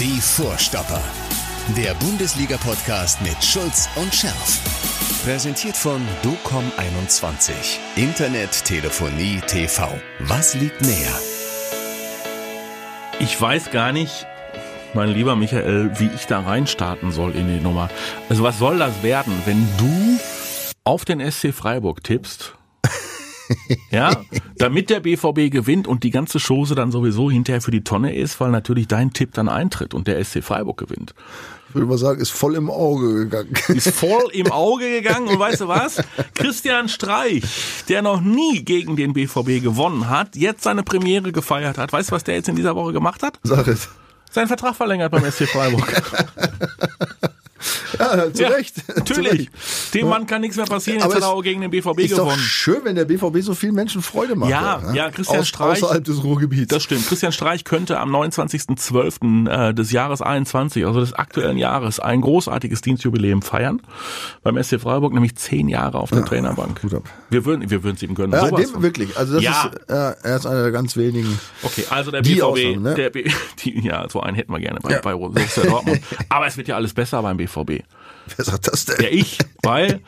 Die 0.00 0.20
Vorstopper. 0.20 1.00
Der 1.76 1.94
Bundesliga-Podcast 1.94 3.22
mit 3.22 3.36
Schulz 3.44 3.88
und 3.94 4.12
Scherf. 4.12 4.60
Präsentiert 5.24 5.76
von 5.76 6.02
DOCOM21. 6.24 7.52
Internet, 7.94 8.64
Telefonie, 8.64 9.40
TV. 9.46 9.88
Was 10.18 10.56
liegt 10.56 10.82
näher? 10.82 11.14
Ich 13.20 13.40
weiß 13.40 13.70
gar 13.70 13.92
nicht, 13.92 14.26
mein 14.94 15.10
lieber 15.10 15.36
Michael, 15.36 15.92
wie 16.00 16.10
ich 16.12 16.26
da 16.26 16.40
reinstarten 16.40 17.12
soll 17.12 17.36
in 17.36 17.46
die 17.46 17.62
Nummer. 17.62 17.88
Also 18.28 18.42
was 18.42 18.58
soll 18.58 18.78
das 18.78 19.04
werden, 19.04 19.32
wenn 19.44 19.64
du 19.78 20.18
auf 20.82 21.04
den 21.04 21.20
SC 21.30 21.54
Freiburg 21.54 22.02
tippst? 22.02 22.56
Ja, 23.90 24.22
damit 24.56 24.90
der 24.90 25.00
BVB 25.00 25.50
gewinnt 25.50 25.86
und 25.86 26.04
die 26.04 26.10
ganze 26.10 26.38
Chose 26.38 26.74
dann 26.74 26.90
sowieso 26.90 27.30
hinterher 27.30 27.60
für 27.60 27.70
die 27.70 27.84
Tonne 27.84 28.14
ist, 28.14 28.40
weil 28.40 28.50
natürlich 28.50 28.88
dein 28.88 29.12
Tipp 29.12 29.32
dann 29.34 29.48
eintritt 29.48 29.94
und 29.94 30.06
der 30.06 30.22
SC 30.24 30.42
Freiburg 30.42 30.78
gewinnt. 30.78 31.14
Ich 31.68 31.74
würde 31.74 31.88
mal 31.88 31.98
sagen, 31.98 32.20
ist 32.20 32.30
voll 32.30 32.54
im 32.54 32.70
Auge 32.70 33.14
gegangen. 33.14 33.52
Ist 33.68 33.90
voll 33.90 34.30
im 34.32 34.52
Auge 34.52 34.88
gegangen 34.90 35.26
und 35.26 35.40
weißt 35.40 35.62
du 35.62 35.68
was? 35.68 36.00
Christian 36.34 36.88
Streich, 36.88 37.42
der 37.88 38.00
noch 38.02 38.20
nie 38.20 38.64
gegen 38.64 38.94
den 38.94 39.12
BVB 39.12 39.60
gewonnen 39.60 40.08
hat, 40.08 40.36
jetzt 40.36 40.62
seine 40.62 40.84
Premiere 40.84 41.32
gefeiert 41.32 41.76
hat. 41.76 41.92
Weißt 41.92 42.10
du, 42.10 42.14
was 42.14 42.22
der 42.22 42.36
jetzt 42.36 42.48
in 42.48 42.54
dieser 42.54 42.76
Woche 42.76 42.92
gemacht 42.92 43.24
hat? 43.24 43.40
Sag 43.42 43.66
es. 43.66 43.88
Seinen 44.30 44.46
Vertrag 44.46 44.76
verlängert 44.76 45.10
beim 45.10 45.24
SC 45.28 45.48
Freiburg. 45.48 45.84
Ja, 47.98 48.32
zu 48.32 48.42
Ja, 48.42 48.48
Recht. 48.48 48.74
Natürlich. 48.96 49.50
Dem 49.94 50.08
Mann 50.08 50.26
kann 50.26 50.40
nichts 50.40 50.56
mehr 50.56 50.66
passieren. 50.66 50.98
Jetzt 50.98 51.04
Aber 51.06 51.14
hat 51.14 51.22
er 51.22 51.28
auch 51.28 51.42
gegen 51.42 51.60
den 51.60 51.70
BVB 51.70 52.00
Ist 52.00 52.12
doch 52.12 52.18
gewonnen. 52.24 52.38
schön, 52.38 52.78
wenn 52.84 52.96
der 52.96 53.04
BVB 53.04 53.38
so 53.40 53.54
vielen 53.54 53.74
Menschen 53.74 54.02
Freude 54.02 54.34
macht. 54.36 54.50
Ja, 54.50 54.78
ne? 54.80 54.96
ja, 54.96 55.10
Christian 55.10 55.40
Aus, 55.40 55.48
Streich- 55.48 55.82
Außerhalb 55.82 56.04
des 56.04 56.22
Ruhrgebiets. 56.24 56.68
Das 56.68 56.82
stimmt. 56.82 57.06
Christian 57.06 57.32
Streich 57.32 57.64
könnte 57.64 57.98
am 58.00 58.14
29.12. 58.14 59.48
äh, 59.70 59.74
des 59.74 59.92
Jahres 59.92 60.22
21, 60.22 60.84
also 60.86 61.00
des 61.00 61.12
aktuellen 61.12 61.58
Jahres, 61.58 62.00
ein 62.00 62.20
großartiges 62.20 62.80
Dienstjubiläum 62.80 63.42
feiern 63.42 63.80
beim 64.42 64.62
SC 64.62 64.80
Freiburg, 64.80 65.12
nämlich 65.14 65.36
zehn 65.36 65.68
Jahre 65.68 65.98
auf 65.98 66.10
der 66.10 66.24
Trainerbank. 66.24 66.82
Hut 66.82 66.94
ab. 66.94 67.04
Wir 67.30 67.44
würden, 67.44 67.70
wir 67.70 67.82
würden 67.82 67.96
es 67.96 68.02
ihm 68.02 68.14
gönnen. 68.14 68.32
ja, 68.32 68.46
Sowas 68.48 68.60
dem 68.62 68.70
von. 68.70 68.82
wirklich. 68.82 69.16
Also 69.16 69.34
das 69.34 69.42
Ja. 69.42 69.64
ist, 69.72 69.90
äh, 69.90 70.14
er 70.28 70.36
ist 70.36 70.46
einer 70.46 70.62
der 70.62 70.72
ganz 70.72 70.96
wenigen. 70.96 71.38
Okay, 71.62 71.84
also 71.90 72.10
der 72.10 72.22
BVB, 72.22 72.42
Ausnahme, 72.42 72.76
ne? 72.80 72.94
der 72.94 73.10
B, 73.10 73.24
die, 73.64 73.80
ja, 73.86 74.08
so 74.08 74.20
einen 74.20 74.36
hätten 74.36 74.52
wir 74.52 74.60
gerne 74.60 74.80
bei, 74.82 74.92
Ja. 74.92 75.00
bei 75.00 75.14
Borussia 75.14 75.64
Dortmund. 75.64 76.00
Aber 76.28 76.46
es 76.46 76.56
wird 76.56 76.68
ja 76.68 76.76
alles 76.76 76.92
besser 76.94 77.22
beim 77.22 77.36
BVB. 77.36 77.53
Wer 78.36 78.44
sagt 78.44 78.66
das 78.68 78.84
denn? 78.86 78.96
Ja, 79.04 79.08
ich, 79.10 79.38
weil 79.62 80.00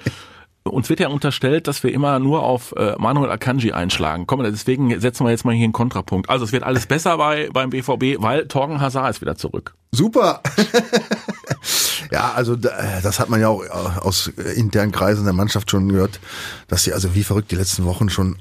uns 0.65 0.89
wird 0.89 0.99
ja 1.01 1.09
unterstellt, 1.09 1.69
dass 1.69 1.83
wir 1.85 1.93
immer 1.93 2.19
nur 2.19 2.43
auf 2.43 2.75
äh, 2.77 2.97
Manuel 2.99 3.31
Akanji 3.31 3.71
einschlagen. 3.73 4.27
Komm, 4.27 4.43
deswegen 4.43 4.99
setzen 5.01 5.25
wir 5.25 5.31
jetzt 5.31 5.45
mal 5.45 5.55
hier 5.55 5.65
einen 5.65 5.73
Kontrapunkt. 5.73 6.29
Also 6.29 6.45
es 6.45 6.51
wird 6.53 6.65
alles 6.65 6.87
besser 6.87 7.17
bei 7.19 7.49
beim 7.53 7.71
BVB, 7.71 8.21
weil 8.21 8.49
Torgen 8.49 8.81
Hazard 8.81 9.11
ist 9.11 9.21
wieder 9.21 9.37
zurück. 9.37 9.75
Super. 9.93 10.43
ja, 12.11 12.33
also 12.35 12.57
da- 12.57 13.01
das 13.03 13.21
hat 13.21 13.29
man 13.29 13.41
ja 13.41 13.49
auch 13.49 13.63
äh, 13.63 13.69
aus 14.01 14.27
internen 14.57 14.93
Kreisen 14.93 15.25
der 15.25 15.35
Mannschaft 15.35 15.71
schon 15.71 15.89
gehört, 15.89 16.21
dass 16.69 16.83
sie 16.85 16.93
also 16.93 17.15
wie 17.15 17.23
verrückt 17.25 17.51
die 17.51 17.57
letzten 17.57 17.85
Wochen 17.85 18.11
schon 18.11 18.37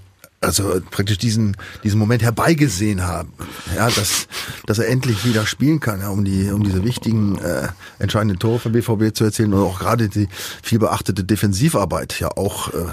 also 0.46 0.80
praktisch 0.92 1.18
diesen 1.18 1.58
diesen 1.84 2.00
Moment 2.00 2.22
herbeigesehen 2.22 3.06
haben, 3.06 3.34
ja, 3.76 3.90
dass 3.90 4.28
dass 4.66 4.80
er 4.80 4.88
endlich 4.88 5.26
wieder 5.26 5.46
spielen 5.46 5.80
kann, 5.80 6.02
ja, 6.02 6.10
um 6.10 6.24
die 6.24 6.50
um 6.52 6.64
diese 6.64 6.84
wichtigen 6.84 7.38
äh, 7.40 7.68
entscheidenden 8.00 8.40
Tore 8.40 8.60
für 8.60 8.70
BVB 8.70 9.16
zu 9.16 9.24
erzählen 9.26 9.54
und 9.54 9.62
auch 9.62 9.80
gerade 9.80 10.10
die 10.10 10.28
viel 10.64 10.80
beachtete 10.80 11.24
Defensivarbeit 11.24 12.20
ja 12.20 12.30
auch 12.30 12.74
äh, 12.74 12.86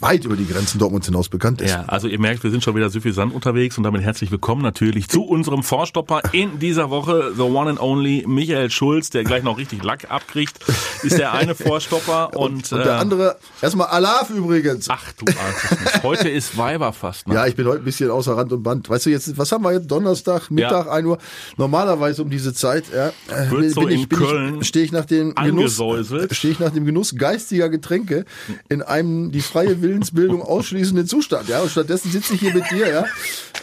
weit 0.00 0.24
über 0.24 0.36
die 0.36 0.46
Grenzen 0.46 0.78
Dortmunds 0.78 1.06
hinaus 1.06 1.28
bekannt 1.28 1.60
ist. 1.60 1.70
Ja, 1.70 1.84
also 1.86 2.06
ihr 2.06 2.20
merkt, 2.20 2.44
wir 2.44 2.50
sind 2.50 2.62
schon 2.62 2.76
wieder 2.76 2.88
suffisant 2.88 3.34
unterwegs 3.34 3.76
und 3.78 3.84
damit 3.84 4.02
herzlich 4.02 4.30
willkommen 4.30 4.62
natürlich 4.62 5.08
zu 5.08 5.24
unserem 5.24 5.62
Vorstopper 5.62 6.22
in 6.32 6.58
dieser 6.60 6.90
Woche. 6.90 7.32
The 7.36 7.42
one 7.42 7.70
and 7.70 7.80
only 7.80 8.24
Michael 8.26 8.70
Schulz, 8.70 9.10
der 9.10 9.24
gleich 9.24 9.42
noch 9.42 9.58
richtig 9.58 9.82
Lack 9.82 10.10
abkriegt, 10.10 10.58
ist 11.02 11.18
der 11.18 11.32
eine 11.32 11.54
Vorstopper 11.56 12.36
und, 12.36 12.72
Und 12.72 12.72
der 12.72 12.86
äh, 12.86 12.90
andere, 12.90 13.36
erstmal 13.60 13.88
Alaf 13.88 14.30
übrigens. 14.30 14.88
Ach 14.88 15.12
du 15.14 15.24
nicht. 15.24 16.02
Heute 16.02 16.28
ist 16.28 16.56
Weiberfast. 16.56 17.26
Ne? 17.26 17.34
Ja, 17.34 17.46
ich 17.46 17.56
bin 17.56 17.66
heute 17.66 17.78
ein 17.78 17.84
bisschen 17.84 18.10
außer 18.10 18.36
Rand 18.36 18.52
und 18.52 18.62
Band. 18.62 18.88
Weißt 18.88 19.06
du 19.06 19.10
jetzt, 19.10 19.36
was 19.36 19.50
haben 19.50 19.64
wir 19.64 19.72
jetzt? 19.72 19.90
Donnerstag, 19.90 20.50
Mittag, 20.50 20.86
Ja. 20.86 20.92
1 20.92 21.06
Uhr. 21.06 21.18
Normalerweise 21.56 22.22
um 22.22 22.30
diese 22.30 22.54
Zeit, 22.54 22.84
ja, 22.94 23.12
Wird 23.50 23.72
so 23.72 23.86
in 23.88 24.08
Köln 24.08 24.62
stehe 24.62 24.84
ich 24.84 24.92
nach 24.92 25.06
dem 25.06 25.34
Genuss, 25.34 25.82
stehe 26.30 26.52
ich 26.52 26.60
nach 26.60 26.70
dem 26.70 26.84
Genuss 26.84 27.16
geistiger 27.16 27.68
Getränke 27.68 28.24
in 28.68 28.82
einem 28.82 29.32
die 29.32 29.40
freie 29.40 29.82
Willensbildung 29.88 30.42
ausschließenden 30.42 31.06
Zustand, 31.06 31.48
ja. 31.48 31.60
Und 31.60 31.70
stattdessen 31.70 32.10
sitze 32.10 32.34
ich 32.34 32.40
hier 32.40 32.54
mit 32.54 32.70
dir, 32.70 32.88
ja. 32.88 33.04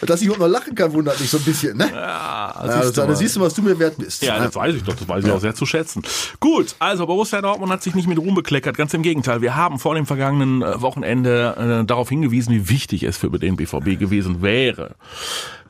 Dass 0.04 0.20
ich 0.20 0.26
überhaupt 0.26 0.40
noch 0.42 0.48
lachen 0.48 0.74
kann, 0.74 0.92
wundert 0.92 1.18
mich 1.20 1.30
so 1.30 1.38
ein 1.38 1.44
bisschen, 1.44 1.76
ne? 1.78 1.88
Ja, 1.90 2.54
Ja, 2.66 2.82
siehst 2.82 2.96
mal. 2.96 3.16
siehst 3.16 3.36
du, 3.36 3.40
was 3.40 3.54
du 3.54 3.62
mir 3.62 3.78
wert 3.78 3.96
bist. 3.96 4.22
Ja, 4.22 4.38
das 4.38 4.54
weiß 4.54 4.74
ich 4.74 4.82
doch, 4.82 4.94
das 4.94 5.08
weiß 5.08 5.24
ich 5.24 5.30
auch 5.30 5.40
sehr 5.40 5.54
zu 5.54 5.64
schätzen. 5.64 6.02
Gut, 6.40 6.74
also 6.78 7.06
Borussia 7.06 7.40
Dortmund 7.40 7.72
hat 7.72 7.82
sich 7.82 7.94
nicht 7.94 8.08
mit 8.08 8.18
Ruhm 8.18 8.34
bekleckert, 8.34 8.76
ganz 8.76 8.92
im 8.94 9.02
Gegenteil. 9.02 9.40
Wir 9.40 9.56
haben 9.56 9.78
vor 9.78 9.94
dem 9.94 10.04
vergangenen 10.06 10.62
äh, 10.62 10.80
Wochenende 10.82 11.80
äh, 11.82 11.86
darauf 11.86 12.08
hingewiesen, 12.08 12.52
wie 12.52 12.68
wichtig 12.68 13.04
es 13.04 13.16
für 13.16 13.30
den 13.30 13.56
BVB 13.56 13.98
gewesen 13.98 14.42
wäre, 14.42 14.96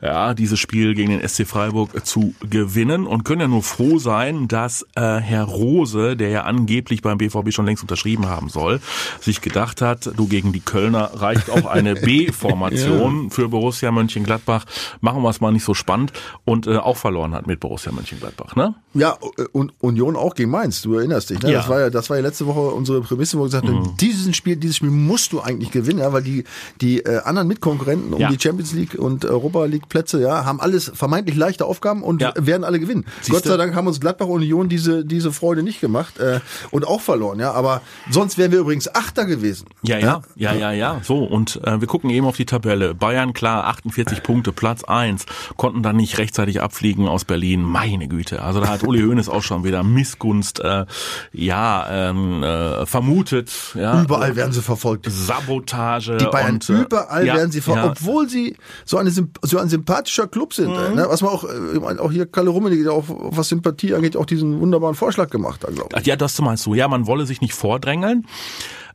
ja, 0.01 0.33
dieses 0.33 0.59
Spiel 0.59 0.93
gegen 0.93 1.09
den 1.09 1.27
SC 1.27 1.47
Freiburg 1.47 2.05
zu 2.05 2.35
gewinnen 2.49 3.07
und 3.07 3.23
können 3.23 3.41
ja 3.41 3.47
nur 3.47 3.63
froh 3.63 3.97
sein, 3.97 4.47
dass 4.47 4.83
äh, 4.95 5.01
Herr 5.01 5.43
Rose, 5.45 6.15
der 6.15 6.29
ja 6.29 6.43
angeblich 6.43 7.01
beim 7.01 7.17
BVB 7.17 7.51
schon 7.51 7.65
längst 7.65 7.81
unterschrieben 7.81 8.27
haben 8.27 8.49
soll, 8.49 8.79
sich 9.21 9.41
gedacht 9.41 9.81
hat, 9.81 10.11
du 10.15 10.27
gegen 10.27 10.46
die 10.53 10.59
Kölner 10.59 11.11
reicht 11.13 11.49
auch 11.49 11.65
eine 11.65 11.95
B-Formation 12.01 13.31
für 13.31 13.49
Borussia 13.49 13.91
Mönchengladbach. 13.91 14.65
Machen 15.01 15.21
wir 15.23 15.29
es 15.29 15.41
mal 15.41 15.51
nicht 15.51 15.63
so 15.63 15.73
spannend 15.73 16.13
und 16.45 16.67
äh, 16.67 16.77
auch 16.77 16.97
verloren 16.97 17.33
hat 17.33 17.47
mit 17.47 17.59
Borussia 17.59 17.91
Mönchengladbach, 17.91 18.55
ne? 18.55 18.75
Ja, 18.99 19.17
und 19.51 19.73
Union 19.79 20.15
auch 20.15 20.35
gegen 20.35 20.49
Mainz, 20.51 20.81
du 20.81 20.95
erinnerst 20.95 21.29
dich, 21.29 21.41
ne? 21.41 21.51
Ja. 21.51 21.59
Das 21.59 21.69
war 21.69 21.79
ja, 21.79 21.89
das 21.89 22.09
war 22.09 22.17
ja 22.17 22.23
letzte 22.23 22.45
Woche 22.47 22.59
unsere 22.59 23.01
Prämisse, 23.01 23.37
wo 23.37 23.41
wir 23.41 23.45
gesagt 23.45 23.65
haben, 23.67 23.79
Mhm. 23.81 23.97
dieses 23.99 24.35
Spiel, 24.35 24.55
dieses 24.55 24.77
Spiel 24.77 24.89
musst 24.89 25.31
du 25.33 25.39
eigentlich 25.41 25.71
gewinnen, 25.71 25.99
ja, 25.99 26.11
weil 26.13 26.23
die, 26.23 26.43
die 26.81 26.99
äh, 26.99 27.19
anderen 27.23 27.47
Mitkonkurrenten 27.47 28.13
um 28.13 28.19
Ja. 28.21 28.29
die 28.29 28.39
Champions 28.39 28.73
League 28.73 28.95
und 28.95 29.25
Europa 29.25 29.65
League 29.65 29.89
Plätze, 29.89 30.21
ja, 30.21 30.45
haben 30.45 30.59
alles 30.59 30.91
vermeintlich 30.93 31.35
leichte 31.37 31.65
Aufgaben 31.65 32.03
und 32.03 32.21
Ja. 32.21 32.33
werden 32.37 32.63
alle 32.63 32.79
gewinnen. 32.79 33.05
Siehste? 33.21 33.31
Gott 33.33 33.43
sei 33.43 33.57
Dank 33.57 33.75
haben 33.75 33.87
uns 33.87 33.99
Gladbach 33.99 34.27
und 34.27 34.41
Union 34.41 34.69
diese, 34.69 35.05
diese 35.05 35.31
Freude 35.31 35.63
nicht 35.63 35.81
gemacht, 35.81 36.19
äh, 36.19 36.39
und 36.71 36.87
auch 36.87 37.01
verloren, 37.01 37.39
ja, 37.39 37.51
aber 37.51 37.81
sonst 38.09 38.37
wären 38.37 38.51
wir 38.51 38.59
übrigens 38.59 38.93
Achter 38.93 39.25
gewesen. 39.25 39.67
Ja, 39.83 39.97
ja, 39.99 40.21
ja, 40.35 40.53
ja, 40.53 40.71
ja. 40.71 41.01
So, 41.03 41.23
und 41.23 41.59
äh, 41.63 41.79
wir 41.81 41.87
gucken 41.87 42.09
eben 42.09 42.25
auf 42.25 42.35
die 42.37 42.45
Tabelle. 42.45 42.95
Bayern, 42.95 43.33
klar, 43.33 43.65
48 43.67 44.23
Punkte, 44.23 44.51
Platz 44.51 44.83
1, 44.83 45.25
konnten 45.57 45.83
dann 45.83 45.95
nicht 45.97 46.17
rechtzeitig 46.17 46.61
abfliegen 46.61 47.07
aus 47.07 47.25
Berlin. 47.25 47.61
Meine 47.63 48.07
Güte. 48.07 48.41
Also 48.41 48.59
da 48.61 48.69
hat 48.69 48.83
Uli 48.87 49.01
Hoeneß 49.01 49.29
auch 49.29 49.43
schon 49.43 49.63
wieder 49.63 49.83
Missgunst, 49.83 50.59
äh, 50.59 50.85
ja, 51.31 52.09
ähm, 52.09 52.43
äh, 52.43 52.85
vermutet. 52.85 53.51
Ja, 53.75 54.01
Überall 54.01 54.35
werden 54.35 54.51
sie 54.51 54.61
verfolgt. 54.61 55.07
Sabotage. 55.09 56.17
Die 56.17 56.25
Bayern 56.25 56.55
und, 56.55 56.69
äh, 56.69 56.81
überall 56.81 57.25
ja, 57.25 57.35
werden 57.35 57.51
sie 57.51 57.61
ver 57.61 57.75
ja. 57.75 57.85
obwohl 57.91 58.29
sie 58.29 58.55
so, 58.85 58.97
eine, 58.97 59.11
so 59.11 59.57
ein 59.57 59.69
sympathischer 59.69 60.27
Club 60.27 60.53
sind. 60.53 60.69
Mhm. 60.69 60.95
Ne? 60.95 61.05
Was 61.07 61.21
man 61.21 61.31
auch, 61.31 61.43
äh, 61.43 61.75
ich 61.75 61.81
meine, 61.81 62.01
auch 62.01 62.11
hier 62.11 62.25
Kalle 62.25 62.49
Rummenigge, 62.49 62.83
der 62.83 62.93
auch 62.93 63.05
was 63.07 63.49
Sympathie 63.49 63.93
angeht, 63.93 64.17
auch 64.17 64.25
diesen 64.25 64.59
wunderbaren 64.59 64.95
Vorschlag 64.95 65.29
gemacht 65.29 65.63
hat, 65.63 65.75
glaube 65.75 65.89
ich. 65.99 66.05
Ja, 66.05 66.15
das 66.15 66.39
meinst 66.41 66.65
du. 66.65 66.73
Ja, 66.73 66.87
man 66.87 67.07
wolle 67.07 67.25
sich 67.25 67.41
nicht 67.41 67.53
vordrängeln 67.53 68.27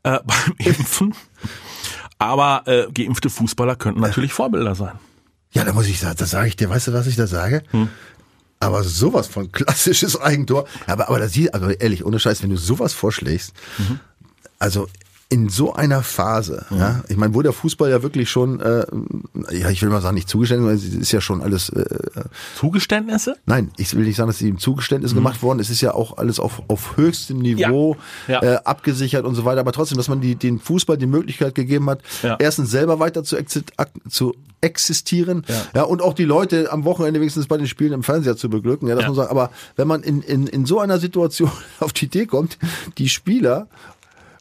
äh, 0.02 0.18
beim 0.24 0.54
Impfen. 0.58 1.14
Aber 2.18 2.62
äh, 2.66 2.86
geimpfte 2.92 3.30
Fußballer 3.30 3.76
könnten 3.76 4.00
natürlich 4.00 4.32
Vorbilder 4.32 4.74
sein. 4.74 4.98
Ja, 5.54 5.64
da 5.64 5.72
muss 5.72 5.86
ich 5.86 6.00
sagen, 6.00 6.16
das 6.18 6.30
sage 6.30 6.48
ich 6.48 6.56
dir, 6.56 6.70
weißt 6.70 6.88
du, 6.88 6.92
was 6.94 7.06
ich 7.06 7.16
da 7.16 7.26
sage? 7.26 7.62
Hm. 7.72 7.88
Aber 8.62 8.84
sowas 8.84 9.26
von 9.26 9.50
klassisches 9.50 10.20
Eigentor. 10.20 10.66
Aber, 10.86 11.08
aber 11.08 11.18
das 11.18 11.32
hier, 11.32 11.52
also 11.52 11.68
ehrlich, 11.70 12.04
ohne 12.04 12.20
Scheiß, 12.20 12.42
wenn 12.44 12.50
du 12.50 12.56
sowas 12.56 12.92
vorschlägst, 12.92 13.52
Mhm. 13.78 13.98
also 14.60 14.88
in 15.32 15.48
so 15.48 15.72
einer 15.72 16.02
Phase, 16.02 16.66
ja, 16.70 17.02
ich 17.08 17.16
meine, 17.16 17.32
wo 17.34 17.40
der 17.40 17.54
Fußball 17.54 17.88
ja 17.90 18.02
wirklich 18.02 18.28
schon, 18.30 18.60
äh, 18.60 18.84
ja, 19.50 19.70
ich 19.70 19.80
will 19.80 19.88
mal 19.88 20.02
sagen, 20.02 20.14
nicht 20.14 20.28
zugeständnis, 20.28 20.68
weil 20.68 20.76
es 20.76 20.84
ist 20.94 21.10
ja 21.12 21.22
schon 21.22 21.40
alles, 21.40 21.70
äh, 21.70 21.84
Zugeständnisse? 22.56 23.36
nein, 23.46 23.70
ich 23.78 23.94
will 23.96 24.04
nicht 24.04 24.16
sagen, 24.16 24.28
dass 24.28 24.42
ihm 24.42 24.58
Zugeständnis 24.58 25.14
gemacht 25.14 25.42
worden, 25.42 25.58
es 25.60 25.70
ist 25.70 25.80
ja 25.80 25.94
auch 25.94 26.18
alles 26.18 26.38
auf, 26.38 26.62
auf 26.68 26.96
höchstem 26.96 27.38
Niveau 27.38 27.94
Mhm. 27.94 28.32
Ja. 28.32 28.42
Äh, 28.42 28.56
abgesichert 28.64 29.24
und 29.24 29.34
so 29.34 29.44
weiter, 29.44 29.60
aber 29.60 29.72
trotzdem, 29.72 29.96
dass 29.96 30.08
man 30.08 30.20
die, 30.20 30.34
den 30.36 30.58
Fußball 30.58 30.96
die 30.98 31.06
Möglichkeit 31.06 31.54
gegeben 31.54 31.88
hat, 31.88 32.00
Ja. 32.22 32.36
erstens 32.38 32.70
selber 32.70 32.98
weiter 33.00 33.24
zu, 33.24 33.36
zu 34.08 34.34
existieren, 34.60 35.44
Ja. 35.48 35.54
ja. 35.74 35.82
und 35.84 36.02
auch 36.02 36.14
die 36.14 36.24
Leute 36.24 36.70
am 36.70 36.84
Wochenende 36.84 37.20
wenigstens 37.20 37.46
bei 37.46 37.56
den 37.56 37.66
Spielen 37.66 37.92
im 37.92 38.02
Fernseher 38.02 38.36
zu 38.36 38.48
beglücken, 38.50 38.86
ja, 38.88 38.94
das 38.94 39.02
Ja. 39.04 39.08
muss 39.08 39.16
man 39.16 39.26
sagen, 39.26 39.38
aber 39.38 39.50
wenn 39.76 39.88
man 39.88 40.02
in, 40.02 40.22
in, 40.22 40.46
in 40.46 40.66
so 40.66 40.78
einer 40.78 40.98
Situation 40.98 41.50
auf 41.80 41.92
die 41.92 42.04
Idee 42.04 42.26
kommt, 42.26 42.58
die 42.98 43.08
Spieler 43.08 43.66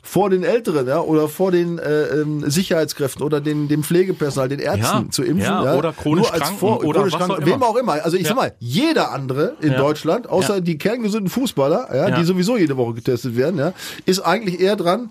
vor 0.04 0.30
den 0.30 0.44
Älteren 0.44 0.88
ja, 0.88 1.00
oder 1.02 1.28
vor 1.28 1.52
den 1.52 1.78
äh, 1.80 2.06
ähm, 2.22 2.50
Sicherheitskräften 2.50 3.24
oder 3.24 3.40
den, 3.42 3.68
dem 3.68 3.84
Pflegepersonal, 3.84 4.50
den 4.50 4.60
Ärzten 4.60 4.82
Ja, 5.06 5.10
zu 5.12 5.24
impfen. 5.24 5.40
ja, 5.46 5.64
Ja, 5.64 5.76
oder 5.76 5.94
chronisch 5.94 6.24
Nur 6.26 6.34
als 6.34 6.42
Kranken 6.44 6.60
vor, 6.60 6.84
oder 6.84 7.00
chronisch 7.00 7.14
was 7.14 7.20
Kranken, 7.20 7.44
auch 7.44 7.46
wem 7.48 7.54
immer. 7.56 7.68
auch 7.68 7.76
immer. 7.76 7.92
Also 8.04 8.18
ich 8.18 8.28
sag 8.28 8.36
mal, 8.36 8.54
jeder 8.60 9.12
andere 9.12 9.56
in. 9.62 9.76
Deutschland, 9.76 10.28
außer 10.30 10.60
die 10.62 10.78
kerngesunden 10.78 11.30
Fußballer, 11.30 11.88
ja, 11.94 12.10
Ja. 12.10 12.18
die 12.20 12.24
sowieso 12.26 12.58
jede 12.58 12.78
Woche 12.78 12.94
getestet 12.96 13.36
werden, 13.38 13.58
ja, 13.60 13.74
ist 14.06 14.20
eigentlich 14.20 14.60
eher 14.60 14.76
dran 14.76 15.10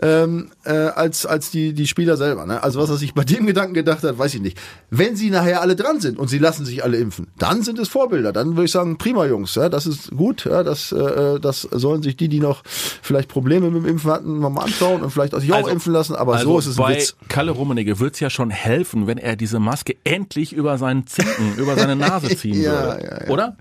ähm, 0.00 0.50
äh, 0.64 0.70
als, 0.72 1.26
als 1.26 1.50
die, 1.50 1.72
die 1.72 1.86
Spieler 1.86 2.16
selber. 2.16 2.46
Ne? 2.46 2.62
Also 2.62 2.80
was 2.80 2.90
er 2.90 2.96
sich 2.96 3.14
bei 3.14 3.24
dem 3.24 3.46
Gedanken 3.46 3.74
gedacht 3.74 4.02
hat, 4.02 4.18
weiß 4.18 4.34
ich 4.34 4.40
nicht. 4.40 4.58
Wenn 4.90 5.16
sie 5.16 5.30
nachher 5.30 5.60
alle 5.60 5.76
dran 5.76 6.00
sind 6.00 6.18
und 6.18 6.28
sie 6.28 6.38
lassen 6.38 6.64
sich 6.64 6.84
alle 6.84 6.96
impfen, 6.98 7.26
dann 7.38 7.62
sind 7.62 7.78
es 7.78 7.88
Vorbilder. 7.88 8.32
Dann 8.32 8.50
würde 8.52 8.64
ich 8.64 8.70
sagen, 8.72 8.98
prima 8.98 9.26
Jungs, 9.26 9.54
ja, 9.56 9.68
das 9.68 9.86
ist 9.86 10.10
gut. 10.16 10.44
Ja, 10.44 10.62
das, 10.62 10.92
äh, 10.92 11.38
das 11.40 11.62
sollen 11.62 12.02
sich 12.02 12.16
die, 12.16 12.28
die 12.28 12.40
noch 12.40 12.62
vielleicht 12.64 13.28
Probleme 13.28 13.70
mit 13.70 13.82
dem 13.82 13.88
Impfen 13.88 14.10
hatten, 14.10 14.27
mal 14.28 14.62
anschauen 14.62 15.02
und 15.02 15.10
vielleicht 15.10 15.34
auch 15.34 15.40
sich 15.40 15.52
auch 15.52 15.56
Also- 15.58 15.70
impfen 15.70 15.92
lassen. 15.92 16.14
Aber 16.16 16.38
so 16.38 16.58
ist 16.58 16.66
es 16.66 16.78
ein 16.78 16.82
bei 16.84 16.96
Witz. 16.96 17.16
Kalle 17.28 17.50
Rummenigge 17.52 17.98
wird's 17.98 18.20
ja 18.20 18.30
schon 18.30 18.50
helfen, 18.50 19.06
wenn 19.06 19.18
er 19.18 19.36
diese 19.36 19.58
Maske 19.58 19.96
endlich 20.04 20.52
über 20.52 20.78
seinen 20.78 21.06
Zinken, 21.06 21.56
über 21.56 21.74
seine 21.76 21.96
Nase 21.96 22.28
ziehen 22.36 22.60
Ja, 22.62 22.72
würde. 22.72 23.04
ja, 23.04 23.20
ja. 23.24 23.28
Oder? 23.28 23.56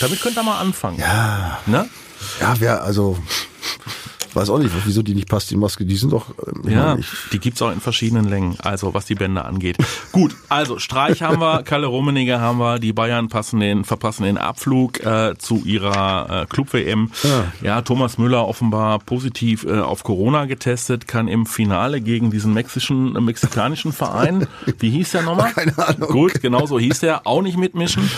Damit 0.00 0.20
könnte 0.20 0.40
er 0.40 0.44
mal 0.44 0.58
anfangen. 0.60 0.98
Ja. 0.98 1.58
Ne? 1.66 1.88
Ja, 2.40 2.54
wer, 2.58 2.82
also, 2.82 3.16
weiß 4.38 4.50
auch 4.50 4.58
nicht, 4.58 4.72
wieso 4.84 5.02
die 5.02 5.14
nicht 5.14 5.28
passt, 5.28 5.50
die 5.50 5.56
Maske. 5.56 5.84
Die 5.84 5.96
sind 5.96 6.12
doch, 6.12 6.26
ähm, 6.46 6.70
Ja, 6.70 6.94
meine, 6.94 7.04
die 7.32 7.38
gibt's 7.38 7.60
auch 7.60 7.72
in 7.72 7.80
verschiedenen 7.80 8.28
Längen, 8.28 8.56
also 8.62 8.94
was 8.94 9.06
die 9.06 9.14
Bänder 9.14 9.44
angeht. 9.44 9.76
Gut, 10.12 10.34
also 10.48 10.78
Streich 10.78 11.22
haben 11.22 11.40
wir, 11.40 11.62
Kalle 11.62 11.86
Rummenigge 11.86 12.40
haben 12.40 12.58
wir, 12.58 12.78
die 12.78 12.92
Bayern 12.92 13.28
passen 13.28 13.60
den, 13.60 13.84
verpassen 13.84 14.22
den 14.22 14.38
Abflug 14.38 15.04
äh, 15.04 15.36
zu 15.38 15.62
ihrer 15.64 16.42
äh, 16.42 16.46
Club-WM. 16.46 17.10
Ja. 17.62 17.82
Thomas 17.82 18.18
Müller 18.18 18.46
offenbar 18.46 18.98
positiv 19.00 19.64
äh, 19.64 19.80
auf 19.80 20.04
Corona 20.04 20.44
getestet, 20.44 21.08
kann 21.08 21.28
im 21.28 21.46
Finale 21.46 22.00
gegen 22.00 22.30
diesen 22.30 22.54
mexischen, 22.54 23.16
äh, 23.16 23.20
mexikanischen 23.20 23.92
Verein, 23.92 24.46
wie 24.78 24.90
hieß 24.90 25.12
der 25.12 25.22
nochmal? 25.22 25.52
Keine 25.54 25.76
Ahnung. 25.78 26.08
Gut, 26.10 26.40
genau 26.40 26.66
so 26.66 26.78
hieß 26.78 27.00
der, 27.00 27.26
auch 27.26 27.42
nicht 27.42 27.56
mitmischen. 27.56 28.08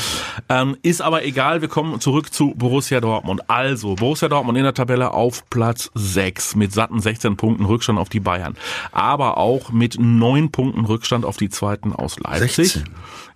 Ähm, 0.49 0.77
ist 0.83 1.01
aber 1.01 1.25
egal, 1.25 1.63
wir 1.63 1.69
kommen 1.69 2.01
zurück 2.01 2.33
zu 2.33 2.55
Borussia 2.57 3.01
Dortmund. 3.01 3.49
Also, 3.49 3.95
Borussia 3.95 4.29
Dortmund 4.29 4.59
in 4.59 4.65
der 4.65 4.75
Tabelle 4.75 5.13
auf 5.13 5.49
Platz 5.51 5.91
6 6.13 6.57
mit 6.57 6.73
satten 6.73 7.01
16 7.01 7.37
Punkten 7.37 7.65
Rückstand 7.65 7.99
auf 7.99 8.09
die 8.09 8.21
Bayern. 8.21 8.57
Aber 8.93 9.39
auch 9.39 9.71
mit 9.71 9.97
9 9.99 10.51
Punkten 10.51 10.85
Rückstand 10.85 11.25
auf 11.25 11.37
die 11.37 11.49
zweiten 11.49 11.93
aus 11.93 12.19
Leipzig. 12.19 12.73
16. 12.73 12.85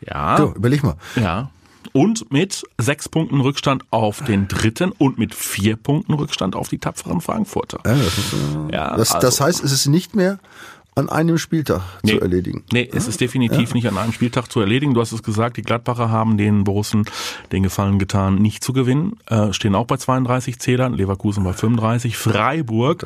Ja. 0.07 0.37
so, 0.37 0.53
überleg 0.55 0.83
mal. 0.83 0.97
Ja. 1.17 1.51
Und 1.93 2.33
mit 2.33 2.65
sechs 2.81 3.09
Punkten 3.09 3.41
Rückstand 3.41 3.85
auf 3.91 4.23
den 4.25 4.49
dritten 4.49 4.91
und 4.91 5.19
mit 5.19 5.35
vier 5.35 5.77
Punkten 5.77 6.15
Rückstand 6.15 6.57
auf 6.57 6.69
die 6.69 6.79
tapferen 6.79 7.21
Frankfurter. 7.21 7.79
Ja, 7.85 7.95
das, 7.95 8.19
ist, 8.19 8.33
äh, 8.33 8.75
Ja, 8.75 8.97
das, 8.97 9.11
das 9.11 9.25
also- 9.25 9.45
heißt, 9.45 9.65
es 9.65 9.71
ist 9.73 9.87
nicht 9.87 10.17
mehr 10.17 10.39
an 10.97 11.09
einem 11.09 11.39
Spieltag 11.39 11.83
zu 12.07 12.21
erledigen. 12.21 12.63
Nee, 12.73 12.89
es 12.93 13.09
ist 13.09 13.21
definitiv 13.21 13.75
nicht 13.75 13.89
an 13.89 13.99
einem 13.99 14.13
Spieltag 14.13 14.51
zu 14.51 14.61
erledigen. 14.61 14.95
Du 14.95 15.01
hast 15.01 15.11
es 15.11 15.25
gesagt, 15.25 15.57
die 15.57 15.63
Gladbacher 15.63 16.09
haben 16.09 16.37
den 16.37 16.63
Borussen 16.63 17.05
den 17.51 17.65
Gefallen 17.65 17.99
getan, 17.99 18.37
nicht 18.37 18.63
zu 18.63 18.73
gewinnen. 18.73 19.17
Äh, 19.27 19.53
stehen 19.53 19.75
auch 19.75 19.87
bei 19.87 19.97
32 19.97 20.61
Zählern, 20.61 20.95
Leverkusen 20.95 21.43
bei 21.43 21.53
35, 21.53 22.17
Freiburg. 22.17 23.05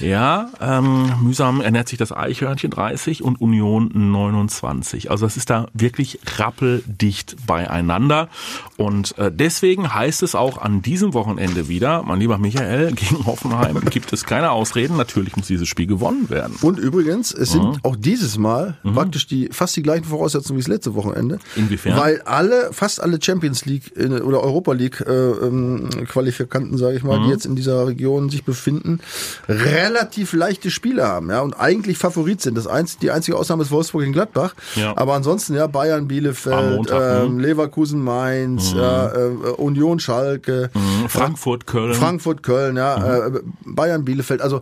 Ja, 0.00 0.50
ähm, 0.60 1.10
mühsam 1.22 1.62
ernährt 1.62 1.88
sich 1.88 1.98
das 1.98 2.12
Eichhörnchen 2.12 2.70
30 2.70 3.22
und 3.22 3.40
Union 3.40 3.90
29. 3.94 5.10
Also 5.10 5.24
das 5.24 5.38
ist 5.38 5.48
da 5.48 5.68
wirklich 5.72 6.18
rappeldicht 6.36 7.46
beieinander. 7.46 8.28
Und 8.76 9.16
äh, 9.16 9.32
deswegen 9.32 9.94
heißt 9.94 10.22
es 10.22 10.34
auch 10.34 10.58
an 10.58 10.82
diesem 10.82 11.14
Wochenende 11.14 11.68
wieder, 11.68 12.02
mein 12.02 12.18
lieber 12.18 12.36
Michael, 12.36 12.92
gegen 12.92 13.24
Hoffenheim 13.24 13.80
gibt 13.88 14.12
es 14.12 14.24
keine 14.24 14.50
Ausreden. 14.50 14.98
Natürlich 14.98 15.34
muss 15.36 15.46
dieses 15.46 15.68
Spiel 15.68 15.86
gewonnen 15.86 16.28
werden. 16.28 16.56
Und 16.60 16.78
übrigens, 16.78 17.21
es 17.30 17.52
sind 17.52 17.78
auch 17.84 17.94
dieses 17.96 18.38
Mal 18.38 18.76
praktisch 18.82 19.26
die 19.26 19.48
fast 19.52 19.76
die 19.76 19.82
gleichen 19.82 20.04
Voraussetzungen 20.04 20.58
wie 20.58 20.62
das 20.62 20.68
letzte 20.68 20.94
Wochenende. 20.94 21.38
Inwiefern? 21.54 21.96
Weil 21.96 22.22
alle, 22.22 22.70
fast 22.72 23.00
alle 23.00 23.22
Champions 23.22 23.64
League 23.64 23.96
äh, 23.96 24.20
oder 24.20 24.42
Europa 24.42 24.72
League 24.72 25.00
äh, 25.00 25.12
ähm, 25.12 25.88
Qualifikanten, 26.08 26.76
sage 26.78 26.96
ich 26.96 27.02
mal, 27.02 27.22
die 27.24 27.30
jetzt 27.30 27.46
in 27.46 27.54
dieser 27.54 27.86
Region 27.86 28.30
sich 28.30 28.44
befinden, 28.44 29.00
relativ 29.48 30.32
leichte 30.32 30.70
Spiele 30.70 31.06
haben, 31.06 31.30
ja, 31.30 31.40
und 31.40 31.54
eigentlich 31.54 31.98
Favorit 31.98 32.40
sind. 32.40 32.56
Das 32.56 32.66
einz 32.66 32.98
die 32.98 33.10
einzige 33.10 33.36
Ausnahme 33.36 33.62
ist 33.62 33.70
Wolfsburg 33.70 34.04
in 34.04 34.12
Gladbach. 34.12 34.54
Ja. 34.74 34.96
Aber 34.96 35.14
ansonsten, 35.14 35.54
ja, 35.54 35.66
Bayern, 35.66 36.08
Bielefeld, 36.08 36.76
Montag, 36.76 37.24
ähm, 37.24 37.38
Leverkusen, 37.38 38.02
Mainz, 38.02 38.72
ja, 38.72 39.12
äh, 39.12 39.28
Union, 39.56 40.00
Schalke, 40.00 40.70
Frankfurt, 41.08 41.66
Köln. 41.66 41.94
Frankfurt, 41.94 42.42
Köln, 42.42 42.76
ja, 42.76 43.26
äh, 43.26 43.40
Bayern, 43.64 44.04
Bielefeld, 44.04 44.40
also 44.40 44.60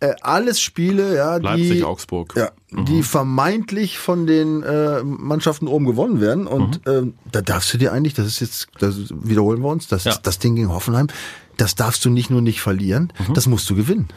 äh, 0.00 0.14
alles 0.22 0.60
Spiele, 0.60 1.14
ja, 1.14 1.38
die 1.38 1.44
Leipzig, 1.44 1.84
Augsburg. 1.84 2.34
ja, 2.36 2.50
die 2.70 3.02
vermeintlich 3.02 3.98
von 3.98 4.26
den 4.26 4.62
äh, 4.62 5.02
Mannschaften 5.04 5.68
oben 5.68 5.84
gewonnen 5.86 6.20
werden. 6.20 6.46
Und 6.46 6.80
ähm, 6.86 7.14
da 7.30 7.42
darfst 7.42 7.72
du 7.74 7.78
dir 7.78 7.92
eigentlich, 7.92 8.14
das 8.14 8.26
ist 8.26 8.40
jetzt, 8.40 8.68
das 8.78 8.96
wiederholen 9.10 9.60
wir 9.62 9.68
uns, 9.68 9.88
das, 9.88 10.04
Ja. 10.04 10.16
das 10.22 10.38
Ding 10.38 10.56
gegen 10.56 10.70
Hoffenheim, 10.70 11.08
das 11.56 11.74
darfst 11.74 12.04
du 12.04 12.10
nicht 12.10 12.30
nur 12.30 12.40
nicht 12.40 12.60
verlieren, 12.62 13.12
das 13.34 13.46
musst 13.46 13.68
du 13.68 13.74
gewinnen. 13.74 14.08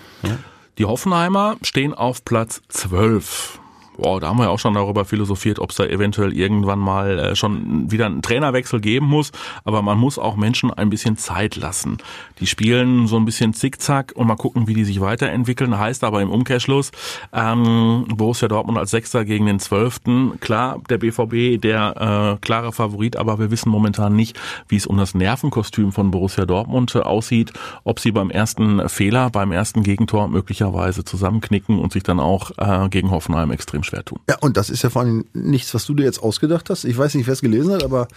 Die 0.78 0.86
Hoffenheimer 0.86 1.58
stehen 1.62 1.94
auf 1.94 2.24
Platz 2.26 2.62
12. 2.70 3.60
Boah, 3.98 4.20
da 4.20 4.30
haben 4.30 4.38
wir 4.38 4.46
ja 4.46 4.50
auch 4.50 4.60
schon 4.60 4.74
darüber 4.74 5.06
philosophiert, 5.06 5.60
ob 5.60 5.70
es 5.70 5.76
da 5.78 5.86
eventuell 5.86 6.34
irgendwann 6.34 6.80
mal 6.80 7.20
äh, 7.20 7.36
schon 7.36 7.92
wieder 7.92 8.08
einen 8.08 8.22
Trainerwechsel 8.24 8.82
geben 8.82 9.06
muss. 9.06 9.32
Aber 9.66 9.82
man 9.82 10.00
muss 10.00 10.18
auch 10.18 10.36
Menschen 10.36 10.72
ein 10.72 10.90
bisschen 10.90 11.16
Zeit 11.18 11.56
lassen. 11.56 11.98
Die 12.40 12.48
spielen 12.48 13.08
so 13.08 13.18
ein 13.18 13.26
bisschen 13.26 13.54
zickzack 13.54 14.14
und 14.16 14.28
mal 14.28 14.36
gucken, 14.36 14.68
wie 14.68 14.74
die 14.74 14.84
sich 14.84 15.00
weiterentwickeln. 15.00 15.78
Heißt 15.78 16.04
aber 16.04 16.22
im 16.22 16.32
Umkehrschluss, 16.32 16.92
ähm, 17.32 18.06
Borussia 18.10 18.48
Dortmund 18.48 18.80
als 18.80 18.92
Sechster 18.92 19.26
gegen 19.26 19.46
den 19.46 19.60
Zwölften. 19.60 20.40
Klar, 20.40 20.82
der 20.90 20.98
BVB, 20.98 21.62
der 21.62 22.38
äh, 22.40 22.46
klare 22.46 22.72
Favorit, 22.72 23.16
aber 23.18 23.38
wir 23.38 23.52
wissen 23.52 23.70
momentan 23.70 24.16
nicht, 24.16 24.40
wie 24.68 24.76
es 24.76 24.88
um 24.88 24.98
das 24.98 25.14
Nervenkostüm 25.14 25.92
von 25.92 26.10
Borussia 26.10 26.46
Dortmund 26.46 26.96
äh, 26.96 27.00
aussieht. 27.00 27.54
Ob 27.84 28.00
sie 28.00 28.12
beim 28.12 28.32
ersten 28.32 28.90
Fehler, 28.90 29.30
beim 29.30 29.52
ersten 29.52 29.84
Gegentor 29.84 30.28
möglicherweise 30.28 31.04
zusammenknicken 31.04 31.78
und 31.78 31.94
sich 31.94 32.04
dann 32.04 32.20
auch 32.20 32.52
äh, 32.58 32.90
gegen 32.90 33.12
Hoffenheim 33.12 33.52
extrem 33.52 33.83
schwer 33.84 34.04
tun. 34.06 34.20
Ja, 34.30 34.38
und 34.42 34.58
das 34.58 34.70
ist 34.70 34.84
ja 34.84 34.90
vor 34.90 35.02
allem 35.02 35.26
nichts, 35.34 35.74
was 35.74 35.86
du 35.86 35.94
dir 35.94 36.04
jetzt 36.04 36.22
ausgedacht 36.22 36.70
hast. 36.70 36.84
Ich 36.86 36.98
weiß 36.98 37.16
nicht, 37.16 37.28
wer 37.28 37.34
es 37.34 37.42
gelesen 37.42 37.74
hat, 37.74 37.84
aber 37.84 38.08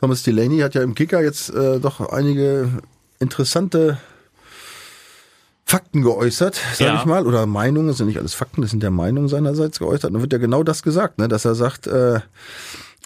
Thomas 0.00 0.22
Delaney 0.22 0.58
hat 0.60 0.74
ja 0.74 0.82
im 0.82 0.94
Kicker 0.94 1.22
jetzt 1.22 1.50
äh, 1.50 1.80
doch 1.80 2.00
einige 2.10 2.68
interessante 3.20 3.98
Fakten 5.66 6.02
geäußert, 6.02 6.60
sage 6.74 6.90
Ja. 6.92 7.00
ich 7.00 7.06
mal, 7.06 7.26
oder 7.26 7.46
Meinungen, 7.46 7.88
das 7.88 7.96
sind 7.96 8.06
nicht 8.06 8.18
alles 8.18 8.34
Fakten, 8.34 8.60
das 8.60 8.70
sind 8.70 8.82
ja 8.82 8.90
Meinungen 8.90 9.28
seinerseits 9.28 9.78
geäußert. 9.78 10.06
Und 10.06 10.14
dann 10.14 10.22
wird 10.22 10.32
ja 10.32 10.38
genau 10.38 10.62
das 10.62 10.82
gesagt, 10.82 11.18
ne, 11.18 11.26
dass 11.26 11.44
er 11.46 11.54
sagt, 11.54 11.86
äh, 11.86 12.20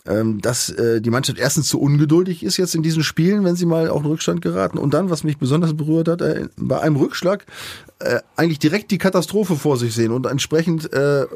ähm, 0.07 0.41
dass 0.41 0.69
äh, 0.71 1.01
die 1.01 1.11
Mannschaft 1.11 1.39
erstens 1.39 1.69
zu 1.69 1.81
ungeduldig 1.81 2.43
ist 2.43 2.57
jetzt 2.57 2.75
in 2.75 2.83
diesen 2.83 3.05
Spielen, 3.05 3.45
wenn 3.45 3.55
sie 3.57 3.67
mal 3.67 3.89
auch 3.91 4.01
in 4.01 4.07
Rückstand 4.07 4.41
geraten. 4.43 4.79
Und 4.79 4.93
dann, 4.93 5.09
was 5.11 5.23
mich 5.23 5.39
besonders 5.39 5.77
berührt 5.77 6.09
hat, 6.09 6.21
äh, 6.21 6.49
bei 6.57 6.81
einem 6.81 6.97
Rückschlag 6.97 7.47
äh, 8.01 8.21
eigentlich 8.35 8.59
direkt 8.59 8.91
die 8.91 8.99
Katastrophe 8.99 9.55
vor 9.57 9.77
sich 9.77 9.95
sehen 9.95 10.11
und 10.11 10.27
entsprechend 10.27 10.93
äh, 10.93 11.27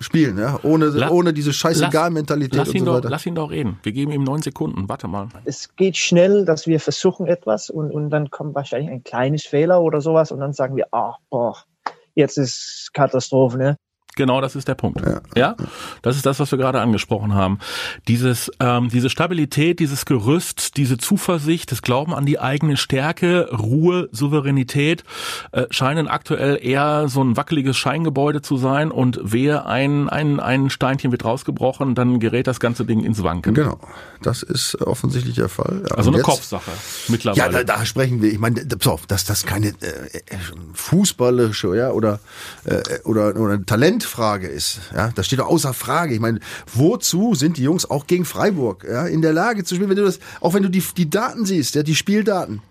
spielen, 0.00 0.38
ja, 0.38 0.58
ohne, 0.62 0.86
La- 0.86 1.10
ohne 1.10 1.32
diese 1.32 1.52
Scheißegal-Mentalität 1.52 2.56
Lass 2.56 2.68
und 2.68 2.74
ihn, 2.76 2.80
so 2.80 2.86
doch, 2.86 2.98
weiter. 2.98 3.10
lass 3.10 3.26
ihn 3.26 3.34
doch 3.34 3.50
reden. 3.50 3.78
Wir 3.82 3.92
geben 3.92 4.12
ihm 4.12 4.24
neun 4.24 4.42
Sekunden. 4.42 4.88
Warte 4.88 5.08
mal. 5.08 5.28
es 5.44 5.74
geht 5.76 5.96
schnell, 5.96 6.44
dass 6.44 6.66
wir 6.66 6.80
versuchen 6.80 7.26
etwas 7.26 7.70
und, 7.70 7.90
und 7.90 8.10
dann 8.10 8.30
kommt 8.30 8.54
wahrscheinlich 8.54 8.90
ein 8.90 9.02
kleines 9.04 9.44
Fehler 9.44 9.80
oder 9.82 10.00
sowas 10.00 10.30
und 10.32 10.40
dann 10.40 10.52
sagen 10.52 10.76
wir, 10.76 10.86
ah, 10.92 11.16
boah, 11.30 11.56
jetzt 12.14 12.38
ist 12.38 12.90
Katastrophe, 12.92 13.58
ne? 13.58 13.76
Genau, 14.18 14.40
das 14.40 14.56
ist 14.56 14.66
der 14.66 14.74
Punkt. 14.74 15.00
Ja, 15.36 15.54
das 16.02 16.16
ist 16.16 16.26
das, 16.26 16.40
was 16.40 16.50
wir 16.50 16.58
gerade 16.58 16.80
angesprochen 16.80 17.34
haben. 17.34 17.60
Dieses, 18.08 18.50
ähm, 18.58 18.88
diese 18.88 19.10
Stabilität, 19.10 19.78
dieses 19.78 20.04
Gerüst, 20.06 20.76
diese 20.76 20.98
Zuversicht, 20.98 21.70
das 21.70 21.82
Glauben 21.82 22.12
an 22.12 22.26
die 22.26 22.40
eigene 22.40 22.76
Stärke, 22.76 23.48
Ruhe, 23.56 24.08
Souveränität 24.10 25.04
äh, 25.52 25.66
scheinen 25.70 26.08
aktuell 26.08 26.58
eher 26.60 27.08
so 27.08 27.22
ein 27.22 27.36
wackeliges 27.36 27.76
Scheingebäude 27.76 28.42
zu 28.42 28.56
sein. 28.56 28.90
Und 28.90 29.20
wehe, 29.22 29.64
ein, 29.66 30.08
ein, 30.08 30.40
ein 30.40 30.68
Steinchen 30.68 31.12
wird 31.12 31.24
rausgebrochen, 31.24 31.94
dann 31.94 32.18
gerät 32.18 32.48
das 32.48 32.58
ganze 32.58 32.84
Ding 32.84 33.04
ins 33.04 33.22
Wanken. 33.22 33.54
Genau, 33.54 33.78
das 34.22 34.42
ist 34.42 34.74
offensichtlich 34.82 35.36
der 35.36 35.48
Fall. 35.48 35.82
Ja, 35.88 35.96
Also 35.96 36.10
eine 36.10 36.18
jetzt- 36.18 36.26
Kopfsache 36.26 36.70
Ja, 36.72 36.76
mittlerweile. 37.12 37.64
da, 37.64 37.76
da 37.76 37.86
sprechen 37.86 38.20
wir. 38.20 38.32
Ich 38.32 38.40
meine, 38.40 38.64
pass 38.66 38.88
auf, 38.88 39.06
dass 39.06 39.24
das 39.24 39.46
keine 39.46 39.68
äh, 39.68 39.72
äh, 40.16 40.36
fußballische 40.74 41.76
ja, 41.76 41.90
oder, 41.90 42.18
äh, 42.64 42.82
oder, 43.04 43.36
oder 43.36 43.54
eine 43.54 43.64
Talentfrage 44.08 44.46
ist. 44.46 44.80
Ja, 44.94 45.10
das 45.14 45.26
steht 45.26 45.38
doch 45.38 45.48
außer 45.48 45.74
Frage. 45.74 46.14
Ich 46.14 46.20
meine, 46.20 46.40
wozu 46.74 47.34
sind 47.34 47.56
die 47.56 47.62
Jungs 47.62 47.88
auch 47.88 48.06
gegen 48.06 48.24
Freiburg 48.24 48.84
ja, 48.88 49.06
in 49.06 49.22
der 49.22 49.32
Lage 49.32 49.64
zu 49.64 49.74
spielen, 49.74 49.90
wenn 49.90 49.96
du 49.96 50.04
das, 50.04 50.18
auch 50.40 50.54
wenn 50.54 50.62
du 50.62 50.70
die, 50.70 50.82
die 50.96 51.10
Daten 51.10 51.44
siehst, 51.44 51.74
ja, 51.74 51.82
die 51.82 51.94
Spieldaten, 51.94 52.62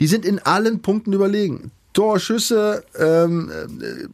die 0.00 0.06
sind 0.06 0.24
in 0.24 0.38
allen 0.38 0.82
Punkten 0.82 1.12
überlegen. 1.12 1.70
Torschüsse, 1.92 2.84
ähm, 2.98 3.50
äh, 3.50 4.08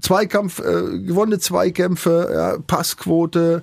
Zweikampf, 0.00 0.58
äh, 0.58 0.98
gewonnene 0.98 1.38
Zweikämpfe, 1.38 2.30
ja, 2.32 2.58
Passquote, 2.66 3.62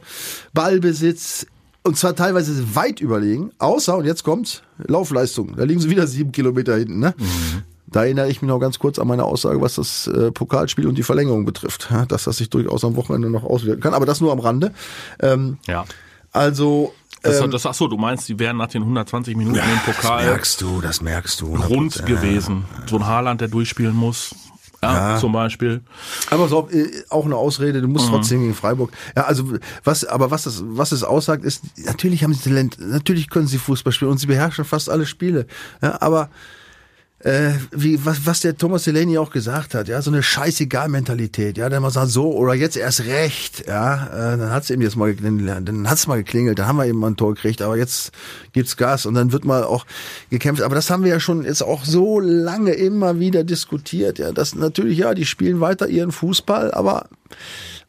Ballbesitz 0.54 1.46
und 1.84 1.98
zwar 1.98 2.16
teilweise 2.16 2.76
weit 2.76 3.02
überlegen, 3.02 3.52
außer, 3.58 3.98
und 3.98 4.06
jetzt 4.06 4.24
kommt's, 4.24 4.62
Laufleistung. 4.78 5.56
Da 5.56 5.64
liegen 5.64 5.80
sie 5.80 5.90
wieder 5.90 6.08
sieben 6.08 6.32
Kilometer 6.32 6.78
hinten, 6.78 7.00
ne? 7.00 7.14
Da 7.92 8.04
erinnere 8.04 8.30
ich 8.30 8.42
mich 8.42 8.50
noch 8.50 8.60
ganz 8.60 8.78
kurz 8.80 9.00
an 9.00 9.08
meine 9.08 9.24
Aussage, 9.26 9.62
was 9.62 9.76
das 9.76 10.08
äh, 10.08 10.32
Pokalspiel 10.32 10.88
und 10.88 10.96
die 10.98 11.04
Verlängerung 11.04 11.46
betrifft, 11.46 11.88
ja, 11.92 12.06
dass 12.06 12.24
das 12.26 12.38
sich 12.38 12.50
durchaus 12.50 12.84
am 12.86 12.96
Wochenende 12.96 13.30
noch 13.30 13.44
auswirken 13.44 13.82
kann. 13.82 13.94
Aber 13.94 14.06
das 14.06 14.22
nur 14.22 14.32
am 14.32 14.40
Rande. 14.40 14.74
Ähm, 15.22 15.58
Ja. 15.68 15.86
also 16.32 16.94
Das, 17.22 17.42
ähm, 17.42 17.52
das, 17.52 17.66
ach 17.66 17.74
so, 17.74 17.88
du 17.88 17.98
meinst, 17.98 18.30
die 18.30 18.40
wären 18.40 18.58
nach 18.58 18.68
den 18.68 18.82
120 18.84 19.36
Minuten 19.36 19.58
im 19.58 19.64
das 19.86 19.96
Pokal 19.96 20.26
merkst 20.26 20.62
du, 20.62 20.82
das 20.82 21.02
merkst 21.02 21.42
du. 21.42 21.56
rund 21.56 22.06
gewesen. 22.06 22.66
So 22.86 22.96
ein 22.98 23.06
Haaland, 23.06 23.42
der 23.42 23.48
durchspielen 23.50 23.96
muss. 23.96 24.34
Ja, 24.82 25.18
zum 25.20 25.34
Beispiel. 25.34 25.82
Aber 26.30 26.48
so, 26.48 26.70
äh, 26.70 26.88
auch 27.10 27.26
eine 27.26 27.36
Ausrede, 27.36 27.82
du 27.82 27.90
musst 27.90 28.08
Mhm. 28.08 28.12
trotzdem 28.14 28.40
gegen 28.42 28.54
Freiburg. 28.54 28.92
Ja, 29.18 29.24
also 29.26 29.44
was, 29.84 30.06
aber 30.06 30.32
was 30.32 30.44
das, 30.44 30.64
was 30.66 30.94
es 30.94 31.04
aussagt, 31.04 31.44
ist, 31.44 31.64
natürlich 31.86 32.24
haben 32.24 32.34
sie 32.34 32.44
Talent, 32.48 32.78
natürlich 32.80 33.30
können 33.30 33.48
sie 33.48 33.58
Fußball 33.58 33.92
spielen 33.92 34.12
und 34.12 34.20
sie 34.20 34.28
beherrschen 34.28 34.64
fast 34.64 34.90
alle 34.90 35.06
Spiele. 35.06 35.48
Ja, 35.82 36.02
aber 36.02 36.30
äh, 37.20 37.52
wie, 37.72 38.04
was, 38.06 38.26
was 38.26 38.40
der 38.42 38.58
Thomas 38.58 38.86
Delaney 38.86 39.18
auch 39.18 39.32
gesagt 39.32 39.74
hat, 39.74 39.90
ja, 39.90 40.02
so 40.02 40.10
eine 40.10 40.24
Scheißegal-Mentalität, 40.24 41.58
ja, 41.58 41.68
der 41.68 41.82
mal 41.82 41.92
sagt, 41.92 42.10
so, 42.10 42.32
oder 42.32 42.54
jetzt 42.54 42.78
erst 42.78 43.06
recht, 43.06 43.68
ja, 43.68 44.08
äh, 44.08 44.38
dann 44.38 44.52
hat's 44.52 44.70
eben 44.70 44.82
jetzt 44.82 44.96
mal, 44.96 45.14
dann, 45.14 45.90
hat's 45.90 46.08
mal 46.08 46.18
geklingelt, 46.18 46.60
dann 46.60 46.68
haben 46.68 46.78
wir 46.78 46.86
eben 46.86 47.00
mal 47.00 47.08
ein 47.08 47.18
Tor 47.18 47.34
gekriegt, 47.36 47.62
aber 47.62 47.76
jetzt 47.76 48.12
gibt's 48.54 48.78
Gas 48.78 49.06
und 49.06 49.16
dann 49.16 49.34
wird 49.34 49.44
mal 49.44 49.66
auch 49.66 49.86
gekämpft, 50.30 50.62
aber 50.62 50.76
das 50.76 50.90
haben 50.90 51.04
wir 51.04 51.12
ja 51.12 51.20
schon 51.20 51.44
jetzt 51.44 51.62
auch 51.62 51.84
so 51.84 52.22
lange 52.22 52.72
immer 52.72 53.20
wieder 53.20 53.44
diskutiert, 53.44 54.18
ja, 54.18 54.32
das 54.32 54.56
natürlich, 54.56 54.98
ja, 54.98 55.14
die 55.14 55.26
spielen 55.26 55.60
weiter 55.60 55.90
ihren 55.90 56.14
Fußball, 56.14 56.72
aber 56.72 57.08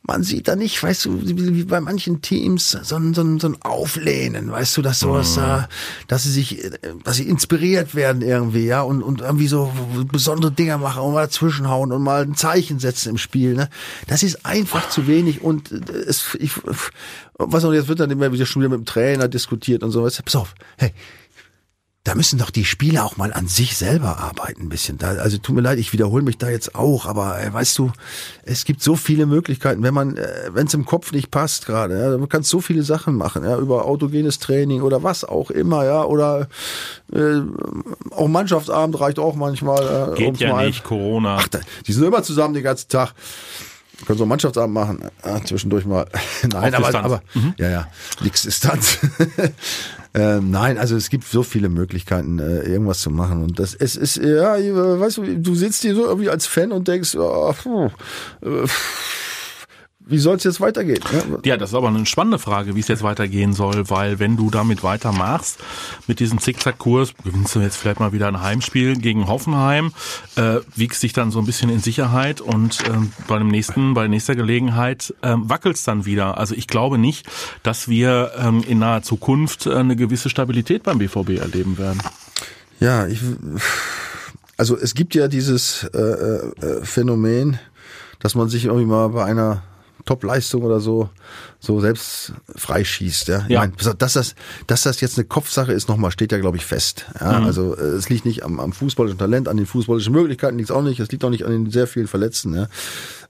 man 0.03 0.23
sieht 0.23 0.49
da 0.49 0.57
nicht, 0.57 0.83
weißt 0.83 1.05
du, 1.05 1.21
wie 1.23 1.65
bei 1.65 1.81
manchen 1.81 2.23
Teams 2.23 2.71
so 2.71 2.97
ein, 2.97 3.13
so 3.13 3.23
ein, 3.23 3.39
so 3.39 3.49
ein 3.49 3.63
Auflehnen, 3.63 4.51
weißt 4.51 4.77
du, 4.77 4.83
dass 4.83 5.01
sowas, 5.01 5.37
äh, 5.37 5.67
dass 6.09 6.25
sie 6.25 6.33
sich, 6.33 6.71
dass 7.05 7.17
sie 7.17 7.29
inspiriert 7.29 7.95
werden 7.95 8.23
irgendwie, 8.23 8.67
ja, 8.67 8.81
und, 8.81 9.03
und 9.03 9.21
irgendwie 9.21 9.47
so 9.47 9.71
besondere 10.11 10.53
Dinger 10.53 10.79
machen 10.79 11.03
und 11.03 11.13
mal 11.13 11.27
dazwischenhauen 11.27 11.93
und 11.93 12.03
mal 12.03 12.23
ein 12.23 12.35
Zeichen 12.35 12.79
setzen 12.79 13.11
im 13.11 13.19
Spiel, 13.19 13.55
ne. 13.55 13.69
Das 14.07 14.23
ist 14.23 14.47
einfach 14.47 14.89
zu 14.89 15.07
wenig 15.07 15.43
und 15.43 15.71
äh, 15.71 15.93
es, 15.93 16.35
ich, 16.41 16.53
was 17.35 17.65
auch 17.65 17.73
jetzt 17.73 17.89
wird 17.89 18.01
dann 18.01 18.11
immer 18.11 18.33
wieder 18.33 18.47
schon 18.47 18.63
wieder 18.63 18.71
mit 18.71 18.81
dem 18.81 18.87
Trainer 18.87 19.29
diskutiert 19.29 19.83
und 19.83 19.91
so, 19.91 20.03
weißt 20.03 20.21
du, 20.21 20.23
pass 20.23 20.37
auf, 20.37 20.55
hey, 20.79 20.93
da 22.05 22.15
müssen 22.15 22.39
doch 22.39 22.51
die 22.51 22.65
Spieler 22.65 23.05
auch 23.05 23.19
mal 23.19 23.31
an 23.31 23.47
sich 23.47 23.77
selber 23.77 24.19
arbeiten 24.19 24.63
ein 24.63 24.69
bisschen. 24.71 24.97
Da, 24.97 25.11
also 25.17 25.37
tut 25.37 25.55
mir 25.55 25.61
leid, 25.61 25.79
ich 25.79 25.93
wiederhole 25.93 26.25
mich 26.25 26.39
da 26.39 26.49
jetzt 26.49 26.75
auch, 26.75 27.05
aber 27.05 27.43
äh, 27.43 27.53
weißt 27.53 27.77
du, 27.79 27.93
es 28.43 28.65
gibt 28.65 28.83
so 28.83 28.97
viele 28.97 29.27
Möglichkeiten, 29.27 29.83
wenn 29.83 29.93
man, 29.93 30.17
äh, 30.17 30.49
wenn 30.51 30.67
es 30.67 30.73
im 30.73 30.87
Kopf 30.87 31.13
nicht 31.13 31.31
passt 31.31 31.67
gerade, 31.67 32.01
ja, 32.01 32.17
man 32.17 32.29
kann 32.31 32.43
so 32.43 32.63
viele 32.63 32.85
Sachen 32.85 33.17
machen, 33.17 33.45
ja, 33.45 33.59
über 33.59 33.85
autogenes 33.85 34.39
Training 34.39 34.81
oder 34.81 35.03
was 35.03 35.25
auch 35.25 35.51
immer, 35.51 35.85
ja, 35.85 36.03
oder 36.05 36.49
äh, 37.13 37.43
auch 38.13 38.29
Mannschaftsabend 38.29 38.99
reicht 38.99 39.19
auch 39.19 39.35
manchmal. 39.37 40.15
Äh, 40.15 40.17
Geht 40.17 40.39
ja 40.39 40.55
mal 40.55 40.67
nicht, 40.67 40.85
Corona. 40.85 41.37
Ach, 41.39 41.49
die 41.87 41.93
sind 41.93 42.05
immer 42.05 42.23
zusammen 42.23 42.55
den 42.55 42.63
ganzen 42.63 42.89
Tag. 42.89 43.13
Können 44.07 44.17
so 44.17 44.25
einen 44.25 44.31
Mannschaftsabend 44.31 44.73
machen, 44.73 45.05
ja, 45.23 45.45
zwischendurch 45.45 45.85
mal. 45.85 46.07
Nein, 46.51 46.75
Auf 46.75 46.81
aber, 46.81 46.87
Distanz. 46.87 47.05
aber 47.05 47.23
ja, 47.59 47.69
ja, 47.69 47.89
nix 48.23 48.43
Distanz. 48.43 48.99
ähm, 50.13 50.51
nein, 50.51 50.77
also 50.79 50.97
es 50.97 51.09
gibt 51.09 51.25
so 51.25 51.43
viele 51.43 51.69
Möglichkeiten, 51.69 52.39
äh, 52.39 52.63
irgendwas 52.63 53.01
zu 53.01 53.11
machen. 53.11 53.43
Und 53.43 53.59
das, 53.59 53.75
es 53.75 53.97
ist, 53.97 54.17
ja, 54.17 54.57
äh, 54.57 55.01
weißt 55.01 55.19
du, 55.19 55.39
du 55.39 55.55
sitzt 55.55 55.83
hier 55.83 55.95
so 55.95 56.07
irgendwie 56.07 56.31
als 56.31 56.47
Fan 56.47 56.73
und 56.73 56.89
denkst, 56.89 57.15
oh, 57.17 57.55
äh, 58.43 58.67
wie 60.11 60.19
soll 60.19 60.37
es 60.37 60.45
jetzt 60.45 60.61
weitergehen? 60.61 61.01
Ja, 61.13 61.39
Ja, 61.45 61.57
das 61.57 61.71
ist 61.71 61.75
aber 61.75 61.89
eine 61.89 62.05
spannende 62.05 62.39
Frage, 62.39 62.75
wie 62.75 62.81
es 62.81 62.89
jetzt 62.89 63.03
weitergehen 63.03 63.53
soll, 63.53 63.89
weil 63.89 64.19
wenn 64.19 64.37
du 64.37 64.51
damit 64.51 64.83
weitermachst, 64.83 65.59
mit 66.07 66.21
diesem 66.21 66.41
Zickzackkurs, 66.41 67.13
gewinnst 67.25 67.55
du 67.55 67.61
jetzt 67.61 67.77
vielleicht 67.77 68.01
mal 68.01 68.13
wieder 68.13 68.29
ein 68.29 68.43
Heimspiel 68.43 68.97
gegen 68.97 69.29
Hoffenheim, 69.29 69.93
äh, 70.37 70.57
wiegst 70.75 71.03
dich 71.03 71.13
dann 71.13 71.31
so 71.31 71.39
ein 71.39 71.47
bisschen 71.47 71.71
in 71.71 71.79
Sicherheit 71.79 72.41
und 72.41 72.79
ähm, 72.89 73.13
bei 73.29 73.39
dem 73.39 73.49
nächsten, 73.49 73.95
bei 73.95 74.09
nächster 74.09 74.35
Gelegenheit 74.35 75.15
ähm, 75.23 75.49
wackelst 75.49 75.87
dann 75.87 76.05
wieder. 76.05 76.39
Also 76.39 76.55
ich 76.55 76.67
glaube 76.67 76.99
nicht, 76.99 77.27
dass 77.63 77.89
wir 77.89 78.33
ähm, 78.37 78.65
in 78.67 78.81
naher 78.81 79.03
Zukunft 79.03 79.67
äh, 79.67 79.75
eine 79.75 79.97
gewisse 79.97 80.29
Stabilität 80.29 80.83
beim 80.83 80.99
BVB 80.99 81.39
erleben 81.41 81.79
werden. 81.79 82.03
Ja, 82.81 83.07
ich, 83.07 83.21
also 84.57 84.77
es 84.77 84.95
gibt 84.95 85.15
ja 85.15 85.29
dieses 85.29 85.85
äh, 85.85 85.99
äh, 85.99 86.85
Phänomen, 86.85 87.59
dass 88.19 88.35
man 88.35 88.49
sich 88.49 88.65
irgendwie 88.65 88.87
mal 88.87 89.09
bei 89.09 89.25
einer 89.25 89.63
Top-Leistung 90.05 90.63
oder 90.63 90.81
so 90.81 91.09
so 91.59 91.81
selbst 91.81 92.33
freischießt. 92.57 93.29
Ja, 93.29 93.45
ich 93.47 93.51
Ja. 93.51 93.61
mein, 93.61 93.73
dass 93.99 94.13
das 94.15 94.35
dass 94.67 94.83
das 94.83 95.01
jetzt 95.01 95.19
eine 95.19 95.27
Kopfsache 95.27 95.73
ist, 95.73 95.89
nochmal 95.89 96.11
steht 96.11 96.33
ja 96.33 96.39
glaube 96.39 96.57
ich 96.57 96.65
fest. 96.65 97.07
Ja, 97.21 97.43
also 97.43 97.77
äh, 97.77 97.81
es 97.81 98.09
liegt 98.09 98.25
nicht 98.25 98.43
am, 98.45 98.61
am 98.61 98.73
fußballischen 98.73 99.19
Talent, 99.19 99.49
an 99.49 99.57
den 99.57 99.67
fußballischen 99.67 100.13
Möglichkeiten 100.13 100.57
liegt 100.57 100.71
es 100.71 100.77
auch 100.77 100.83
nicht. 100.83 101.01
Es 101.01 101.11
liegt 101.11 101.25
auch 101.25 101.31
nicht 101.31 101.45
an 101.45 101.53
den 101.53 101.71
sehr 101.71 101.87
vielen 101.87 102.07
Verletzten. 102.09 102.55
Ja. 102.55 102.69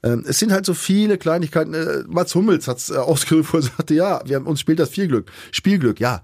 Ähm, 0.03 0.23
es 0.27 0.39
sind 0.39 0.51
halt 0.51 0.65
so 0.65 0.73
viele 0.73 1.17
Kleinigkeiten. 1.17 1.73
Äh, 1.73 2.03
Mats 2.07 2.33
Hummels 2.35 2.67
hat 2.67 2.77
es 2.77 2.89
äh, 2.89 2.95
ausgerufen, 2.97 3.59
er 3.59 3.63
sagte, 3.63 3.93
ja, 3.93 4.21
wir 4.25 4.37
haben, 4.37 4.47
uns 4.47 4.59
spielt 4.59 4.79
das 4.79 4.89
Spielglück. 4.89 5.31
Spielglück, 5.51 5.99
ja. 5.99 6.21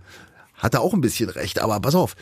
Hat 0.55 0.73
er 0.73 0.81
auch 0.81 0.93
ein 0.95 1.01
bisschen 1.01 1.29
recht, 1.29 1.59
aber 1.59 1.79
pass 1.79 1.93
auf. 1.93 2.15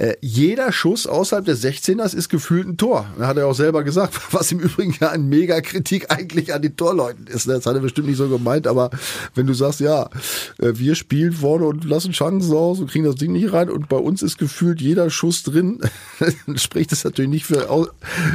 Äh, 0.00 0.16
jeder 0.22 0.72
Schuss 0.72 1.06
außerhalb 1.06 1.44
des 1.44 1.62
16ers 1.62 2.16
ist 2.16 2.30
gefühlt 2.30 2.66
ein 2.66 2.78
Tor. 2.78 3.06
Da 3.18 3.26
hat 3.26 3.36
er 3.36 3.46
auch 3.46 3.54
selber 3.54 3.84
gesagt, 3.84 4.18
was 4.32 4.50
im 4.50 4.58
Übrigen 4.58 4.96
ja 4.98 5.10
ein 5.10 5.28
Mega-Kritik 5.28 6.10
eigentlich 6.10 6.54
an 6.54 6.62
den 6.62 6.74
Torleuten 6.74 7.26
ist. 7.26 7.46
ne? 7.46 7.54
Das 7.54 7.66
hat 7.66 7.74
er 7.74 7.82
bestimmt 7.82 8.08
nicht 8.08 8.16
so 8.16 8.26
gemeint, 8.26 8.66
aber 8.66 8.88
wenn 9.34 9.46
du 9.46 9.52
sagst, 9.52 9.80
ja, 9.80 10.08
äh, 10.58 10.72
wir 10.72 10.94
spielen 10.94 11.34
vorne 11.34 11.66
und 11.66 11.84
lassen 11.84 12.12
Chancen 12.12 12.54
aus 12.54 12.80
und 12.80 12.90
kriegen 12.90 13.04
das 13.04 13.16
Ding 13.16 13.32
nicht 13.32 13.52
rein 13.52 13.68
und 13.68 13.90
bei 13.90 13.98
uns 13.98 14.22
ist 14.22 14.38
gefühlt 14.38 14.80
jeder 14.80 15.10
Schuss 15.10 15.42
drin, 15.42 15.80
dann 16.46 16.56
spricht 16.56 16.92
das 16.92 17.04
natürlich 17.04 17.30
nicht 17.30 17.44
für, 17.44 17.90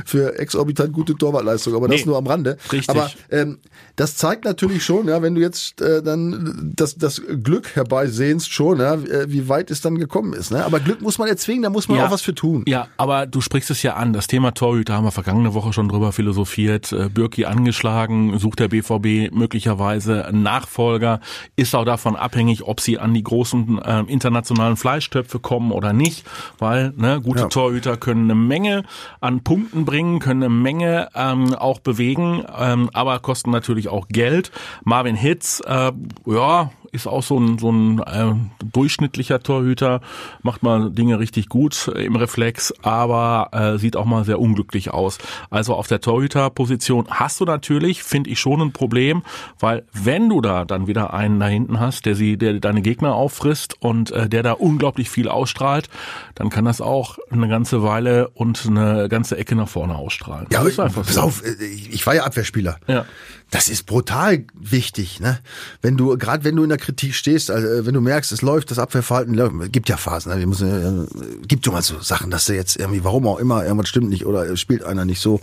für 0.05 0.37
exorbitant 0.37 0.93
gute 0.93 1.15
Torwartleistung, 1.15 1.73
aber 1.73 1.87
das 1.87 2.01
Nee, 2.01 2.05
nur 2.05 2.17
am 2.17 2.27
Rande. 2.27 2.57
richtig. 2.71 2.89
Aber 2.89 3.09
ähm, 3.31 3.57
das 3.95 4.17
zeigt 4.17 4.45
natürlich 4.45 4.83
schon, 4.83 5.07
ja, 5.07 5.21
wenn 5.21 5.35
du 5.35 5.41
jetzt 5.41 5.81
äh, 5.81 6.03
dann 6.03 6.73
das, 6.75 6.95
das 6.95 7.21
Glück 7.43 7.75
herbeisehnst 7.75 8.51
schon, 8.51 8.79
ja, 8.79 8.95
äh, 8.95 9.31
wie 9.31 9.47
weit 9.47 9.71
es 9.71 9.81
dann 9.81 9.97
gekommen 9.97 10.33
ist. 10.33 10.51
Ne? 10.51 10.63
Aber 10.63 10.79
Glück 10.79 11.01
muss 11.01 11.17
man 11.17 11.27
erzwingen, 11.29 11.54
da 11.61 11.69
muss 11.69 11.87
man 11.87 11.99
auch 11.99 12.11
was 12.11 12.21
für 12.21 12.35
tun. 12.35 12.63
Ja, 12.67 12.87
aber 12.97 13.25
du 13.25 13.41
sprichst 13.41 13.69
es 13.71 13.83
ja 13.83 13.95
an. 13.95 14.13
Das 14.13 14.27
Thema 14.27 14.53
Torhüter 14.53 14.93
haben 14.95 15.03
wir 15.05 15.11
vergangene 15.11 15.53
Woche 15.53 15.73
schon 15.73 15.87
drüber 15.89 16.11
philosophiert. 16.11 16.91
Äh, 16.91 17.09
Birki 17.09 17.45
angeschlagen, 17.45 18.37
sucht 18.39 18.59
der 18.59 18.67
BVB 18.69 19.33
möglicherweise 19.33 20.25
einen 20.25 20.43
Nachfolger. 20.43 21.19
Ist 21.55 21.75
auch 21.75 21.85
davon 21.85 22.15
abhängig, 22.15 22.63
ob 22.63 22.79
sie 22.81 22.99
an 22.99 23.13
die 23.13 23.23
großen 23.23 23.79
äh, 23.81 23.99
internationalen 24.07 24.77
Fleischtöpfe 24.77 25.39
kommen 25.39 25.71
oder 25.71 25.93
nicht. 25.93 26.25
Weil 26.59 26.93
ne, 26.97 27.21
gute 27.21 27.41
Ja. 27.41 27.47
Torhüter 27.47 27.97
können 27.97 28.25
eine 28.25 28.35
Menge 28.35 28.83
an 29.21 29.43
Punkten 29.43 29.85
bringen, 29.85 30.19
können 30.19 30.43
eine 30.43 30.53
Menge 30.53 31.09
ähm, 31.15 31.53
auch 31.53 31.79
bewegen, 31.79 32.43
ähm, 32.57 32.89
aber 32.93 33.19
kosten 33.19 33.51
natürlich 33.51 33.89
auch 33.89 34.07
Geld. 34.09 34.51
Marvin 34.83 35.15
Hitz, 35.15 35.61
äh, 35.65 35.91
ja, 36.25 36.71
ist 36.95 37.07
auch 37.07 37.23
so 37.23 37.39
ein, 37.39 37.59
so 37.59 37.71
ein 37.71 37.99
äh, 37.99 38.33
durchschnittlicher 38.71 39.41
Torhüter, 39.41 40.01
macht 40.41 40.63
mal 40.63 40.91
Dinge 40.91 41.19
richtig 41.19 41.49
gut 41.49 41.91
äh, 41.93 42.05
im 42.05 42.15
Reflex, 42.15 42.73
aber 42.81 43.49
äh, 43.51 43.77
sieht 43.77 43.95
auch 43.95 44.05
mal 44.05 44.23
sehr 44.25 44.39
unglücklich 44.39 44.91
aus. 44.91 45.17
Also 45.49 45.75
auf 45.75 45.87
der 45.87 46.01
Torhüterposition 46.01 47.07
hast 47.09 47.39
du 47.39 47.45
natürlich, 47.45 48.03
finde 48.03 48.29
ich, 48.29 48.39
schon 48.39 48.61
ein 48.61 48.71
Problem, 48.71 49.23
weil 49.59 49.83
wenn 49.91 50.29
du 50.29 50.41
da 50.41 50.65
dann 50.65 50.87
wieder 50.87 51.13
einen 51.13 51.39
da 51.39 51.47
hinten 51.47 51.79
hast, 51.79 52.05
der 52.05 52.15
sie, 52.15 52.37
der 52.37 52.59
deine 52.59 52.81
Gegner 52.81 53.15
auffrisst 53.15 53.75
und 53.81 54.11
äh, 54.11 54.29
der 54.29 54.43
da 54.43 54.53
unglaublich 54.53 55.09
viel 55.09 55.27
ausstrahlt, 55.27 55.89
dann 56.35 56.49
kann 56.49 56.65
das 56.65 56.81
auch 56.81 57.17
eine 57.29 57.47
ganze 57.47 57.83
Weile 57.83 58.29
und 58.29 58.65
eine 58.65 59.09
ganze 59.09 59.37
Ecke 59.37 59.55
nach 59.55 59.67
vorne 59.67 59.95
ausstrahlen. 59.95 60.47
Ja, 60.51 60.63
das 60.63 60.73
ist 60.73 60.79
einfach 60.79 61.03
pass 61.05 61.15
so. 61.15 61.21
auf, 61.21 61.43
äh, 61.43 61.63
ich 61.65 62.05
ich 62.05 62.07
war 62.07 62.15
ja 62.15 62.23
Abwehrspieler. 62.23 62.77
Ja. 62.87 63.05
Das 63.51 63.69
ist 63.69 63.85
brutal 63.85 64.45
wichtig, 64.53 65.19
ne? 65.19 65.39
Wenn 65.81 65.97
du, 65.97 66.17
gerade 66.17 66.43
wenn 66.43 66.55
du 66.55 66.63
in 66.63 66.69
der 66.69 66.77
Kritik 66.85 67.15
stehst, 67.15 67.51
also 67.51 67.67
äh, 67.67 67.85
wenn 67.85 67.93
du 67.93 68.01
merkst, 68.01 68.31
es 68.31 68.41
läuft, 68.41 68.71
das 68.71 68.79
Abwehrverhalten 68.79 69.33
läuft, 69.33 69.73
gibt 69.73 69.89
ja 69.89 69.97
Phasen, 69.97 70.31
ne? 70.31 70.39
Wir 70.39 70.47
müssen, 70.47 71.07
äh, 71.09 71.45
gibt 71.47 71.65
ja 71.65 71.71
mal 71.71 71.81
so 71.81 71.99
Sachen, 71.99 72.31
dass 72.31 72.45
du 72.45 72.53
jetzt 72.53 72.77
irgendwie, 72.77 73.03
warum 73.03 73.27
auch 73.27 73.39
immer, 73.39 73.63
irgendwas 73.65 73.89
stimmt 73.89 74.09
nicht 74.09 74.25
oder 74.25 74.55
spielt 74.55 74.83
einer 74.83 75.05
nicht 75.05 75.19
so. 75.19 75.41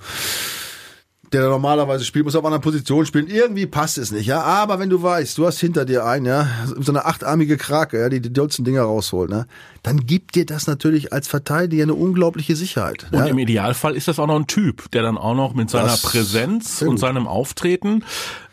Der 1.33 1.49
normalerweise 1.49 2.05
spielt, 2.05 2.27
muss 2.27 2.37
auf 2.37 2.45
einer 2.45 2.59
Position 2.59 3.07
spielen. 3.07 3.27
Irgendwie 3.27 3.65
passt 3.65 3.97
es 3.97 4.11
nicht, 4.13 4.27
ja. 4.27 4.43
Aber 4.43 4.79
wenn 4.79 4.91
du 4.91 5.03
weißt, 5.03 5.39
du 5.39 5.47
hast 5.47 5.59
hinter 5.61 5.87
dir 5.87 6.05
einen, 6.05 6.27
ja, 6.27 6.47
so 6.79 6.93
eine 6.93 7.07
achtarmige 7.07 7.57
Krake, 7.57 7.99
ja, 7.99 8.11
die 8.11 8.21
die 8.21 8.31
dollsten 8.31 8.67
Dinger 8.67 8.83
rausholt, 8.83 9.31
ne, 9.31 9.47
dann 9.83 10.05
gibt 10.05 10.35
dir 10.35 10.45
das 10.45 10.67
natürlich 10.67 11.15
als 11.15 11.29
Verteidiger 11.29 11.85
eine 11.85 11.95
unglaubliche 11.95 12.55
Sicherheit. 12.55 13.07
Und 13.13 13.21
ja. 13.21 13.25
im 13.25 13.39
Idealfall 13.39 13.97
ist 13.97 14.09
das 14.09 14.19
auch 14.19 14.27
noch 14.27 14.37
ein 14.37 14.47
Typ, 14.47 14.91
der 14.91 15.01
dann 15.01 15.17
auch 15.17 15.35
noch 15.35 15.55
mit 15.55 15.71
seiner 15.71 15.87
Das- 15.87 16.03
Präsenz 16.03 16.83
und 16.83 16.99
seinem 16.99 17.27
Auftreten 17.27 18.05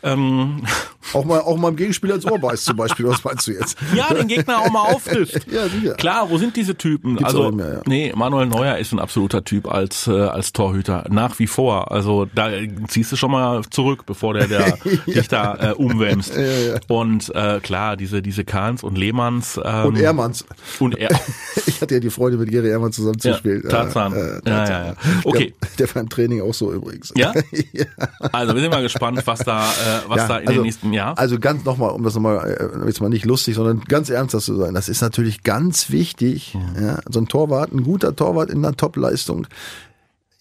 Ähm, 0.02 0.64
auch 1.12 1.24
mal, 1.24 1.40
auch 1.40 1.56
mal 1.56 1.68
im 1.68 1.76
Gegenspieler 1.76 2.14
ins 2.14 2.24
Ohr 2.24 2.38
beißt 2.38 2.64
zum 2.64 2.76
Beispiel. 2.76 3.06
Was 3.06 3.22
meinst 3.24 3.46
du 3.46 3.52
jetzt? 3.52 3.76
Ja, 3.94 4.12
den 4.14 4.28
Gegner 4.28 4.58
auch 4.60 4.70
mal 4.70 4.92
auftischt. 4.92 5.40
ja, 5.50 5.68
sicher. 5.68 5.94
Klar, 5.94 6.30
wo 6.30 6.38
sind 6.38 6.56
diese 6.56 6.76
Typen? 6.76 7.16
Gibt's 7.16 7.34
also, 7.34 7.50
mehr, 7.50 7.72
ja. 7.74 7.80
nee, 7.86 8.12
Manuel 8.14 8.46
Neuer 8.46 8.76
ist 8.78 8.92
ein 8.92 8.98
absoluter 8.98 9.44
Typ 9.44 9.70
als, 9.70 10.06
äh, 10.06 10.12
als 10.12 10.52
Torhüter. 10.52 11.04
Nach 11.10 11.38
wie 11.38 11.46
vor. 11.46 11.90
Also, 11.90 12.26
da 12.34 12.50
ziehst 12.88 13.12
du 13.12 13.16
schon 13.16 13.30
mal 13.32 13.62
zurück, 13.70 14.06
bevor 14.06 14.34
der, 14.34 14.46
der 14.46 14.78
dich 15.06 15.28
da 15.28 15.70
äh, 15.70 15.72
umwämst. 15.74 16.36
Ja, 16.36 16.42
ja. 16.42 16.74
Und 16.88 17.34
äh, 17.34 17.60
klar, 17.60 17.96
diese, 17.96 18.22
diese 18.22 18.44
Kahns 18.44 18.82
und 18.82 18.96
Lehmanns. 18.96 19.60
Ähm, 19.62 19.86
Und 19.86 19.98
Ehrmanns. 19.98 20.44
Und 20.78 20.96
er. 20.98 21.10
Ich 21.66 21.80
hatte 21.82 21.94
ja 21.94 22.00
die 22.00 22.10
Freude, 22.10 22.36
mit 22.36 22.50
Gary 22.50 22.68
Ehrmann 22.68 22.92
zusammen 22.92 23.18
zu 23.18 23.28
Ja, 23.28 23.36
spielen. 23.36 23.62
Tarzan. 23.68 24.12
Äh, 24.12 24.40
Ja, 24.46 24.68
ja, 24.68 24.86
ja. 24.86 24.94
Okay. 25.24 25.54
Der, 25.62 25.86
der 25.86 25.94
war 25.94 26.02
im 26.02 26.08
Training 26.08 26.42
auch 26.42 26.54
so 26.54 26.72
übrigens. 26.72 27.12
Ja? 27.16 27.32
Also, 28.32 28.54
wir 28.54 28.60
sind 28.60 28.70
mal 28.70 28.82
gespannt, 28.82 29.20
was 29.26 29.40
da, 29.40 29.62
äh, 29.64 29.89
was 30.08 30.16
Ja, 30.18 30.28
da 30.28 30.38
in 30.38 30.48
also, 30.48 30.60
den 30.60 30.66
nächsten 30.66 30.92
Jahren. 30.92 31.16
Also 31.16 31.38
ganz 31.38 31.64
nochmal, 31.64 31.90
um 31.90 32.02
das 32.02 32.14
nochmal, 32.14 32.80
äh, 32.84 32.86
jetzt 32.86 33.00
mal 33.00 33.08
nicht 33.08 33.24
lustig, 33.24 33.54
sondern 33.54 33.80
ganz 33.80 34.10
ernsthaft 34.10 34.44
zu 34.44 34.56
sein. 34.56 34.74
Das 34.74 34.88
ist 34.88 35.00
natürlich 35.00 35.42
ganz 35.42 35.90
wichtig. 35.90 36.56
Ja, 36.80 36.98
so 37.08 37.20
ein 37.20 37.28
Torwart, 37.28 37.72
ein 37.72 37.82
guter 37.82 38.14
Torwart 38.14 38.50
in 38.50 38.64
einer 38.64 38.76
Top-Leistung. 38.76 39.46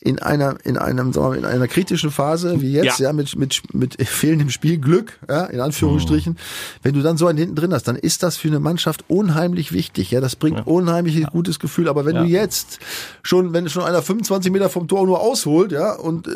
In 0.02 0.18
einer, 0.20 0.56
in 0.64 0.78
einem, 0.78 1.12
sagen 1.12 1.26
wir, 1.26 1.30
mal, 1.32 1.38
in 1.40 1.46
einer 1.46 1.68
kritischen 1.68 2.10
Phase 2.10 2.62
wie 2.62 2.72
jetzt, 2.72 3.00
Ja. 3.00 3.08
ja, 3.08 3.14
mit, 3.14 3.36
mit, 3.36 3.62
mit 3.74 4.02
fehlendem 4.08 4.50
Spielglück, 4.50 5.20
ja, 5.28 5.44
in 5.46 5.60
Anführungsstrichen. 5.60 6.38
Wenn 6.84 6.94
du 6.94 7.02
dann 7.02 7.18
so 7.18 7.28
einen 7.28 7.38
hinten 7.38 7.56
drin 7.56 7.74
hast, 7.74 7.84
dann 7.90 7.98
ist 7.98 8.24
das 8.24 8.38
für 8.38 8.48
eine 8.48 8.62
Mannschaft 8.62 9.04
unheimlich 9.10 9.74
wichtig, 9.74 10.12
ja. 10.12 10.22
Das 10.22 10.38
bringt 10.38 10.66
unheimlich 10.66 11.28
gutes 11.28 11.60
Gefühl. 11.60 11.90
Aber 11.90 12.06
wenn 12.06 12.16
Ja. 12.16 12.24
du 12.24 12.30
jetzt 12.30 12.80
schon, 13.24 13.52
wenn 13.52 13.68
schon 13.68 13.84
einer 13.84 14.02
25 14.02 14.54
Meter 14.54 14.70
vom 14.70 14.88
Tor 14.88 15.06
nur 15.06 15.20
ausholt, 15.20 15.74
ja, 15.74 15.96
und, 15.96 16.28
äh, 16.28 16.32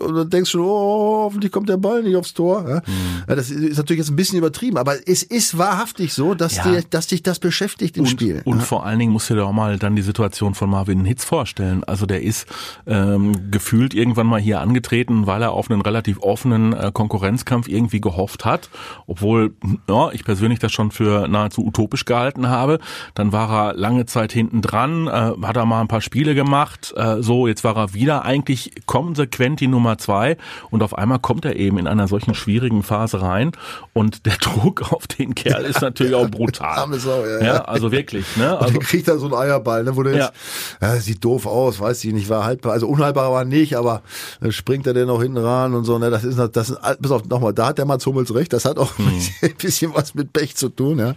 und 0.00 0.14
dann 0.14 0.30
denkst 0.30 0.50
du 0.52 0.58
schon, 0.58 0.66
oh, 0.66 1.24
hoffentlich 1.24 1.52
kommt 1.52 1.68
der 1.68 1.76
Ball 1.76 2.02
nicht 2.02 2.16
aufs 2.16 2.32
Tor, 2.32 2.64
ja. 2.66 2.76
Mhm. 2.76 3.24
ja 3.28 3.36
das 3.36 3.50
ist 3.50 3.76
natürlich 3.76 3.98
jetzt 3.98 4.10
ein 4.10 4.16
bisschen 4.16 4.38
übertrieben, 4.38 4.78
aber 4.78 5.06
es 5.06 5.22
ist 5.22 5.58
wahrhaftig 5.58 6.14
so, 6.14 6.34
dass, 6.34 6.56
Ja. 6.56 6.62
dir, 6.64 6.82
dass 6.88 7.08
dich 7.08 7.22
das 7.22 7.40
beschäftigt 7.40 7.98
im 7.98 8.04
und, 8.04 8.08
Spiel. 8.10 8.40
Und 8.46 8.60
ja. 8.60 8.64
vor 8.64 8.86
allen 8.86 8.98
Dingen 9.00 9.12
musst 9.12 9.28
du 9.28 9.34
dir 9.34 9.44
auch 9.44 9.52
mal 9.52 9.78
dann 9.78 9.96
die 9.96 10.02
Situation 10.02 10.54
von 10.54 10.70
Marvin 10.70 11.04
Hitz 11.04 11.26
vorstellen. 11.26 11.84
Also 11.84 12.06
der 12.06 12.22
ist 12.22 12.46
ähm, 12.86 13.50
gefühlt 13.50 13.94
irgendwann 13.94 14.26
mal 14.26 14.40
hier 14.40 14.60
angetreten, 14.60 15.26
weil 15.26 15.42
er 15.42 15.52
auf 15.52 15.70
einen 15.70 15.80
relativ 15.80 16.18
offenen 16.20 16.72
äh, 16.72 16.90
Konkurrenzkampf 16.92 17.68
irgendwie 17.68 18.00
gehofft 18.00 18.44
hat, 18.44 18.70
obwohl 19.06 19.52
ja, 19.88 20.10
ich 20.12 20.24
persönlich 20.24 20.58
das 20.58 20.72
schon 20.72 20.90
für 20.90 21.28
nahezu 21.28 21.64
utopisch 21.64 22.04
gehalten 22.04 22.48
habe. 22.48 22.78
Dann 23.14 23.32
war 23.32 23.50
er 23.70 23.74
lange 23.74 24.06
Zeit 24.06 24.32
hinten 24.32 24.62
dran, 24.62 25.06
äh, 25.06 25.32
hat 25.46 25.56
er 25.56 25.66
mal 25.66 25.80
ein 25.80 25.88
paar 25.88 26.00
Spiele 26.00 26.34
gemacht. 26.34 26.92
Äh, 26.96 27.22
so, 27.22 27.46
jetzt 27.46 27.64
war 27.64 27.76
er 27.76 27.94
wieder 27.94 28.24
eigentlich 28.24 28.72
konsequent 28.86 29.60
die 29.60 29.66
Nummer 29.68 29.98
zwei 29.98 30.36
und 30.70 30.82
auf 30.82 30.96
einmal 30.96 31.18
kommt 31.18 31.44
er 31.44 31.56
eben 31.56 31.78
in 31.78 31.86
einer 31.86 32.08
solchen 32.08 32.34
schwierigen 32.34 32.82
Phase 32.82 33.22
rein 33.22 33.52
und 33.92 34.26
der 34.26 34.36
Druck 34.40 34.92
auf 34.92 35.06
den 35.06 35.34
Kerl 35.34 35.64
ist 35.64 35.80
natürlich 35.80 36.14
auch 36.14 36.28
brutal. 36.30 36.78
Arme 36.78 36.98
Sau, 36.98 37.24
ja, 37.24 37.38
Ja, 37.40 37.44
ja. 37.54 37.64
also 37.64 37.92
wirklich, 37.92 38.36
ne? 38.36 38.54
Und 38.56 38.62
Also, 38.62 38.74
dann 38.74 38.82
kriegt 38.82 39.08
er 39.08 39.18
so 39.18 39.26
einen 39.26 39.34
Eierball, 39.34 39.84
ne, 39.84 39.96
wo 39.96 40.02
der 40.02 40.14
Ja. 40.14 40.24
jetzt, 40.26 40.32
ja, 40.80 40.96
sieht 40.96 41.24
doof 41.24 41.46
aus, 41.46 41.80
weiß 41.80 42.04
ich 42.04 42.12
nicht, 42.12 42.28
war 42.28 42.44
haltbar, 42.60 42.72
also 42.72 42.88
unhaltbar 42.88 43.32
war 43.32 43.44
nicht, 43.44 43.76
aber 43.76 44.02
dann 44.40 44.52
springt 44.52 44.86
er 44.86 44.94
denn 44.94 45.06
noch 45.06 45.22
hinten 45.22 45.38
ran 45.38 45.74
und 45.74 45.84
so, 45.84 45.98
ne, 45.98 46.10
das 46.10 46.24
ist, 46.24 46.38
das 46.38 46.70
ist, 46.70 46.78
pass 46.80 47.10
auf, 47.10 47.24
nochmal, 47.26 47.52
da 47.54 47.66
hat 47.68 47.78
der 47.78 47.86
Mats 47.86 48.06
Hummels 48.06 48.34
recht, 48.34 48.52
das 48.52 48.64
hat 48.64 48.78
auch 48.78 48.90
Mhm. 48.98 49.06
ein 49.06 49.14
bisschen, 49.16 49.48
ein 49.50 49.56
bisschen 49.56 49.94
was 49.94 50.14
mit 50.14 50.32
Pech 50.32 50.56
zu 50.56 50.68
tun, 50.68 50.98
ja. 50.98 51.14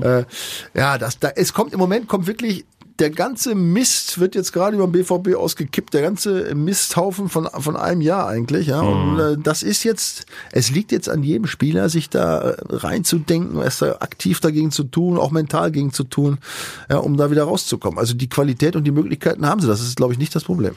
Äh, 0.00 0.24
ja, 0.74 0.96
das, 0.98 1.18
da, 1.18 1.28
es 1.36 1.52
kommt, 1.52 1.72
im 1.72 1.78
Moment 1.78 2.08
kommt 2.08 2.26
wirklich, 2.26 2.64
der 2.98 3.10
ganze 3.10 3.54
Mist 3.54 4.18
wird 4.18 4.34
jetzt 4.34 4.52
gerade 4.52 4.76
über 4.76 4.86
den 4.86 4.92
BVB 4.92 5.34
ausgekippt, 5.36 5.92
der 5.92 6.02
ganze 6.02 6.54
Misthaufen 6.54 7.28
von, 7.28 7.46
von 7.46 7.76
einem 7.76 8.00
Jahr 8.00 8.26
eigentlich, 8.26 8.68
ja. 8.68 8.80
Und 8.80 9.18
äh, 9.18 9.36
das 9.38 9.62
ist 9.62 9.84
jetzt, 9.84 10.26
es 10.52 10.70
liegt 10.70 10.92
jetzt 10.92 11.08
an 11.08 11.22
jedem 11.22 11.46
Spieler, 11.46 11.88
sich 11.88 12.08
da 12.08 12.50
äh, 12.50 12.56
reinzudenken, 12.70 13.60
es 13.60 13.78
da 13.78 13.96
aktiv 14.00 14.40
dagegen 14.40 14.70
zu 14.70 14.84
tun, 14.84 15.18
auch 15.18 15.30
mental 15.30 15.70
gegen 15.72 15.92
zu 15.92 16.04
tun, 16.04 16.38
ja, 16.88 16.98
um 16.98 17.16
da 17.16 17.30
wieder 17.30 17.44
rauszukommen. 17.44 17.98
Also 17.98 18.14
die 18.14 18.28
Qualität 18.28 18.76
und 18.76 18.84
die 18.84 18.92
Möglichkeiten 18.92 19.46
haben 19.46 19.60
sie. 19.60 19.66
Das 19.66 19.82
ist, 19.82 19.96
glaube 19.96 20.12
ich, 20.12 20.18
nicht 20.18 20.34
das 20.34 20.44
Problem. 20.44 20.74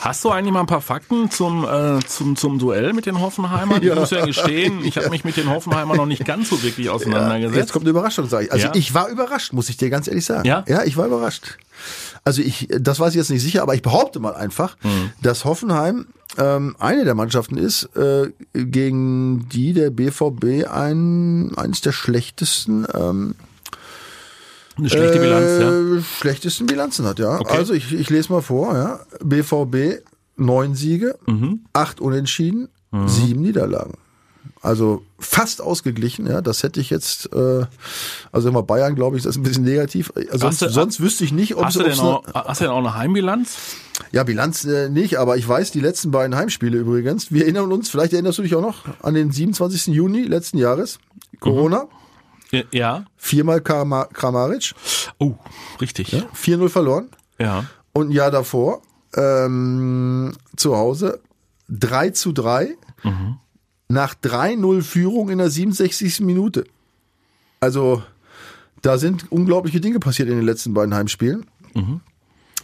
Hast 0.00 0.24
du 0.24 0.30
eigentlich 0.30 0.52
mal 0.52 0.60
ein 0.60 0.66
paar 0.66 0.80
Fakten 0.80 1.30
zum, 1.30 1.64
äh, 1.64 1.98
zum, 2.06 2.36
zum 2.36 2.58
Duell 2.58 2.92
mit 2.92 3.06
den 3.06 3.20
Hoffenheimern? 3.20 3.80
Ich 3.82 3.88
Ja. 3.88 3.94
muss 3.94 4.10
ja 4.10 4.24
gestehen, 4.24 4.84
ich 4.84 4.96
habe 4.96 5.10
mich 5.10 5.24
mit 5.24 5.36
den 5.36 5.48
Hoffenheimern 5.50 5.96
noch 5.96 6.06
nicht 6.06 6.24
ganz 6.24 6.48
so 6.50 6.62
wirklich 6.62 6.90
auseinandergesetzt. 6.90 7.56
Jetzt 7.56 7.72
kommt 7.72 7.84
eine 7.84 7.90
Überraschung, 7.90 8.28
sage 8.28 8.46
ich. 8.46 8.52
Also 8.52 8.66
Ja. 8.68 8.74
ich 8.74 8.92
war 8.94 9.08
überrascht, 9.08 9.52
muss 9.52 9.68
ich 9.68 9.76
dir 9.76 9.90
ganz 9.90 10.08
ehrlich 10.08 10.24
sagen. 10.24 10.46
Ja? 10.46 10.64
Ja, 10.68 10.84
ich 10.84 10.96
war 10.96 11.06
überrascht. 11.06 11.58
Also 12.24 12.42
ich, 12.42 12.68
das 12.78 13.00
weiß 13.00 13.10
ich 13.10 13.16
jetzt 13.16 13.30
nicht 13.30 13.42
sicher, 13.42 13.62
aber 13.62 13.74
ich 13.74 13.82
behaupte 13.82 14.20
mal 14.20 14.34
einfach, 14.34 14.76
Mhm. 14.82 15.10
dass 15.22 15.44
Hoffenheim 15.44 16.06
ähm, 16.38 16.76
eine 16.78 17.04
der 17.04 17.14
Mannschaften 17.14 17.56
ist, 17.56 17.84
äh, 17.96 18.30
gegen 18.54 19.48
die 19.48 19.72
der 19.72 19.90
BVB 19.90 20.66
ein, 20.70 21.52
eines 21.56 21.80
der 21.80 21.92
schlechtesten 21.92 22.86
ähm, 22.94 23.34
Eine 24.80 24.90
schlechte 24.90 25.18
Bilanz, 25.20 25.60
ja. 25.60 25.98
äh, 25.98 26.02
schlechtesten 26.20 26.66
Bilanzen 26.66 27.04
hat, 27.06 27.18
ja. 27.18 27.38
Okay. 27.40 27.56
Also 27.56 27.72
ich, 27.74 27.92
ich 27.92 28.10
lese 28.10 28.32
mal 28.32 28.42
vor, 28.42 28.74
ja. 28.74 29.00
BVB 29.22 30.02
neun 30.36 30.74
Siege, 30.74 31.16
Mhm. 31.26 31.60
acht 31.72 32.00
Unentschieden, 32.00 32.68
sieben 33.06 33.40
Niederlagen. 33.42 33.94
Also 34.62 35.02
fast 35.18 35.62
ausgeglichen, 35.62 36.26
ja. 36.26 36.40
Das 36.42 36.62
hätte 36.62 36.80
ich 36.80 36.90
jetzt, 36.90 37.32
äh, 37.34 37.64
also 38.32 38.48
immer 38.48 38.62
Bayern, 38.62 38.94
glaube 38.94 39.16
ich, 39.16 39.22
das 39.22 39.30
ist 39.36 39.40
ein 39.40 39.42
bisschen 39.42 39.64
negativ. 39.64 40.12
Äh, 40.16 40.36
Sonst, 40.36 40.60
du- 40.62 40.68
sonst 40.70 41.00
wüsste 41.00 41.24
ich 41.24 41.32
nicht, 41.32 41.54
ob 41.56 41.64
Hast 41.64 41.76
es 41.76 41.82
du, 41.82 41.88
denn 41.88 41.98
ob's 41.98 42.00
auch, 42.00 42.24
eine, 42.24 42.44
hast 42.48 42.60
du 42.60 42.64
denn 42.64 42.72
auch 42.72 42.78
eine 42.78 42.94
Heimbilanz? 42.94 43.56
ja 44.12 44.22
Bilanz 44.24 44.64
äh, 44.64 44.88
nicht, 44.88 45.18
aber 45.18 45.36
ich 45.36 45.46
weiß 45.48 45.70
die 45.72 45.80
letzten 45.80 46.10
beiden 46.10 46.34
Heimspiele 46.36 46.76
übrigens. 46.78 47.30
Wir 47.32 47.42
erinnern 47.44 47.70
uns, 47.72 47.90
vielleicht 47.90 48.12
erinnerst 48.14 48.38
du 48.38 48.42
dich 48.42 48.54
auch 48.54 48.62
noch 48.62 48.84
an 49.02 49.14
den 49.14 49.30
27. 49.30 49.88
Juni 49.94 50.22
letzten 50.24 50.56
Jahres. 50.58 50.98
Corona, 51.38 51.86
Ja. 52.72 53.04
viermal 53.16 53.58
Krama- 53.60 54.08
Kramaric, 54.12 54.74
Oh, 55.18 55.34
richtig. 55.80 56.12
4-0 56.34 56.68
verloren. 56.68 57.08
Ja. 57.38 57.64
Und 57.92 58.08
ein 58.08 58.12
Jahr 58.12 58.30
davor 58.30 58.82
ähm, 59.14 60.32
zu 60.56 60.76
Hause 60.76 61.20
3 61.68 62.10
zu 62.10 62.32
3 62.32 62.76
nach 63.88 64.14
3-0 64.14 64.82
Führung 64.82 65.30
in 65.30 65.38
der 65.38 65.50
67. 65.50 66.20
Minute. 66.20 66.64
Also 67.60 68.02
da 68.82 68.98
sind 68.98 69.30
unglaubliche 69.32 69.80
Dinge 69.80 69.98
passiert 70.00 70.28
in 70.28 70.36
den 70.36 70.44
letzten 70.46 70.74
beiden 70.74 70.94
Heimspielen. 70.94 71.46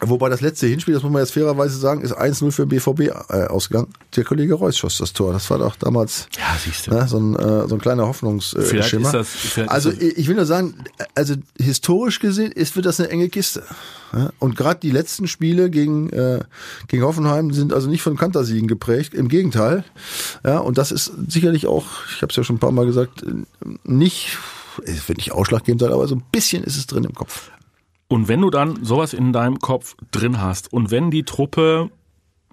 Wobei 0.01 0.29
das 0.29 0.43
letzte 0.43 0.67
Hinspiel, 0.67 0.93
das 0.93 1.03
muss 1.03 1.11
man 1.13 1.23
jetzt 1.23 1.33
fairerweise 1.33 1.79
sagen, 1.79 2.03
ist 2.03 2.13
1-0 2.13 2.51
für 2.53 2.67
BVB 2.67 3.01
äh, 3.31 3.47
ausgegangen. 3.47 3.89
Der 4.15 4.25
Kollege 4.25 4.53
Reus 4.55 4.77
schoss 4.77 4.99
das 4.99 5.15
Tor. 5.15 5.33
Das 5.33 5.49
war 5.49 5.59
doch 5.59 5.75
damals 5.77 6.29
Ja, 6.37 6.55
siehst 6.63 6.87
du. 6.87 6.91
ne, 6.91 7.09
so, 7.09 7.19
ein, 7.19 7.35
äh, 7.35 7.67
so 7.67 7.77
ein 7.77 7.81
kleiner 7.81 8.07
Hoffnungsschimmer. 8.07 8.63
Vielleicht 8.65 8.93
ist 8.93 9.13
das- 9.15 9.29
vielleicht 9.29 9.71
also 9.71 9.89
ist 9.89 10.03
das- 10.03 10.09
ich 10.19 10.29
will 10.29 10.37
nur 10.37 10.45
sagen, 10.45 10.75
also 11.15 11.35
historisch 11.59 12.21
gesehen 12.21 12.53
ist, 12.53 12.77
wird 12.77 12.85
das 12.85 13.01
eine 13.01 13.09
enge 13.09 13.31
Kiste. 13.31 13.63
Ja, 14.13 14.31
Und 14.39 14.55
gerade 14.57 14.81
die 14.81 14.91
letzten 14.91 15.29
Spiele 15.29 15.71
gegen, 15.71 16.11
äh, 16.11 16.41
gegen 16.89 17.03
Hoffenheim 17.03 17.53
sind 17.53 17.73
also 17.73 17.89
nicht 17.89 18.03
von 18.03 18.17
Kantersiegen 18.19 18.69
geprägt, 18.69 19.15
im 19.15 19.29
Gegenteil. 19.29 19.83
Ja, 20.45 20.59
und 20.59 20.77
das 20.77 20.93
ist 20.93 21.11
sicherlich 21.27 21.67
auch, 21.67 21.87
ich 22.15 22.21
habe 22.23 22.31
es 22.31 22.37
ja 22.37 22.45
schon 22.45 22.57
ein 22.57 22.61
paar 22.61 22.71
Mal 22.71 22.85
gesagt, 22.87 23.23
äh, 23.23 23.29
nicht, 23.85 24.37
es 24.85 25.09
wird 25.09 25.17
nicht 25.19 25.33
ausschlaggebend 25.33 25.81
sein, 25.81 25.93
aber 25.93 26.07
so 26.07 26.15
ein 26.17 26.23
bisschen 26.33 26.63
ist 26.65 26.77
es 26.77 26.87
drin 26.87 27.05
im 27.05 27.15
Kopf. 27.15 27.51
Und 28.09 28.29
wenn 28.29 28.41
du 28.41 28.51
dann 28.51 28.85
sowas 28.85 29.13
in 29.13 29.33
deinem 29.33 29.59
Kopf 29.59 29.97
drin 30.11 30.41
hast 30.41 30.73
und 30.73 30.91
wenn 30.91 31.11
die 31.11 31.25
Truppe 31.25 31.91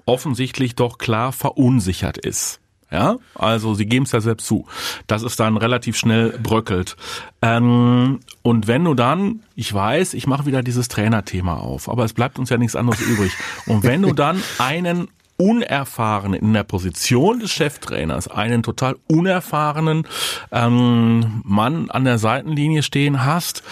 offensichtlich 0.05 0.75
doch 0.75 0.97
klar 0.97 1.31
verunsichert 1.31 2.17
ist, 2.17 2.59
ja, 2.93 3.17
also 3.33 3.73
sie 3.73 3.87
geben 3.87 4.05
es 4.05 4.11
ja 4.11 4.21
selbst 4.21 4.45
zu, 4.45 4.67
dass 5.07 5.23
es 5.23 5.35
dann 5.35 5.57
relativ 5.57 5.97
schnell 5.97 6.37
bröckelt. 6.37 6.95
Ähm, 7.41 8.19
und 8.43 8.67
wenn 8.67 8.83
du 8.83 8.93
dann, 8.93 9.41
ich 9.55 9.73
weiß, 9.73 10.13
ich 10.13 10.27
mache 10.27 10.45
wieder 10.45 10.61
dieses 10.61 10.89
Trainerthema 10.89 11.55
auf, 11.55 11.89
aber 11.89 12.05
es 12.05 12.13
bleibt 12.13 12.37
uns 12.37 12.51
ja 12.51 12.57
nichts 12.57 12.75
anderes 12.75 13.01
übrig. 13.01 13.31
Und 13.65 13.81
wenn 13.81 14.03
du 14.03 14.13
dann 14.13 14.39
einen 14.59 15.07
unerfahrenen 15.37 16.39
in 16.39 16.53
der 16.53 16.63
Position 16.63 17.39
des 17.39 17.51
Cheftrainers, 17.51 18.27
einen 18.27 18.61
total 18.61 18.95
unerfahrenen 19.07 20.07
ähm, 20.51 21.41
Mann 21.43 21.89
an 21.89 22.05
der 22.05 22.19
Seitenlinie 22.19 22.83
stehen 22.83 23.25
hast, 23.25 23.63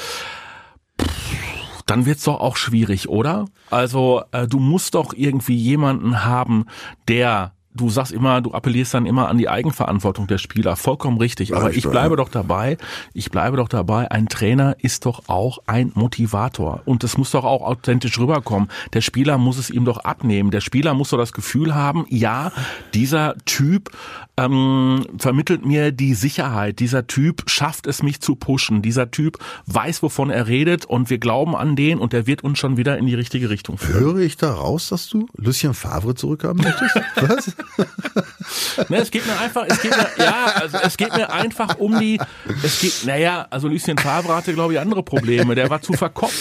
dann 1.92 2.06
wird's 2.06 2.24
doch 2.24 2.40
auch 2.40 2.56
schwierig, 2.56 3.10
oder? 3.10 3.46
Also 3.70 4.24
äh, 4.32 4.48
du 4.48 4.60
musst 4.60 4.96
doch 4.96 5.14
irgendwie 5.14 5.56
jemanden 5.56 6.24
haben, 6.24 6.66
der 7.10 7.54
Du 7.74 7.90
sagst 7.90 8.12
immer, 8.12 8.42
du 8.42 8.52
appellierst 8.52 8.94
dann 8.94 9.06
immer 9.06 9.30
an 9.30 9.38
die 9.38 9.48
Eigenverantwortung 9.48 10.28
der 10.28 10.38
Spieler, 10.38 10.76
vollkommen 10.76 11.18
richtig. 11.18 11.56
Aber 11.56 11.74
ich 11.74 11.88
bleibe 11.88 12.18
doch 12.18 12.30
dabei, 12.30 12.78
ich 13.14 13.32
bleibe 13.32 13.58
doch 13.58 13.70
dabei, 13.70 14.12
ein 14.12 14.28
Trainer 14.28 14.76
ist 14.80 15.06
doch 15.06 15.24
auch 15.28 15.60
ein 15.68 15.92
Motivator. 15.96 16.82
Und 16.86 17.04
das 17.04 17.18
muss 17.18 17.32
doch 17.32 17.46
auch 17.46 17.62
authentisch 17.62 18.20
rüberkommen. 18.20 18.70
Der 18.94 19.02
Spieler 19.02 19.38
muss 19.38 19.58
es 19.58 19.70
ihm 19.70 19.86
doch 19.86 20.00
abnehmen. 20.00 20.52
Der 20.52 20.62
Spieler 20.62 20.94
muss 20.94 21.10
doch 21.10 21.18
das 21.18 21.32
Gefühl 21.32 21.74
haben, 21.74 22.06
ja, 22.10 22.52
dieser 22.94 23.36
Typ 23.46 23.92
ähm, 24.38 25.06
vermittelt 25.18 25.66
mir 25.66 25.92
die 25.92 26.14
Sicherheit. 26.14 26.80
Dieser 26.80 27.08
Typ 27.08 27.50
schafft 27.50 27.88
es, 27.88 28.04
mich 28.04 28.22
zu 28.22 28.36
pushen. 28.36 28.82
Dieser 28.82 29.12
Typ 29.12 29.38
weiß, 29.68 30.04
wovon 30.04 30.30
er 30.30 30.48
redet 30.48 30.86
und 30.86 31.10
wir 31.10 31.18
glauben 31.18 31.56
an 31.56 31.76
den 31.76 32.00
und 32.00 32.14
der 32.14 32.28
wird 32.28 32.44
uns 32.44 32.60
schon 32.60 32.78
wieder 32.78 32.98
in 32.98 33.06
die 33.06 33.16
richtige 33.16 33.50
Richtung 33.50 33.78
führen. 33.78 34.00
Höre 34.00 34.18
ich 34.20 34.38
da 34.38 34.54
raus, 34.54 34.90
dass 34.90 35.08
du 35.08 35.28
Lucien 35.36 35.74
Favre 35.74 36.16
zurückhaben 36.16 36.64
möchtest? 36.64 36.96
Was? 37.16 37.56
ne, 38.90 38.98
es 38.98 39.12
geht 39.12 39.26
mir 39.26 39.40
einfach, 39.40 39.66
es 39.68 39.82
geht 39.82 39.92
mir, 39.92 40.08
ja, 40.18 40.46
also 40.56 40.78
es 40.84 40.98
geht 40.98 41.16
mir 41.16 41.32
einfach 41.32 41.78
um 41.78 42.00
die, 42.00 42.20
es 42.64 42.80
geht, 42.80 43.06
naja, 43.06 43.48
also 43.50 43.68
Lucien 43.68 43.98
Favre 43.98 44.36
hatte, 44.36 44.54
glaube 44.54 44.74
ich, 44.74 44.80
andere 44.80 45.04
Probleme. 45.04 45.56
Der 45.56 45.70
war 45.70 45.82
zu 45.82 45.94
verkopft. 45.94 46.38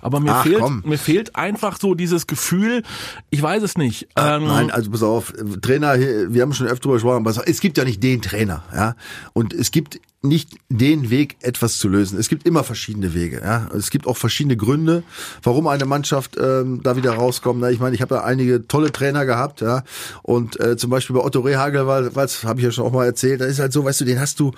Aber 0.00 0.18
mir 0.18 0.34
Ach, 0.34 0.42
fehlt, 0.42 0.58
komm. 0.58 0.82
mir 0.84 0.98
fehlt 0.98 1.36
einfach 1.36 1.78
so 1.80 1.94
dieses 1.94 2.26
Gefühl, 2.26 2.82
ich 3.30 3.40
weiß 3.40 3.62
es 3.62 3.78
nicht. 3.78 4.08
Ähm, 4.16 4.46
Nein, 4.46 4.70
also 4.72 4.90
pass 4.90 5.02
auf, 5.04 5.32
Trainer, 5.62 5.96
wir 5.96 6.42
haben 6.42 6.52
schon 6.52 6.66
öfter 6.66 6.82
drüber 6.82 6.94
gesprochen, 6.94 7.24
aber 7.24 7.48
es 7.48 7.60
gibt 7.60 7.78
ja 7.78 7.84
nicht 7.84 8.02
den 8.02 8.20
Trainer, 8.20 8.64
ja. 8.74 8.96
Und 9.32 9.54
es 9.54 9.70
gibt 9.70 10.00
nicht 10.22 10.50
den 10.68 11.10
Weg, 11.10 11.36
etwas 11.40 11.78
zu 11.78 11.88
lösen. 11.88 12.16
Es 12.18 12.28
gibt 12.28 12.46
immer 12.46 12.62
verschiedene 12.62 13.12
Wege. 13.12 13.40
Ja? 13.42 13.68
Es 13.76 13.90
gibt 13.90 14.06
auch 14.06 14.16
verschiedene 14.16 14.56
Gründe, 14.56 15.02
warum 15.42 15.66
eine 15.66 15.84
Mannschaft 15.84 16.36
ähm, 16.40 16.80
da 16.82 16.96
wieder 16.96 17.14
rauskommt. 17.14 17.60
Na, 17.60 17.70
ich 17.70 17.80
meine, 17.80 17.96
ich 17.96 18.02
habe 18.02 18.14
ja 18.14 18.24
einige 18.24 18.68
tolle 18.68 18.92
Trainer 18.92 19.26
gehabt, 19.26 19.60
ja. 19.60 19.82
Und 20.22 20.60
äh, 20.60 20.76
zum 20.76 20.90
Beispiel 20.90 21.16
bei 21.16 21.24
Otto 21.24 21.40
Rehagel, 21.40 21.86
was 21.86 22.44
habe 22.44 22.60
ich 22.60 22.64
ja 22.64 22.70
schon 22.70 22.86
auch 22.86 22.92
mal 22.92 23.04
erzählt, 23.04 23.40
da 23.40 23.46
ist 23.46 23.58
halt 23.58 23.72
so, 23.72 23.84
weißt 23.84 24.00
du, 24.00 24.04
den 24.04 24.20
hast 24.20 24.38
du, 24.38 24.52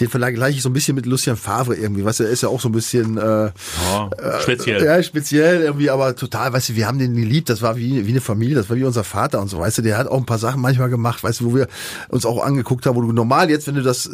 den 0.00 0.08
vergleiche 0.08 0.56
ich 0.56 0.62
so 0.62 0.70
ein 0.70 0.72
bisschen 0.72 0.94
mit 0.94 1.04
Lucian 1.04 1.36
Favre 1.36 1.76
irgendwie. 1.76 2.04
Weißt 2.04 2.20
du, 2.20 2.24
er 2.24 2.30
ist 2.30 2.42
ja 2.42 2.48
auch 2.48 2.60
so 2.60 2.70
ein 2.70 2.72
bisschen 2.72 3.18
äh, 3.18 3.50
ja, 3.50 4.10
speziell. 4.40 4.82
ja, 4.82 5.02
speziell 5.02 5.62
irgendwie, 5.62 5.90
aber 5.90 6.16
total, 6.16 6.54
weißt 6.54 6.70
du, 6.70 6.76
wir 6.76 6.86
haben 6.86 6.98
den 6.98 7.14
geliebt, 7.14 7.50
das 7.50 7.60
war 7.60 7.76
wie, 7.76 8.06
wie 8.06 8.10
eine 8.10 8.22
Familie, 8.22 8.54
das 8.54 8.70
war 8.70 8.76
wie 8.76 8.84
unser 8.84 9.04
Vater 9.04 9.40
und 9.42 9.48
so, 9.48 9.58
weißt 9.58 9.78
du, 9.78 9.82
der 9.82 9.98
hat 9.98 10.06
auch 10.06 10.16
ein 10.16 10.26
paar 10.26 10.38
Sachen 10.38 10.62
manchmal 10.62 10.88
gemacht, 10.88 11.22
weißt 11.22 11.40
du, 11.40 11.44
wo 11.44 11.54
wir 11.54 11.68
uns 12.08 12.24
auch 12.24 12.42
angeguckt 12.42 12.86
haben, 12.86 12.96
wo 12.96 13.02
du 13.02 13.12
normal 13.12 13.50
jetzt, 13.50 13.66
wenn 13.66 13.74
du 13.74 13.82
das 13.82 14.06
äh, 14.06 14.10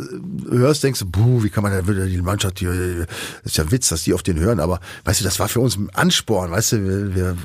hörst, 0.51 0.83
denkst 0.83 0.96
du, 1.01 1.07
buh, 1.07 1.43
wie 1.43 1.51
kann 1.51 1.63
man 1.63 1.73
da 1.73 1.83
die 1.83 2.23
Mannschaft 2.23 2.59
hier, 2.59 3.07
ist 3.45 3.57
ja 3.57 3.71
Witz, 3.71 3.89
dass 3.89 4.05
die 4.05 4.15
auf 4.15 4.23
den 4.23 4.39
hören, 4.39 4.61
aber 4.61 4.81
weißt 5.05 5.21
du, 5.21 5.25
das 5.25 5.39
war 5.39 5.49
für 5.49 5.61
uns 5.61 5.77
ein 5.77 5.91
Ansporn, 5.91 6.51
weißt 6.51 6.73
du, 6.73 6.85
wir, 6.85 7.15
wir 7.15 7.37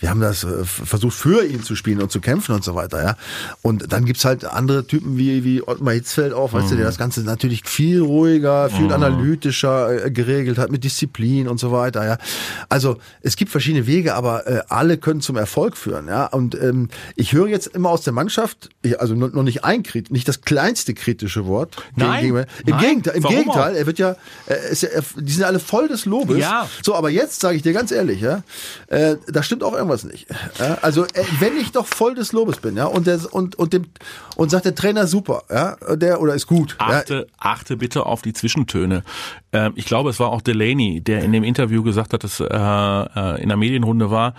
wir 0.00 0.10
haben 0.10 0.20
das 0.20 0.44
äh, 0.44 0.64
versucht 0.64 1.14
für 1.16 1.44
ihn 1.44 1.62
zu 1.62 1.76
spielen 1.76 2.00
und 2.02 2.10
zu 2.10 2.20
kämpfen 2.20 2.54
und 2.54 2.64
so 2.64 2.74
weiter, 2.74 3.02
ja. 3.04 3.16
Und 3.62 3.92
dann 3.92 4.04
gibt's 4.04 4.24
halt 4.24 4.44
andere 4.44 4.86
Typen 4.86 5.16
wie, 5.18 5.44
wie 5.44 5.62
Ottmar 5.62 5.94
Hitzfeld 5.94 6.32
auch, 6.32 6.52
weißt 6.52 6.70
du, 6.72 6.76
der 6.76 6.86
das 6.86 6.98
Ganze 6.98 7.20
natürlich 7.22 7.62
viel 7.66 8.00
ruhiger, 8.00 8.70
viel 8.70 8.92
analytischer 8.92 10.06
äh, 10.06 10.10
geregelt 10.10 10.58
hat 10.58 10.70
mit 10.70 10.84
Disziplin 10.84 11.48
und 11.48 11.60
so 11.60 11.70
weiter, 11.72 12.04
ja. 12.06 12.18
Also 12.68 12.96
es 13.22 13.36
gibt 13.36 13.50
verschiedene 13.50 13.86
Wege, 13.86 14.14
aber 14.14 14.46
äh, 14.46 14.62
alle 14.68 14.96
können 14.98 15.20
zum 15.20 15.36
Erfolg 15.36 15.76
führen, 15.76 16.08
ja. 16.08 16.26
Und 16.26 16.54
ähm, 16.54 16.88
ich 17.16 17.32
höre 17.32 17.48
jetzt 17.48 17.68
immer 17.68 17.90
aus 17.90 18.02
der 18.02 18.12
Mannschaft, 18.12 18.70
also 18.98 19.14
noch 19.14 19.42
nicht 19.42 19.64
ein 19.64 19.82
Krit- 19.82 20.10
nicht 20.10 20.26
das 20.28 20.40
kleinste 20.42 20.94
kritische 20.94 21.46
Wort. 21.46 21.76
Nein, 21.96 22.24
Im 22.24 22.34
nein. 22.34 22.46
Gegenteil, 22.80 23.16
im 23.16 23.24
Warum 23.24 23.36
Gegenteil, 23.36 23.76
er 23.76 23.86
wird 23.86 23.98
ja, 23.98 24.16
äh, 24.46 24.72
ist 24.72 24.82
ja, 24.82 24.88
er- 24.88 25.02
die 25.16 25.32
sind 25.32 25.44
alle 25.44 25.58
voll 25.60 25.88
des 25.88 26.06
Lobes. 26.06 26.38
Ja. 26.38 26.68
So, 26.82 26.94
aber 26.94 27.10
jetzt 27.10 27.40
sage 27.40 27.56
ich 27.56 27.62
dir 27.62 27.72
ganz 27.72 27.90
ehrlich, 27.90 28.20
ja, 28.20 28.42
äh, 28.86 29.16
da 29.28 29.42
stimmt 29.42 29.62
auch 29.62 29.74
irgendwas 29.74 29.89
nicht. 30.04 30.26
Ja? 30.58 30.78
Also 30.82 31.04
äh, 31.04 31.24
wenn 31.38 31.56
ich 31.56 31.72
doch 31.72 31.86
voll 31.86 32.14
des 32.14 32.32
Lobes 32.32 32.58
bin, 32.58 32.76
ja, 32.76 32.86
und 32.86 33.06
der 33.06 33.20
und 33.32 33.56
und 33.56 33.72
dem 33.72 33.86
und 34.36 34.50
sagt 34.50 34.64
der 34.64 34.74
Trainer 34.74 35.06
super, 35.06 35.42
ja, 35.50 35.76
der 35.96 36.20
oder 36.20 36.34
ist 36.34 36.46
gut, 36.46 36.76
ja, 36.80 36.86
Achte, 36.86 37.26
achte 37.38 37.76
bitte 37.76 38.06
auf 38.06 38.22
die 38.22 38.32
Zwischentöne. 38.32 39.02
Ähm, 39.52 39.72
ich 39.74 39.84
glaube, 39.84 40.10
es 40.10 40.20
war 40.20 40.30
auch 40.30 40.40
Delaney, 40.40 41.00
der 41.00 41.22
in 41.22 41.32
dem 41.32 41.44
Interview 41.44 41.82
gesagt 41.82 42.12
hat, 42.12 42.24
dass 42.24 42.40
äh, 42.40 42.46
äh, 42.46 43.42
in 43.42 43.48
der 43.48 43.56
Medienrunde 43.56 44.10
war, 44.10 44.34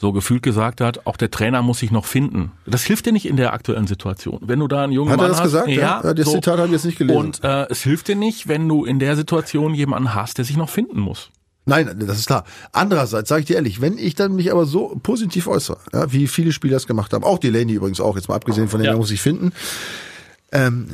so 0.00 0.12
gefühlt 0.12 0.42
gesagt 0.42 0.80
hat, 0.80 1.06
auch 1.06 1.16
der 1.16 1.30
Trainer 1.30 1.62
muss 1.62 1.78
sich 1.78 1.90
noch 1.90 2.04
finden. 2.04 2.52
Das 2.66 2.82
hilft 2.82 3.06
dir 3.06 3.12
nicht 3.12 3.26
in 3.26 3.36
der 3.36 3.52
aktuellen 3.52 3.86
Situation. 3.86 4.40
Wenn 4.42 4.58
du 4.60 4.68
da 4.68 4.84
einen 4.84 4.92
jungen 4.92 5.10
Hat 5.10 5.18
er 5.18 5.22
Mann 5.22 5.30
das 5.30 5.38
hast, 5.38 5.44
gesagt? 5.44 5.68
Ja. 5.68 6.02
Ja, 6.02 6.14
das 6.14 6.30
Zitat 6.30 6.58
habe 6.58 6.66
ich 6.66 6.72
jetzt 6.72 6.84
nicht 6.84 6.98
gelesen. 6.98 7.18
Und 7.18 7.44
äh, 7.44 7.66
es 7.70 7.82
hilft 7.82 8.08
dir 8.08 8.16
nicht, 8.16 8.48
wenn 8.48 8.68
du 8.68 8.84
in 8.84 8.98
der 8.98 9.16
Situation 9.16 9.74
jemanden 9.74 10.14
hast, 10.14 10.38
der 10.38 10.44
sich 10.44 10.56
noch 10.56 10.68
finden 10.68 11.00
muss. 11.00 11.30
Nein, 11.66 11.98
das 12.06 12.18
ist 12.18 12.26
klar. 12.26 12.44
Andererseits 12.72 13.28
sage 13.28 13.40
ich 13.40 13.46
dir 13.46 13.56
ehrlich, 13.56 13.80
wenn 13.80 13.96
ich 13.96 14.14
dann 14.14 14.34
mich 14.34 14.52
aber 14.52 14.66
so 14.66 14.98
positiv 15.02 15.46
äußere, 15.46 15.78
ja, 15.92 16.12
wie 16.12 16.26
viele 16.28 16.52
Spieler 16.52 16.76
es 16.76 16.86
gemacht 16.86 17.12
haben, 17.12 17.24
auch 17.24 17.38
Delaney 17.38 17.74
übrigens 17.74 18.00
auch, 18.00 18.16
jetzt 18.16 18.28
mal 18.28 18.34
abgesehen 18.36 18.68
von 18.68 18.80
dem, 18.80 18.86
Ja. 18.92 18.96
muss 18.96 19.10
ich 19.10 19.20
finden, 19.22 19.52
ähm, 20.52 20.88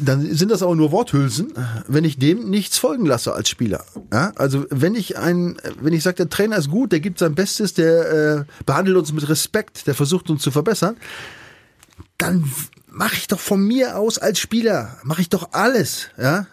dann 0.00 0.34
sind 0.34 0.50
das 0.50 0.62
aber 0.62 0.74
nur 0.76 0.92
Worthülsen, 0.92 1.52
wenn 1.86 2.04
ich 2.04 2.18
dem 2.18 2.48
nichts 2.48 2.78
folgen 2.78 3.04
lasse 3.06 3.34
als 3.34 3.48
Spieler. 3.48 3.84
Ja? 4.12 4.32
Also 4.36 4.64
wenn 4.70 4.94
ich 4.94 5.18
ein, 5.18 5.58
wenn 5.80 5.92
ich 5.92 6.02
sage, 6.02 6.16
der 6.16 6.30
Trainer 6.30 6.56
ist 6.56 6.70
gut, 6.70 6.92
der 6.92 7.00
gibt 7.00 7.18
sein 7.18 7.34
Bestes, 7.34 7.74
der 7.74 8.46
äh, 8.46 8.62
behandelt 8.64 8.96
uns 8.96 9.12
mit 9.12 9.28
Respekt, 9.28 9.86
der 9.86 9.94
versucht 9.94 10.30
uns 10.30 10.42
zu 10.42 10.50
verbessern, 10.50 10.96
dann 12.18 12.50
mache 12.88 13.14
ich 13.16 13.26
doch 13.28 13.40
von 13.40 13.60
mir 13.62 13.98
aus 13.98 14.18
als 14.18 14.38
Spieler, 14.38 14.96
mache 15.02 15.20
ich 15.22 15.28
doch 15.28 15.50
alles, 15.52 16.08
ja, 16.16 16.46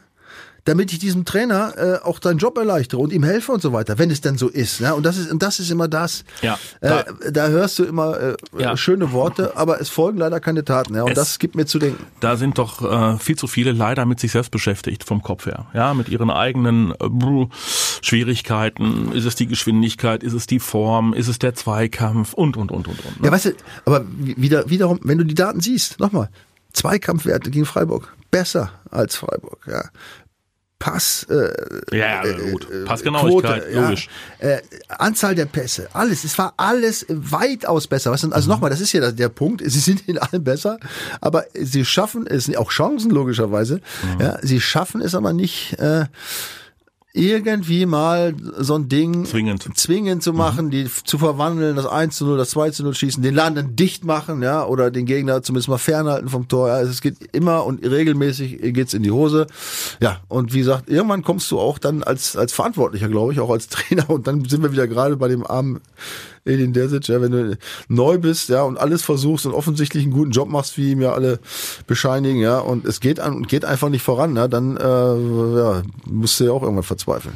damit 0.67 0.91
ich 0.91 0.99
diesem 0.99 1.23
Trainer 1.25 1.73
äh, 1.77 2.06
auch 2.06 2.19
seinen 2.21 2.38
Job 2.39 2.58
erleichtere 2.58 2.99
und 2.99 3.13
ihm 3.13 3.23
helfe 3.23 3.51
und 3.53 3.62
so 3.62 3.71
weiter, 3.73 3.97
wenn 3.97 4.12
es 4.12 4.21
denn 4.21 4.38
so 4.38 4.49
ist. 4.49 4.82
Ne? 4.82 4.93
Und 4.93 5.06
das 5.06 5.17
ist 5.17 5.32
und 5.32 5.41
das 5.41 5.60
ist 5.60 5.71
immer 5.71 5.88
das. 5.88 6.25
Ja, 6.41 6.58
äh, 6.82 7.03
da 7.32 7.47
hörst 7.47 7.80
du 7.80 7.84
immer 7.86 8.19
äh, 8.19 8.36
Ja. 8.58 8.75
schöne 8.75 9.12
Worte, 9.12 9.56
aber 9.56 9.80
es 9.80 9.89
folgen 9.89 10.17
leider 10.17 10.39
keine 10.39 10.65
Taten. 10.65 10.93
Ja? 10.95 11.03
Und 11.03 11.12
Es- 11.12 11.15
das 11.15 11.39
gibt 11.39 11.56
mir 11.56 11.65
zu 11.65 11.80
denken. 11.80 12.03
Da 12.19 12.36
sind 12.36 12.58
doch 12.58 12.82
äh, 12.84 13.17
viel 13.17 13.38
zu 13.38 13.47
viele 13.47 13.71
leider 13.71 14.06
mit 14.06 14.19
sich 14.19 14.32
selbst 14.34 14.51
beschäftigt 14.51 15.03
vom 15.06 15.21
Kopf 15.21 15.45
her. 15.45 15.67
Ja, 15.73 15.93
mit 15.93 16.10
ihren 16.10 16.30
eigenen 16.30 16.91
äh, 16.91 17.47
Schwierigkeiten. 18.01 19.12
Ist 19.13 19.25
es 19.25 19.36
die 19.36 19.47
Geschwindigkeit? 19.47 20.23
Ist 20.23 20.34
es 20.34 20.47
die 20.47 20.60
Form? 20.60 21.13
Ist 21.13 21.27
es 21.27 21.39
der 21.39 21.56
Zweikampf? 21.56 22.34
Und, 22.34 22.58
und, 22.58 22.71
und, 22.71 22.88
und, 22.88 23.06
und. 23.06 23.19
Ne? 23.21 23.25
Ja, 23.27 23.32
weißt 23.32 23.45
du, 23.45 23.51
aber 23.86 24.06
wie- 24.17 24.36
wieder, 24.38 24.69
wiederum, 24.69 24.99
wenn 25.03 25.17
du 25.17 25.23
die 25.23 25.36
Daten 25.36 25.60
siehst, 25.62 25.99
nochmal, 25.99 26.30
Zweikampfwerte 26.73 27.49
gegen 27.51 27.65
Freiburg, 27.65 28.13
besser 28.32 28.71
als 28.91 29.15
Freiburg, 29.15 29.60
ja. 29.67 29.86
Pass, 30.80 31.26
äh, 31.30 31.98
Ja, 31.98 32.24
ja, 32.26 32.38
gut. 32.52 32.70
äh, 32.70 32.86
Passgenauigkeit, 32.86 33.63
Quote, 33.63 33.74
ja. 33.74 33.82
logisch. 33.84 34.10
Äh, 34.38 34.60
Anzahl 34.90 35.34
der 35.34 35.46
Pässe, 35.46 35.90
alles, 35.94 36.24
es 36.24 36.38
war 36.38 36.54
alles 36.58 37.06
weitaus 37.10 37.88
besser. 37.88 38.12
Was 38.12 38.22
denn, 38.22 38.32
also 38.32 38.50
nochmal, 38.50 38.70
das 38.70 38.80
ist 38.82 38.94
ja 38.94 39.12
der, 39.12 39.30
Punkt, 39.30 39.63
sie 39.66 39.80
sind 39.80 40.08
in 40.08 40.18
allem 40.20 40.44
besser, 40.44 40.78
aber 41.20 41.46
sie 41.54 41.84
schaffen 41.84 42.28
es, 42.28 42.56
auch 42.56 42.72
Chancen 42.72 43.10
logischerweise, 43.12 43.82
ja, 44.20 44.38
sie 44.42 44.62
schaffen 44.62 45.02
es 45.02 45.16
aber 45.16 45.34
nicht, 45.34 45.74
äh, 45.80 46.06
irgendwie 47.17 47.86
mal 47.86 48.34
so 48.60 48.75
ein 48.75 48.88
Ding 48.89 49.25
Zwingend. 49.25 49.67
zwingend 49.77 50.23
zu 50.23 50.34
machen, 50.34 50.69
die 50.69 50.84
f- 50.84 51.03
zu 51.03 51.17
verwandeln, 51.17 51.75
das 51.75 51.86
1 51.86 52.15
zu 52.15 52.25
0, 52.25 52.38
das 52.38 52.51
2 52.51 52.69
zu 52.71 52.84
0 52.84 52.93
schießen, 52.93 53.21
den 53.23 53.36
Laden 53.36 53.56
dann 53.56 53.75
dicht 53.75 54.06
machen, 54.06 54.41
ja, 54.41 54.65
oder 54.65 54.91
den 54.91 55.06
Gegner 55.06 55.41
zumindest 55.41 55.67
mal 55.69 55.77
fernhalten 55.77 56.30
vom 56.30 56.47
Tor. 56.47 56.67
Ja, 56.69 56.75
Also 56.75 56.91
es 56.91 57.01
geht 57.01 57.17
immer 57.34 57.65
und 57.65 57.84
regelmäßig 57.86 58.60
geht's 58.73 58.93
in 58.93 59.03
die 59.03 59.12
Hose. 59.12 59.47
Ja, 59.99 60.21
und 60.27 60.53
wie 60.53 60.60
gesagt, 60.60 60.89
irgendwann 60.89 61.23
kommst 61.23 61.49
du 61.51 61.60
auch 61.60 61.80
dann 61.80 62.03
als, 62.03 62.36
als 62.38 62.53
Verantwortlicher, 62.53 63.10
glaube 63.10 63.34
ich, 63.34 63.39
auch 63.39 63.49
als 63.49 63.67
Trainer 63.69 64.10
und 64.10 64.27
dann 64.27 64.45
sind 64.45 64.62
wir 64.63 64.71
wieder 64.71 64.88
gerade 64.88 65.17
bei 65.17 65.27
dem 65.27 65.45
armen 65.45 65.82
Edin 66.47 66.73
Desic, 66.73 67.07
ja, 67.07 67.21
wenn 67.21 67.31
du 67.31 67.57
neu 67.88 68.17
bist, 68.17 68.49
ja, 68.49 68.63
und 68.63 68.77
alles 68.79 69.03
versuchst 69.03 69.45
und 69.45 69.53
offensichtlich 69.53 70.03
einen 70.03 70.13
guten 70.13 70.31
Job 70.31 70.49
machst, 70.49 70.77
wie 70.77 70.91
ihm 70.91 71.01
ja 71.01 71.13
alle 71.13 71.39
bescheinigen, 71.88 72.39
ja, 72.39 72.60
und 72.60 72.86
es 72.86 72.99
geht 72.99 73.19
an 73.19 73.36
und 73.36 73.47
geht 73.47 73.65
einfach 73.65 73.89
nicht 73.89 74.03
voran, 74.03 74.36
ja, 74.36 74.47
dann 74.47 74.77
äh, 74.77 74.81
ja, 75.60 75.83
musst 76.05 76.39
du 76.39 76.45
ja 76.45 76.51
auch 76.51 76.62
irgendwann 76.63 76.83
verzweifeln. 76.83 77.36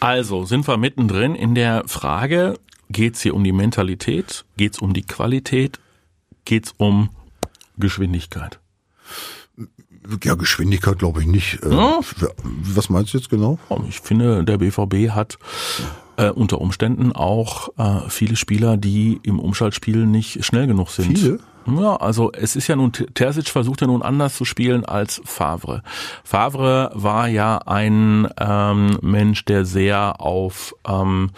Also 0.00 0.44
sind 0.44 0.66
wir 0.68 0.76
mittendrin 0.76 1.34
in 1.34 1.54
der 1.54 1.84
Frage, 1.86 2.54
geht's 2.90 3.20
hier 3.20 3.34
um 3.34 3.42
die 3.44 3.52
Mentalität? 3.52 4.44
Geht's 4.56 4.78
um 4.78 4.94
die 4.94 5.02
Qualität? 5.02 5.78
Geht's 6.44 6.72
um 6.76 7.10
Geschwindigkeit? 7.78 8.60
Ja, 10.24 10.34
Geschwindigkeit 10.36 10.98
glaube 10.98 11.20
ich 11.20 11.26
nicht. 11.26 11.62
Äh, 11.62 11.70
Ja. 11.70 12.00
Was 12.42 12.88
meinst 12.88 13.12
du 13.12 13.18
jetzt 13.18 13.28
genau? 13.28 13.58
Ich 13.88 14.00
finde, 14.00 14.44
der 14.44 14.56
BVB 14.58 15.10
hat 15.10 15.38
äh, 16.18 16.30
unter 16.30 16.60
Umständen 16.60 17.12
auch 17.12 17.70
äh, 17.78 18.08
viele 18.08 18.36
Spieler, 18.36 18.76
die 18.76 19.20
im 19.22 19.38
Umschaltspiel 19.38 20.04
nicht 20.04 20.44
schnell 20.44 20.66
genug 20.66 20.90
sind. 20.90 21.16
Viele? 21.16 21.38
Ja, 21.66 21.96
also 21.96 22.32
es 22.32 22.56
ist 22.56 22.66
ja 22.66 22.76
nun, 22.76 22.92
Terzic 22.92 23.48
versucht 23.48 23.82
ja 23.82 23.86
nun 23.86 24.02
anders 24.02 24.36
zu 24.36 24.44
spielen 24.44 24.84
als 24.84 25.20
Favre. 25.24 25.82
Favre 26.24 26.90
war 26.94 27.28
ja 27.28 27.58
ein 27.58 28.26
ähm, 28.40 28.98
Mensch, 29.02 29.44
der 29.44 29.64
sehr 29.64 30.20
auf 30.20 30.74
ähm, 30.86 31.30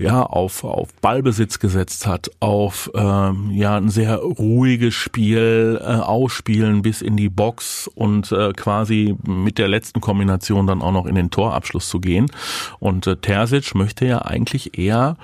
ja, 0.00 0.22
auf, 0.22 0.64
auf 0.64 0.88
Ballbesitz 1.02 1.58
gesetzt 1.58 2.06
hat, 2.06 2.30
auf 2.40 2.90
ähm, 2.94 3.50
ja 3.52 3.76
ein 3.76 3.90
sehr 3.90 4.16
ruhiges 4.16 4.94
Spiel, 4.94 5.78
äh, 5.80 5.84
ausspielen 5.84 6.80
bis 6.80 7.02
in 7.02 7.18
die 7.18 7.28
Box 7.28 7.86
und 7.86 8.32
äh, 8.32 8.52
quasi 8.54 9.14
mit 9.26 9.58
der 9.58 9.68
letzten 9.68 10.00
Kombination 10.00 10.66
dann 10.66 10.80
auch 10.80 10.92
noch 10.92 11.04
in 11.04 11.16
den 11.16 11.30
Torabschluss 11.30 11.88
zu 11.88 12.00
gehen. 12.00 12.30
Und 12.78 13.06
äh, 13.06 13.16
Terzic 13.16 13.74
möchte 13.74 14.06
ja 14.06 14.22
eigentlich 14.22 14.78
eher 14.78 15.16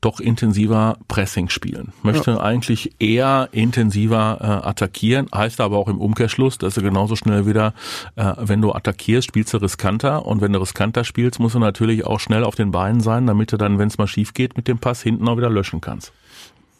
doch 0.00 0.20
intensiver 0.20 0.96
Pressing 1.08 1.48
spielen, 1.48 1.92
möchte 2.02 2.40
eigentlich 2.40 2.92
eher 3.00 3.48
intensiver 3.52 4.38
äh, 4.40 4.68
attackieren, 4.68 5.28
heißt 5.34 5.60
aber 5.60 5.76
auch 5.76 5.88
im 5.88 6.00
Umkehrschluss, 6.00 6.58
dass 6.58 6.74
du 6.74 6.82
genauso 6.82 7.16
schnell 7.16 7.46
wieder, 7.46 7.74
äh, 8.14 8.34
wenn 8.38 8.60
du 8.62 8.72
attackierst, 8.72 9.26
spielst 9.26 9.52
du 9.54 9.58
riskanter 9.58 10.24
und 10.24 10.40
wenn 10.40 10.52
du 10.52 10.60
riskanter 10.60 11.04
spielst, 11.04 11.40
musst 11.40 11.56
du 11.56 11.58
natürlich 11.58 12.06
auch 12.06 12.20
schnell 12.20 12.44
auf 12.44 12.54
den 12.54 12.70
Beinen 12.70 13.00
sein, 13.00 13.26
damit 13.26 13.52
du 13.52 13.56
dann, 13.56 13.78
wenn 13.78 13.88
es 13.88 13.98
mal 13.98 14.06
schief 14.06 14.34
geht, 14.34 14.56
mit 14.56 14.68
dem 14.68 14.78
Pass 14.78 15.02
hinten 15.02 15.26
auch 15.28 15.36
wieder 15.36 15.50
löschen 15.50 15.80
kannst. 15.80 16.12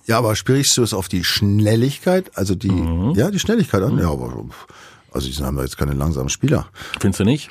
Ja, 0.07 0.19
aber 0.19 0.37
sprichst 0.37 0.77
du 0.77 0.83
es 0.83 0.95
auf 0.95 1.09
die 1.09 1.23
Schnelligkeit, 1.23 2.31
also 2.35 2.55
die, 2.55 2.73
ja, 3.15 3.31
die 3.31 3.39
Schnelligkeit 3.39 3.83
an? 3.83 3.99
Ja, 3.99 4.11
aber 4.11 4.33
also 5.13 5.29
die 5.29 5.45
haben 5.45 5.57
da 5.57 5.63
jetzt 5.63 5.77
keine 5.77 5.93
langsamen 5.93 6.29
Spieler. 6.29 6.69
Findest 6.99 7.21
du 7.21 7.25
nicht? 7.25 7.51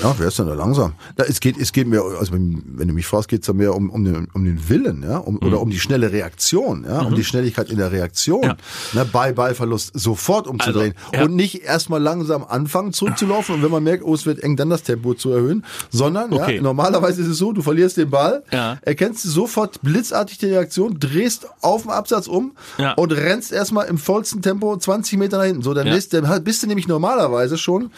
Ja, 0.00 0.14
wer 0.16 0.28
ist 0.28 0.38
denn 0.38 0.46
da 0.46 0.54
langsam? 0.54 0.94
Da, 1.16 1.24
es 1.24 1.40
geht, 1.40 1.58
es 1.58 1.72
geht 1.72 1.88
mir, 1.88 2.02
also 2.02 2.32
wenn 2.32 2.88
du 2.88 2.94
mich 2.94 3.06
fragst, 3.06 3.28
geht 3.28 3.40
es 3.40 3.46
da 3.46 3.52
mehr 3.52 3.74
um, 3.74 3.90
um, 3.90 4.04
den, 4.04 4.28
um 4.32 4.44
den 4.44 4.68
Willen, 4.68 5.02
ja, 5.02 5.16
um, 5.18 5.34
mhm. 5.34 5.46
oder 5.46 5.60
um 5.60 5.70
die 5.70 5.80
schnelle 5.80 6.12
Reaktion, 6.12 6.84
ja, 6.88 7.00
mhm. 7.00 7.08
um 7.08 7.14
die 7.16 7.24
Schnelligkeit 7.24 7.68
in 7.68 7.78
der 7.78 7.90
Reaktion, 7.90 8.44
ja. 8.44 8.56
ne, 8.92 9.04
bei 9.04 9.32
Ballverlust 9.32 9.90
sofort 9.98 10.46
umzudrehen 10.46 10.94
also, 11.06 11.16
ja. 11.16 11.24
und 11.24 11.34
nicht 11.34 11.62
erstmal 11.62 12.00
langsam 12.00 12.44
anfangen 12.44 12.92
zurückzulaufen 12.92 13.56
und 13.56 13.62
wenn 13.62 13.72
man 13.72 13.82
merkt, 13.82 14.04
oh, 14.04 14.14
es 14.14 14.24
wird 14.24 14.40
eng, 14.40 14.56
dann 14.56 14.70
das 14.70 14.84
Tempo 14.84 15.14
zu 15.14 15.30
erhöhen, 15.30 15.64
sondern 15.90 16.32
okay. 16.32 16.56
ja, 16.56 16.62
normalerweise 16.62 17.22
ist 17.22 17.28
es 17.28 17.38
so, 17.38 17.52
du 17.52 17.62
verlierst 17.62 17.96
den 17.96 18.10
Ball, 18.10 18.44
ja. 18.52 18.78
erkennst 18.82 19.24
du 19.24 19.30
sofort 19.30 19.82
blitzartig 19.82 20.38
die 20.38 20.46
Reaktion, 20.46 20.98
drehst 21.00 21.48
auf 21.60 21.82
dem 21.82 21.90
Absatz 21.90 22.28
um 22.28 22.52
ja. 22.78 22.92
und 22.92 23.12
rennst 23.12 23.52
erstmal 23.52 23.86
im 23.88 23.98
vollsten 23.98 24.42
Tempo 24.42 24.76
20 24.76 25.18
Meter 25.18 25.38
nach 25.38 25.44
hinten. 25.44 25.62
So, 25.62 25.74
dann, 25.74 25.88
ja. 25.88 25.98
dann 26.10 26.44
bist 26.44 26.62
du 26.62 26.68
nämlich 26.68 26.86
normalerweise 26.86 27.58
schon 27.58 27.90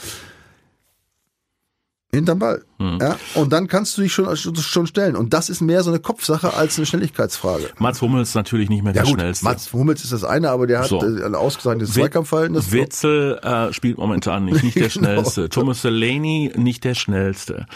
Hinterm 2.14 2.38
Ball. 2.38 2.64
Mhm. 2.79 2.98
Ja? 3.00 3.16
Und 3.35 3.53
dann 3.53 3.68
kannst 3.68 3.96
du 3.96 4.03
dich 4.03 4.12
schon, 4.12 4.37
schon 4.37 4.87
stellen. 4.87 5.16
Und 5.16 5.33
das 5.33 5.48
ist 5.48 5.61
mehr 5.61 5.83
so 5.83 5.90
eine 5.90 6.00
Kopfsache 6.00 6.55
als 6.55 6.77
eine 6.77 6.87
Schnelligkeitsfrage. 6.87 7.70
Mats 7.79 8.00
Hummels 8.00 8.35
natürlich 8.35 8.68
nicht 8.68 8.83
mehr 8.83 8.92
der 8.92 9.05
ja, 9.05 9.11
gut, 9.11 9.20
schnellste. 9.20 9.44
Mats 9.44 9.72
Hummels 9.72 10.05
ist 10.05 10.12
das 10.12 10.24
eine, 10.24 10.50
aber 10.50 10.66
der 10.66 10.81
hat 10.81 10.88
so. 10.88 11.00
Äh, 11.00 11.24
ein 11.24 11.35
ausgezeichnetes 11.35 11.94
Zweikampfverhalten. 11.94 12.72
Witzel 12.72 13.38
äh, 13.42 13.72
spielt 13.72 13.98
momentan 13.98 14.44
nicht, 14.44 14.62
nicht 14.62 14.77
der 14.77 14.88
genau. 14.88 15.09
schnellste. 15.09 15.48
Thomas 15.48 15.83
Delaney 15.83 16.53
nicht 16.57 16.85
der 16.85 16.94
schnellste. 16.94 17.66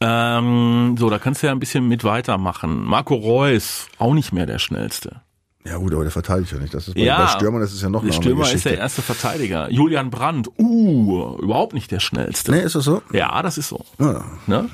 Ähm, 0.00 0.96
so, 0.98 1.08
da 1.10 1.18
kannst 1.18 1.42
du 1.42 1.46
ja 1.46 1.52
ein 1.52 1.60
bisschen 1.60 1.88
mit 1.88 2.04
weitermachen. 2.04 2.84
Marco 2.84 3.14
Reus 3.14 3.86
auch 3.98 4.14
nicht 4.14 4.32
mehr 4.32 4.46
der 4.46 4.58
schnellste. 4.58 5.22
Ja 5.66 5.78
gut, 5.78 5.94
aber 5.94 6.02
der 6.02 6.10
verteidigt 6.10 6.52
ja 6.52 6.58
nicht. 6.58 6.74
Das 6.74 6.88
ist 6.88 6.94
bei, 6.94 7.00
ja, 7.00 7.24
bei 7.24 7.26
Stürmer, 7.28 7.58
das 7.58 7.72
ist 7.72 7.80
ja 7.80 7.88
noch 7.88 8.02
eine 8.02 8.12
Stürmer 8.12 8.42
Geschichte. 8.42 8.56
ist 8.56 8.64
der 8.66 8.78
erste 8.78 9.00
Verteidiger. 9.00 9.70
Julian 9.70 10.10
Brandt, 10.10 10.50
uh, 10.58 11.38
überhaupt 11.40 11.72
nicht 11.72 11.90
der 11.90 12.00
schnellste. 12.00 12.50
Nee, 12.50 12.60
ist 12.60 12.74
das 12.74 12.84
so? 12.84 13.00
Ja, 13.12 13.42
das 13.42 13.56
ist 13.56 13.68
so. 13.68 13.82
Ja. 13.98 14.24
Ne? 14.46 14.68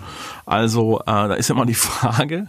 Also 0.51 0.99
äh, 1.03 1.05
da 1.07 1.35
ist 1.35 1.49
immer 1.49 1.65
die 1.65 1.75
Frage. 1.75 2.49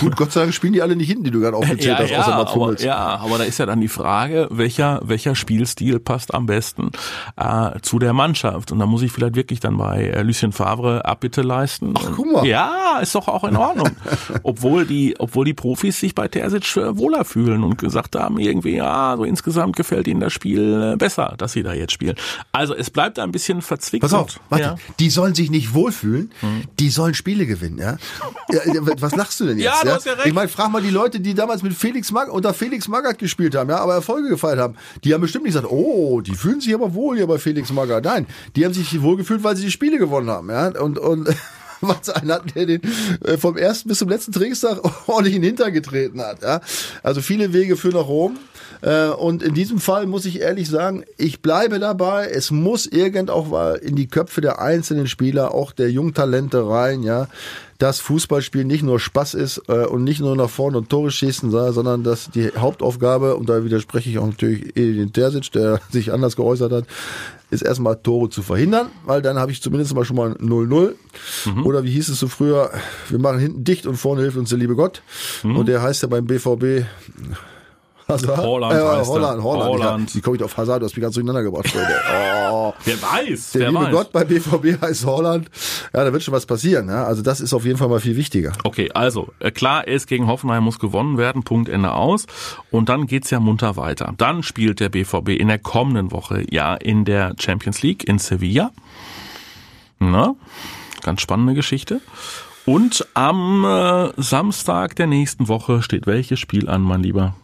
Gut, 0.00 0.16
Gott 0.16 0.32
sei 0.32 0.40
Dank 0.40 0.54
spielen 0.54 0.72
die 0.72 0.82
alle 0.82 0.96
nicht 0.96 1.06
hinten, 1.06 1.22
die 1.22 1.30
du 1.30 1.38
gerade 1.38 1.56
aufgezählt 1.56 1.86
ja, 1.86 1.98
hast, 1.98 2.10
ja, 2.10 2.18
außer 2.18 2.36
Mats 2.36 2.52
aber, 2.52 2.80
Ja, 2.80 2.96
aber 2.96 3.38
da 3.38 3.44
ist 3.44 3.58
ja 3.58 3.66
dann 3.66 3.80
die 3.80 3.86
Frage, 3.86 4.48
welcher 4.50 5.00
welcher 5.04 5.36
Spielstil 5.36 6.00
passt 6.00 6.34
am 6.34 6.46
besten 6.46 6.90
äh, 7.36 7.78
zu 7.80 8.00
der 8.00 8.12
Mannschaft. 8.12 8.72
Und 8.72 8.80
da 8.80 8.86
muss 8.86 9.02
ich 9.02 9.12
vielleicht 9.12 9.36
wirklich 9.36 9.60
dann 9.60 9.76
bei 9.76 10.08
äh, 10.08 10.22
Lucien 10.22 10.50
Favre 10.50 11.04
Abbitte 11.04 11.42
leisten. 11.42 11.94
Ach, 11.96 12.10
guck 12.16 12.32
mal. 12.32 12.44
Ja, 12.44 12.98
ist 13.00 13.14
doch 13.14 13.28
auch 13.28 13.44
in 13.44 13.54
Ordnung. 13.54 13.90
obwohl 14.42 14.84
die 14.84 15.14
obwohl 15.20 15.44
die 15.44 15.54
Profis 15.54 16.00
sich 16.00 16.16
bei 16.16 16.26
Terzic 16.26 16.76
äh, 16.76 16.98
wohler 16.98 17.24
fühlen 17.24 17.62
und 17.62 17.78
gesagt 17.78 18.16
haben, 18.16 18.40
irgendwie, 18.40 18.74
ja, 18.74 19.14
so 19.16 19.22
insgesamt 19.22 19.76
gefällt 19.76 20.08
ihnen 20.08 20.18
das 20.20 20.32
Spiel 20.32 20.94
äh, 20.94 20.96
besser, 20.96 21.34
dass 21.38 21.52
sie 21.52 21.62
da 21.62 21.72
jetzt 21.72 21.92
spielen. 21.92 22.16
Also 22.50 22.74
es 22.74 22.90
bleibt 22.90 23.20
ein 23.20 23.30
bisschen 23.30 23.62
verzwickt. 23.62 24.02
Pass 24.02 24.12
auf, 24.12 24.40
warte, 24.48 24.64
ja. 24.64 24.76
die 24.98 25.10
sollen 25.10 25.36
sich 25.36 25.52
nicht 25.52 25.72
wohlfühlen, 25.72 26.32
hm. 26.40 26.64
die 26.80 26.90
sollen 26.90 27.14
Spiele 27.28 27.44
gewinnen, 27.44 27.78
ja? 27.78 27.98
ja? 28.50 28.60
Was 29.00 29.14
lachst 29.14 29.38
du 29.40 29.46
denn 29.46 29.58
jetzt? 29.58 29.66
ja, 29.66 29.84
du 29.84 29.90
hast 29.92 30.06
ja 30.06 30.14
recht. 30.14 30.26
Ich 30.26 30.32
meine, 30.32 30.48
frag 30.48 30.70
mal 30.70 30.80
die 30.80 30.88
Leute, 30.88 31.20
die 31.20 31.34
damals 31.34 31.62
mit 31.62 31.74
Felix 31.74 32.10
Mag 32.10 32.32
unter 32.32 32.54
Felix 32.54 32.88
Magath 32.88 33.18
gespielt 33.18 33.54
haben, 33.54 33.68
ja, 33.68 33.76
aber 33.78 33.94
Erfolge 33.94 34.30
gefeiert 34.30 34.58
haben. 34.58 34.76
Die 35.04 35.12
haben 35.12 35.20
bestimmt 35.20 35.44
nicht 35.44 35.52
gesagt, 35.52 35.70
oh, 35.70 36.22
die 36.22 36.34
fühlen 36.34 36.62
sich 36.62 36.72
aber 36.72 36.94
wohl 36.94 37.16
hier 37.18 37.26
bei 37.26 37.36
Felix 37.36 37.70
Magath. 37.70 38.04
Nein, 38.04 38.26
die 38.56 38.64
haben 38.64 38.72
sich 38.72 39.02
wohl 39.02 39.18
gefühlt, 39.18 39.44
weil 39.44 39.56
sie 39.56 39.66
die 39.66 39.70
Spiele 39.70 39.98
gewonnen 39.98 40.30
haben, 40.30 40.48
ja? 40.48 40.68
Und, 40.80 40.98
und 40.98 41.28
was 41.82 42.08
einen 42.08 42.32
hatten, 42.32 42.50
der 42.54 42.64
den 42.64 42.80
äh, 43.24 43.36
vom 43.36 43.58
ersten 43.58 43.90
bis 43.90 43.98
zum 43.98 44.08
letzten 44.08 44.32
Trainingstag 44.32 44.80
ordentlich 45.06 45.34
in 45.34 45.42
den 45.42 45.48
Hintern 45.48 45.72
getreten 45.74 46.22
hat. 46.22 46.42
Ja? 46.42 46.62
Also 47.02 47.20
viele 47.20 47.52
Wege 47.52 47.76
führen 47.76 47.94
nach 47.94 48.08
Rom. 48.08 48.38
Äh, 48.80 49.08
und 49.08 49.42
in 49.42 49.54
diesem 49.54 49.78
Fall 49.78 50.06
muss 50.06 50.24
ich 50.24 50.40
ehrlich 50.40 50.68
sagen, 50.68 51.04
ich 51.16 51.42
bleibe 51.42 51.78
dabei. 51.78 52.28
Es 52.28 52.50
muss 52.50 52.86
irgend 52.86 53.30
auch 53.30 53.74
in 53.76 53.96
die 53.96 54.08
Köpfe 54.08 54.40
der 54.40 54.60
einzelnen 54.60 55.06
Spieler, 55.06 55.54
auch 55.54 55.72
der 55.72 55.90
Jungtalente 55.90 56.68
rein, 56.68 57.02
ja, 57.02 57.28
dass 57.78 58.00
Fußballspiel 58.00 58.64
nicht 58.64 58.82
nur 58.82 58.98
Spaß 58.98 59.34
ist 59.34 59.62
äh, 59.68 59.86
und 59.86 60.04
nicht 60.04 60.20
nur 60.20 60.36
nach 60.36 60.50
vorne 60.50 60.78
und 60.78 60.90
Tore 60.90 61.10
schießen, 61.10 61.50
sondern 61.50 62.02
dass 62.02 62.30
die 62.30 62.50
Hauptaufgabe, 62.56 63.36
und 63.36 63.48
da 63.48 63.64
widerspreche 63.64 64.10
ich 64.10 64.18
auch 64.18 64.26
natürlich 64.26 64.76
Edin 64.76 65.12
Terzic, 65.12 65.52
der 65.52 65.80
sich 65.90 66.12
anders 66.12 66.36
geäußert 66.36 66.72
hat, 66.72 66.84
ist 67.50 67.62
erstmal 67.62 67.96
Tore 67.96 68.28
zu 68.28 68.42
verhindern, 68.42 68.88
weil 69.06 69.22
dann 69.22 69.38
habe 69.38 69.52
ich 69.52 69.62
zumindest 69.62 69.94
mal 69.94 70.04
schon 70.04 70.16
mal 70.16 70.32
0-0. 70.32 70.94
Mhm. 71.46 71.66
Oder 71.66 71.82
wie 71.84 71.90
hieß 71.92 72.08
es 72.10 72.18
so 72.18 72.28
früher, 72.28 72.70
wir 73.08 73.18
machen 73.18 73.38
hinten 73.38 73.64
dicht 73.64 73.86
und 73.86 73.96
vorne 73.96 74.22
hilft 74.22 74.36
uns 74.36 74.50
der 74.50 74.58
liebe 74.58 74.76
Gott. 74.76 75.02
Mhm. 75.42 75.56
Und 75.56 75.68
der 75.68 75.80
heißt 75.80 76.02
ja 76.02 76.08
beim 76.08 76.26
BVB 76.26 76.84
Hazard? 78.08 78.38
Holland 78.38 78.72
äh, 78.72 78.98
heißt 78.98 79.10
Holland, 79.10 79.42
Holland. 79.42 79.68
Holland. 79.68 80.14
Wie 80.14 80.20
komme 80.22 80.36
ich 80.36 80.42
auf 80.42 80.56
Hazard? 80.56 80.80
Du 80.80 80.86
hast 80.86 80.96
mich 80.96 81.02
ganz 81.02 81.14
durcheinander 81.14 81.42
gebracht. 81.42 81.70
Oh. 82.50 82.72
Wer 82.84 83.02
weiß, 83.02 83.52
Der 83.52 83.60
wer 83.60 83.68
liebe 83.68 83.84
weiß. 83.84 83.92
Gott 83.92 84.12
bei 84.12 84.24
BVB 84.24 84.80
heißt 84.80 85.04
Holland. 85.04 85.50
Ja, 85.92 86.04
da 86.04 86.12
wird 86.12 86.22
schon 86.22 86.32
was 86.32 86.46
passieren. 86.46 86.88
Ja? 86.88 87.04
Also 87.04 87.22
das 87.22 87.40
ist 87.40 87.52
auf 87.52 87.64
jeden 87.66 87.76
Fall 87.76 87.88
mal 87.88 88.00
viel 88.00 88.16
wichtiger. 88.16 88.52
Okay, 88.64 88.90
also 88.94 89.28
äh, 89.40 89.50
klar 89.50 89.86
ist, 89.86 90.06
gegen 90.06 90.26
Hoffenheim 90.26 90.64
muss 90.64 90.78
gewonnen 90.78 91.18
werden, 91.18 91.42
Punkt, 91.42 91.68
Ende 91.68 91.92
aus. 91.92 92.26
Und 92.70 92.88
dann 92.88 93.06
geht's 93.06 93.30
ja 93.30 93.40
munter 93.40 93.76
weiter. 93.76 94.14
Dann 94.16 94.42
spielt 94.42 94.80
der 94.80 94.88
BVB 94.88 95.30
in 95.30 95.48
der 95.48 95.58
kommenden 95.58 96.10
Woche 96.10 96.44
ja 96.50 96.74
in 96.74 97.04
der 97.04 97.34
Champions 97.38 97.82
League 97.82 98.08
in 98.08 98.18
Sevilla. 98.18 98.70
Na, 99.98 100.34
ganz 101.02 101.20
spannende 101.20 101.54
Geschichte. 101.54 102.00
Und 102.64 103.06
am 103.14 103.64
äh, 103.64 104.12
Samstag 104.16 104.96
der 104.96 105.06
nächsten 105.06 105.48
Woche 105.48 105.82
steht 105.82 106.06
welches 106.06 106.38
Spiel 106.38 106.68
an, 106.68 106.82
mein 106.82 107.02
Lieber? 107.02 107.34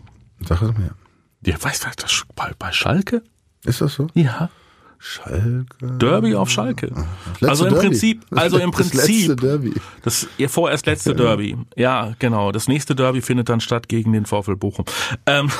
Sag 0.48 0.62
es 0.62 0.76
mir. 0.76 0.94
Ja, 1.46 1.62
weißt 1.62 1.84
du, 1.84 1.88
das 1.96 2.22
bei, 2.34 2.52
bei 2.58 2.72
Schalke? 2.72 3.22
Ist 3.64 3.80
das 3.80 3.94
so? 3.94 4.08
Ja. 4.14 4.50
Schalke. 4.98 5.66
Derby 5.98 6.34
auf 6.34 6.48
Schalke. 6.48 6.90
Also 7.42 7.66
im 7.66 7.74
Derby. 7.74 7.88
Prinzip, 7.88 8.24
also 8.30 8.58
im 8.58 8.70
Prinzip. 8.70 8.96
Das 8.96 9.08
letzte 9.08 9.36
Derby. 9.36 9.74
Das 10.02 10.28
ihr 10.38 10.48
vorerst 10.48 10.86
letzte 10.86 11.14
Derby. 11.14 11.58
Ja, 11.76 12.14
genau. 12.18 12.52
Das 12.52 12.68
nächste 12.68 12.94
Derby 12.94 13.20
findet 13.20 13.50
dann 13.50 13.60
statt 13.60 13.88
gegen 13.88 14.14
den 14.14 14.24
VfL 14.24 14.56
Bochum. 14.56 14.86
Ähm. 15.26 15.50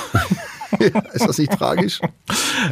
ist 1.13 1.27
das 1.27 1.39
nicht 1.39 1.53
tragisch? 1.53 2.01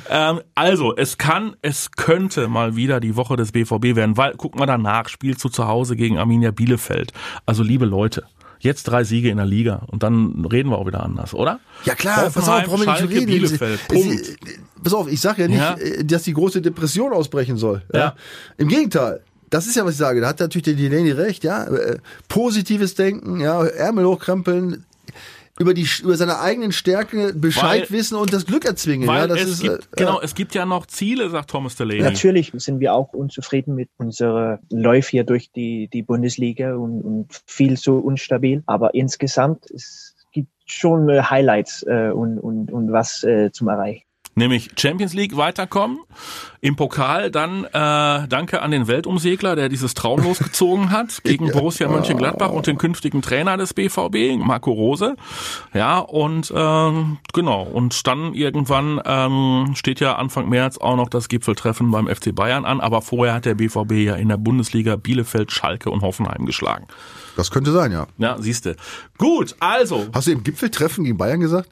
Ähm, 0.08 0.40
also, 0.54 0.96
es 0.96 1.18
kann, 1.18 1.56
es 1.60 1.90
könnte 1.90 2.48
mal 2.48 2.76
wieder 2.76 3.00
die 3.00 3.16
Woche 3.16 3.36
des 3.36 3.52
BVB 3.52 3.94
werden, 3.94 4.16
weil, 4.16 4.34
guck 4.36 4.58
mal 4.58 4.64
danach, 4.64 5.08
spielst 5.08 5.44
du 5.44 5.48
zu 5.48 5.66
Hause 5.66 5.96
gegen 5.96 6.18
Arminia 6.18 6.50
Bielefeld. 6.50 7.12
Also, 7.44 7.62
liebe 7.62 7.84
Leute, 7.84 8.24
Jetzt 8.62 8.84
drei 8.84 9.02
Siege 9.02 9.28
in 9.28 9.38
der 9.38 9.46
Liga 9.46 9.82
und 9.88 10.04
dann 10.04 10.44
reden 10.44 10.70
wir 10.70 10.78
auch 10.78 10.86
wieder 10.86 11.02
anders, 11.02 11.34
oder? 11.34 11.58
Ja 11.84 11.96
klar, 11.96 12.30
pass 12.30 12.48
auf, 12.48 12.68
wir 12.68 12.78
nicht 12.78 13.10
reden. 13.10 13.26
Bielefeld, 13.26 13.88
Punkt. 13.88 14.38
Pass 14.84 14.94
auf, 14.94 15.10
ich 15.10 15.20
sage 15.20 15.42
ja 15.42 15.48
nicht, 15.48 15.58
ja. 15.58 15.74
Äh, 15.74 16.04
dass 16.04 16.22
die 16.22 16.32
große 16.32 16.62
Depression 16.62 17.12
ausbrechen 17.12 17.56
soll. 17.56 17.82
Ja. 17.92 17.98
ja. 17.98 18.16
Im 18.58 18.68
Gegenteil. 18.68 19.20
Das 19.50 19.66
ist 19.66 19.74
ja, 19.74 19.84
was 19.84 19.92
ich 19.92 19.98
sage. 19.98 20.20
Da 20.20 20.28
hat 20.28 20.38
natürlich 20.38 20.62
der 20.62 20.74
Delaney 20.74 21.10
recht, 21.10 21.42
ja. 21.42 21.64
Äh, 21.64 21.98
positives 22.28 22.94
Denken, 22.94 23.40
ja, 23.40 23.64
Ärmel 23.64 24.06
hochkrempeln, 24.06 24.86
über 25.62 25.74
die 25.74 25.86
über 26.02 26.16
seine 26.16 26.40
eigenen 26.40 26.72
Stärke 26.72 27.32
Bescheid 27.34 27.90
weil, 27.90 27.98
wissen 27.98 28.16
und 28.16 28.32
das 28.32 28.46
Glück 28.46 28.64
erzwingen. 28.64 29.06
Weil 29.06 29.22
ja, 29.22 29.26
das 29.28 29.40
es 29.40 29.50
ist, 29.50 29.62
gibt, 29.62 29.74
äh, 29.74 29.96
genau, 29.96 30.20
es 30.20 30.34
gibt 30.34 30.54
ja 30.54 30.66
noch 30.66 30.86
Ziele, 30.86 31.30
sagt 31.30 31.50
Thomas 31.50 31.76
Delaney. 31.76 32.02
Natürlich 32.02 32.52
sind 32.56 32.80
wir 32.80 32.94
auch 32.94 33.12
unzufrieden 33.12 33.74
mit 33.74 33.88
unserer 33.96 34.58
Läufe 34.70 35.10
hier 35.10 35.24
durch 35.24 35.50
die, 35.52 35.88
die 35.92 36.02
Bundesliga 36.02 36.74
und, 36.74 37.02
und 37.02 37.42
viel 37.46 37.78
zu 37.78 37.98
unstabil. 37.98 38.62
Aber 38.66 38.94
insgesamt 38.94 39.70
es 39.70 40.16
gibt 40.32 40.50
schon 40.66 41.08
äh, 41.08 41.22
Highlights 41.22 41.84
äh, 41.84 42.10
und, 42.10 42.38
und, 42.38 42.72
und 42.72 42.92
was 42.92 43.22
äh, 43.22 43.50
zum 43.52 43.68
Erreichen 43.68 44.04
nämlich 44.34 44.70
Champions 44.76 45.14
League 45.14 45.36
weiterkommen. 45.36 45.98
Im 46.60 46.76
Pokal 46.76 47.30
dann 47.30 47.64
äh, 47.64 48.28
danke 48.28 48.62
an 48.62 48.70
den 48.70 48.86
Weltumsegler, 48.86 49.56
der 49.56 49.68
dieses 49.68 49.94
Traum 49.94 50.22
losgezogen 50.24 50.90
hat 50.90 51.22
gegen 51.24 51.50
Borussia 51.50 51.88
Mönchengladbach 51.88 52.50
und 52.50 52.66
den 52.66 52.78
künftigen 52.78 53.20
Trainer 53.20 53.56
des 53.56 53.74
BVB, 53.74 54.38
Marco 54.38 54.70
Rose. 54.70 55.16
Ja, 55.74 55.98
und 55.98 56.52
ähm, 56.54 57.18
genau, 57.32 57.62
und 57.62 58.06
dann 58.06 58.34
irgendwann 58.34 59.00
ähm, 59.04 59.72
steht 59.74 60.00
ja 60.00 60.16
Anfang 60.16 60.48
März 60.48 60.78
auch 60.78 60.96
noch 60.96 61.08
das 61.08 61.28
Gipfeltreffen 61.28 61.90
beim 61.90 62.06
FC 62.06 62.34
Bayern 62.34 62.64
an, 62.64 62.80
aber 62.80 63.02
vorher 63.02 63.34
hat 63.34 63.44
der 63.44 63.56
BVB 63.56 63.92
ja 63.92 64.14
in 64.14 64.28
der 64.28 64.36
Bundesliga 64.36 64.96
Bielefeld, 64.96 65.50
Schalke 65.50 65.90
und 65.90 66.02
Hoffenheim 66.02 66.46
geschlagen. 66.46 66.86
Das 67.36 67.50
könnte 67.50 67.72
sein, 67.72 67.92
ja. 67.92 68.06
Ja, 68.18 68.36
siehste. 68.38 68.76
Gut, 69.18 69.56
also. 69.58 70.06
Hast 70.12 70.26
du 70.26 70.32
im 70.32 70.44
Gipfeltreffen 70.44 71.04
gegen 71.04 71.16
Bayern 71.16 71.40
gesagt? 71.40 71.68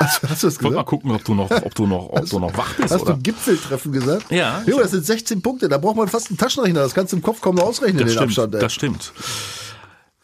Hast, 0.00 0.22
hast 0.22 0.42
du 0.42 0.46
das 0.46 0.58
gesagt? 0.58 0.74
mal 0.74 0.82
gucken, 0.84 1.10
ob 1.10 1.24
du 1.24 1.34
noch, 1.34 1.50
ob 1.50 1.74
du 1.74 1.86
noch, 1.86 2.08
ob 2.08 2.20
hast, 2.20 2.32
du 2.32 2.38
noch 2.38 2.56
wach 2.56 2.74
bist. 2.74 2.92
Hast 2.92 3.02
oder? 3.02 3.14
du 3.14 3.20
Gipfeltreffen 3.20 3.92
gesagt? 3.92 4.30
Ja. 4.30 4.62
Jo, 4.66 4.78
das 4.78 4.92
sind 4.92 5.04
16 5.04 5.42
Punkte. 5.42 5.68
Da 5.68 5.76
braucht 5.78 5.96
man 5.96 6.08
fast 6.08 6.30
einen 6.30 6.38
Taschenrechner. 6.38 6.80
Das 6.80 6.94
kannst 6.94 7.12
du 7.12 7.16
im 7.16 7.22
Kopf 7.22 7.40
kaum 7.40 7.56
noch 7.56 7.64
ausrechnen, 7.64 7.98
das 7.98 8.08
den 8.08 8.16
stimmt, 8.16 8.28
Abstand. 8.30 8.54
Ey. 8.54 8.60
Das 8.60 8.72
stimmt. 8.72 9.12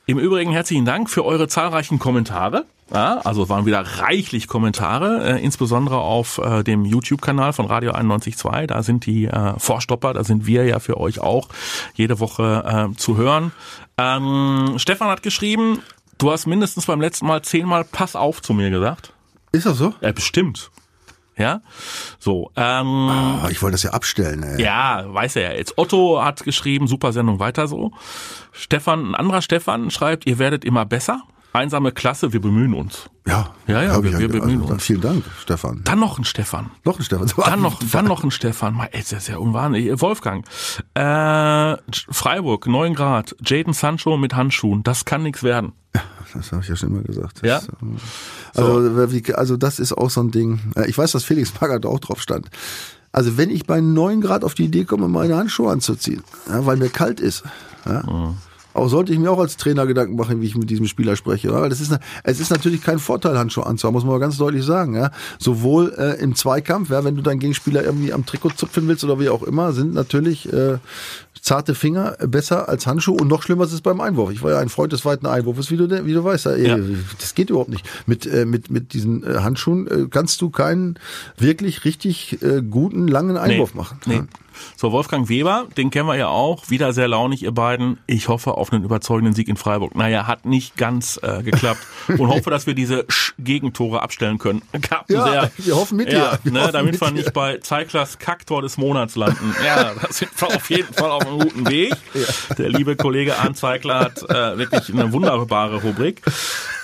Im 0.07 0.19
Übrigen 0.19 0.53
herzlichen 0.53 0.85
Dank 0.85 1.11
für 1.11 1.25
eure 1.25 1.49
zahlreichen 1.49 1.99
Kommentare. 1.99 2.65
Ja, 2.93 3.19
also 3.25 3.49
waren 3.49 3.67
wieder 3.67 3.81
reichlich 3.81 4.47
Kommentare, 4.47 5.39
äh, 5.39 5.45
insbesondere 5.45 5.99
auf 5.99 6.39
äh, 6.39 6.63
dem 6.63 6.85
YouTube-Kanal 6.85 7.53
von 7.53 7.67
Radio 7.67 7.93
91.2. 7.93 8.67
Da 8.67 8.85
sind 8.85 9.07
die 9.07 9.25
äh, 9.25 9.59
Vorstopper, 9.59 10.15
da 10.15 10.23
sind 10.23 10.47
wir 10.47 10.65
ja 10.65 10.79
für 10.79 11.01
euch 11.01 11.19
auch 11.19 11.49
jede 11.95 12.21
Woche 12.21 12.89
äh, 12.93 12.97
zu 12.97 13.17
hören. 13.17 13.51
Ähm, 13.99 14.75
Stefan 14.77 15.09
hat 15.09 15.25
geschrieben, 15.25 15.83
du 16.19 16.31
hast 16.31 16.47
mindestens 16.47 16.87
beim 16.87 17.01
letzten 17.01 17.27
Mal 17.27 17.43
zehnmal 17.43 17.83
Pass 17.83 18.15
auf 18.15 18.41
zu 18.41 18.55
mir 18.55 18.71
gesagt. 18.71 19.13
Ist 19.57 19.65
das 19.67 19.79
so? 19.79 19.95
Ja, 20.03 20.13
bestimmt. 20.13 20.71
Ja, 21.39 21.61
so. 22.19 22.51
Ähm, 22.57 23.11
oh, 23.45 23.49
ich 23.49 23.63
wollte 23.63 23.73
das 23.75 23.83
ja 23.83 23.91
abstellen. 23.91 24.43
Ey. 24.43 24.63
Ja, 24.63 25.05
weiß 25.07 25.37
er 25.37 25.51
ja 25.51 25.57
jetzt. 25.57 25.77
Otto 25.77 26.23
hat 26.23 26.45
geschrieben, 26.45 26.87
super 26.87 27.13
Sendung, 27.13 27.41
weiter 27.41 27.69
so. 27.69 27.93
Stefan, 28.53 29.11
ein 29.11 29.15
anderer 29.15 29.43
Stefan 29.43 29.91
schreibt, 29.91 30.27
ihr 30.27 30.39
werdet 30.39 30.65
immer 30.65 30.85
besser. 30.87 31.23
Einsame 31.57 31.93
Klasse, 31.93 32.33
wir 32.33 32.41
bemühen 32.41 32.75
uns. 32.75 33.11
Ja, 33.27 33.55
ja, 33.67 33.83
ja 33.83 34.03
wir, 34.03 34.19
wir 34.19 34.29
bemühen 34.29 34.63
also, 34.63 34.75
uns. 34.75 34.85
Vielen 34.85 35.01
Dank, 35.01 35.25
Stefan. 35.41 35.83
Dann 35.85 35.99
noch 35.99 36.19
ein 36.19 36.25
Stefan. 36.25 36.71
Noch 36.85 36.99
ein 36.99 37.05
Stefan. 37.05 37.29
Dann 37.37 37.61
noch, 37.61 37.81
dann 37.91 38.05
noch 38.05 38.23
ein 38.23 38.31
Stefan. 38.31 38.75
Mal, 38.75 38.89
ey, 38.93 39.01
das 39.01 39.13
ist 39.13 39.29
ja 39.29 39.39
unwahrscheinlich. 39.39 40.01
Wolfgang. 40.01 40.47
Äh, 40.95 41.77
Freiburg, 42.11 42.67
9 42.67 42.95
Grad. 42.95 43.35
Jaden 43.45 43.73
Sancho 43.73 44.17
mit 44.17 44.35
Handschuhen. 44.35 44.83
Das 44.83 45.05
kann 45.05 45.23
nichts 45.23 45.43
werden. 45.43 45.73
Das 46.35 46.53
habe 46.53 46.63
ich 46.63 46.69
ja 46.69 46.77
schon 46.77 46.91
immer 46.91 47.03
gesagt. 47.03 47.41
Ja. 47.43 47.61
Das, 48.53 48.65
also, 48.65 49.07
so. 49.07 49.35
also 49.35 49.57
das 49.57 49.79
ist 49.79 49.93
auch 49.93 50.11
so 50.11 50.21
ein 50.21 50.31
Ding. 50.31 50.61
Ich 50.87 50.99
weiß, 50.99 51.13
dass 51.13 51.25
Felix 51.25 51.53
Magath 51.61 51.87
auch 51.87 52.01
drauf 52.01 52.21
stand. 52.21 52.49
Also 53.13 53.39
wenn 53.39 53.51
ich 53.51 53.67
bei 53.67 53.81
9 53.81 54.21
Grad 54.21 54.45
auf 54.45 54.55
die 54.55 54.65
Idee 54.65 54.85
komme, 54.85 55.09
meine 55.09 55.37
Handschuhe 55.37 55.73
anzuziehen, 55.73 56.23
ja, 56.49 56.67
weil 56.67 56.77
mir 56.77 56.91
kalt 56.91 57.19
ist, 57.19 57.45
ja, 57.87 58.03
mhm. 58.03 58.37
Auch 58.77 58.89
sollte 58.89 59.13
ich 59.13 59.19
mir 59.19 59.31
auch 59.31 59.39
als 59.39 59.57
Trainer 59.57 59.87
Gedanken 59.87 60.17
machen, 60.17 60.41
wie 60.41 60.47
ich 60.47 60.57
mit 60.57 60.69
diesem 60.69 60.87
Spieler 60.87 61.17
spreche. 61.17 61.53
Weil 61.53 61.69
das 61.69 61.81
ist, 61.81 61.97
es 62.25 62.41
ist 62.41 62.51
natürlich 62.51 62.83
kein 62.83 62.99
Vorteil, 62.99 63.39
Handschuhe 63.39 63.65
anzuhaben, 63.65 63.95
muss 63.95 64.05
man 64.05 64.13
mal 64.13 64.21
ganz 64.21 64.37
deutlich 64.37 64.65
sagen. 64.65 64.95
Ja. 64.95 65.11
Sowohl 65.39 65.95
äh, 65.97 66.21
im 66.21 66.35
Zweikampf, 66.35 66.91
ja, 66.91 67.03
wenn 67.05 67.17
du 67.17 67.23
deinen 67.23 67.39
Gegenspieler 67.39 67.83
irgendwie 67.83 68.13
am 68.13 68.27
Trikot 68.27 68.51
zupfen 68.51 68.87
willst 68.87 69.03
oder 69.05 69.19
wie 69.19 69.31
auch 69.31 69.43
immer, 69.43 69.73
sind 69.73 69.95
natürlich 69.95 70.53
äh, 70.53 70.79
zarte 71.41 71.75
Finger 71.75 72.17
besser 72.27 72.69
als 72.69 72.87
Handschuhe 72.87 73.17
und 73.17 73.29
noch 73.29 73.43
schlimmer 73.43 73.65
ist 73.65 73.73
es 73.73 73.81
beim 73.81 74.01
Einwurf. 74.01 74.31
Ich 74.31 74.43
war 74.43 74.51
ja 74.51 74.59
ein 74.59 74.69
Freund 74.69 74.93
des 74.93 75.05
weiten 75.05 75.27
Einwurfs, 75.27 75.71
wie 75.71 75.77
du, 75.77 75.89
wie 76.05 76.13
du 76.13 76.25
weißt. 76.25 76.47
Ja. 76.59 76.79
Das 77.19 77.35
geht 77.35 77.51
überhaupt 77.51 77.71
nicht. 77.71 77.89
Mit, 78.07 78.27
äh, 78.27 78.45
mit, 78.45 78.71
mit 78.71 78.93
diesen 78.93 79.23
äh, 79.23 79.39
Handschuhen 79.39 79.87
äh, 79.87 80.07
kannst 80.11 80.41
du 80.41 80.51
keinen 80.51 80.99
wirklich 81.39 81.85
richtig 81.85 82.43
äh, 82.43 82.63
guten, 82.63 83.09
langen 83.09 83.37
Einwurf 83.37 83.75
nee. 83.75 83.79
machen. 83.79 84.01
Nee. 84.07 84.23
So, 84.77 84.93
Wolfgang 84.93 85.29
Weber, 85.29 85.67
den 85.77 85.91
kennen 85.91 86.09
wir 86.09 86.17
ja 86.17 86.29
auch. 86.29 86.71
Wieder 86.71 86.93
sehr 86.93 87.09
launig, 87.09 87.43
ihr 87.43 87.53
beiden. 87.53 87.99
Ich 88.07 88.29
hoffe 88.29 88.53
auf 88.53 88.73
einen 88.73 88.85
überzeugenden 88.85 89.35
Sieg 89.35 89.49
in 89.49 89.57
Freiburg. 89.57 89.95
Naja, 89.95 90.27
hat 90.27 90.45
nicht 90.45 90.77
ganz 90.77 91.19
äh, 91.23 91.43
geklappt. 91.43 91.81
Und 92.09 92.29
hoffe, 92.29 92.51
dass 92.51 92.67
wir 92.67 92.75
diese 92.75 93.05
Sch 93.09 93.35
Gegentore 93.39 94.03
abstellen 94.03 94.39
können. 94.39 94.63
Gab 94.89 95.11
ja, 95.11 95.25
sehr, 95.25 95.51
wir 95.59 95.77
hoffen 95.77 95.97
mit 95.97 96.13
ja, 96.13 96.37
dir. 96.37 96.39
Wir 96.45 96.53
ne, 96.53 96.71
damit 96.73 97.01
wir 97.01 97.11
nicht 97.11 97.33
bei 97.33 97.59
Zeiglers 97.59 98.19
Kaktor 98.19 98.63
des 98.63 98.77
Monats 98.77 99.17
landen. 99.17 99.55
Ja, 99.65 99.93
da 100.01 100.13
sind 100.13 100.31
wir 100.41 100.49
auf 100.49 100.71
jeden 100.71 100.93
Fall 100.93 101.11
auf 101.11 101.27
einem 101.27 101.39
guten 101.41 101.69
Weg. 101.69 101.95
Ja. 102.15 102.55
Der 102.55 102.69
liebe 102.71 102.97
Kollege 102.97 103.39
Arndt 103.39 103.59
Zeigler 103.59 104.01
hat 104.01 104.23
äh, 104.23 104.59
wirklich 104.59 104.93
eine 104.93 105.13
wunderbare 105.13 105.83
Rubrik. 105.83 106.23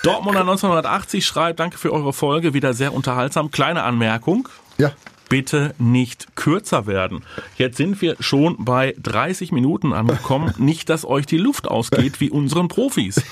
Dortmunder 0.03 0.41
1980 0.41 1.25
schreibt, 1.25 1.59
danke 1.59 1.77
für 1.77 1.91
eure 1.91 2.13
Folge, 2.13 2.53
wieder 2.53 2.73
sehr 2.73 2.93
unterhaltsam. 2.93 3.51
Kleine 3.51 3.83
Anmerkung. 3.83 4.47
Ja 4.77 4.91
bitte 5.33 5.73
nicht 5.79 6.35
kürzer 6.35 6.85
werden. 6.85 7.23
Jetzt 7.57 7.77
sind 7.77 8.03
wir 8.03 8.15
schon 8.19 8.55
bei 8.63 8.93
30 9.01 9.51
Minuten 9.51 9.91
angekommen. 9.91 10.53
Nicht, 10.59 10.89
dass 10.89 11.05
euch 11.05 11.25
die 11.25 11.39
Luft 11.39 11.67
ausgeht 11.67 12.19
wie 12.19 12.29
unseren 12.29 12.67
Profis. 12.67 13.19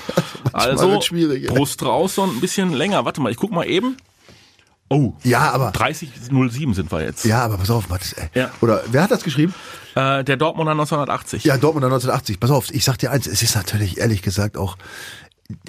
Also 0.52 1.00
Brust 1.46 1.82
raus 1.82 2.18
und 2.18 2.36
ein 2.36 2.40
bisschen 2.40 2.72
länger. 2.72 3.04
Warte 3.04 3.20
mal, 3.20 3.30
ich 3.30 3.38
guck 3.38 3.52
mal 3.52 3.64
eben. 3.64 3.96
Oh, 4.90 5.14
ja, 5.22 5.52
aber 5.52 5.70
30.07 5.70 6.74
sind 6.74 6.92
wir 6.92 7.02
jetzt. 7.02 7.24
Ja, 7.24 7.44
aber 7.44 7.56
pass 7.56 7.70
auf, 7.70 7.84
ey. 7.88 8.28
Ja. 8.34 8.50
Oder 8.60 8.82
wer 8.88 9.04
hat 9.04 9.12
das 9.12 9.22
geschrieben? 9.22 9.54
Äh, 9.94 10.24
der 10.24 10.36
Dortmunder 10.36 10.72
1980. 10.72 11.44
Ja, 11.44 11.56
Dortmunder 11.56 11.86
1980. 11.86 12.40
Pass 12.40 12.50
auf, 12.50 12.74
ich 12.74 12.84
sag 12.84 12.98
dir 12.98 13.12
eins, 13.12 13.26
es 13.26 13.42
ist 13.42 13.54
natürlich 13.54 13.98
ehrlich 13.98 14.20
gesagt 14.20 14.58
auch 14.58 14.76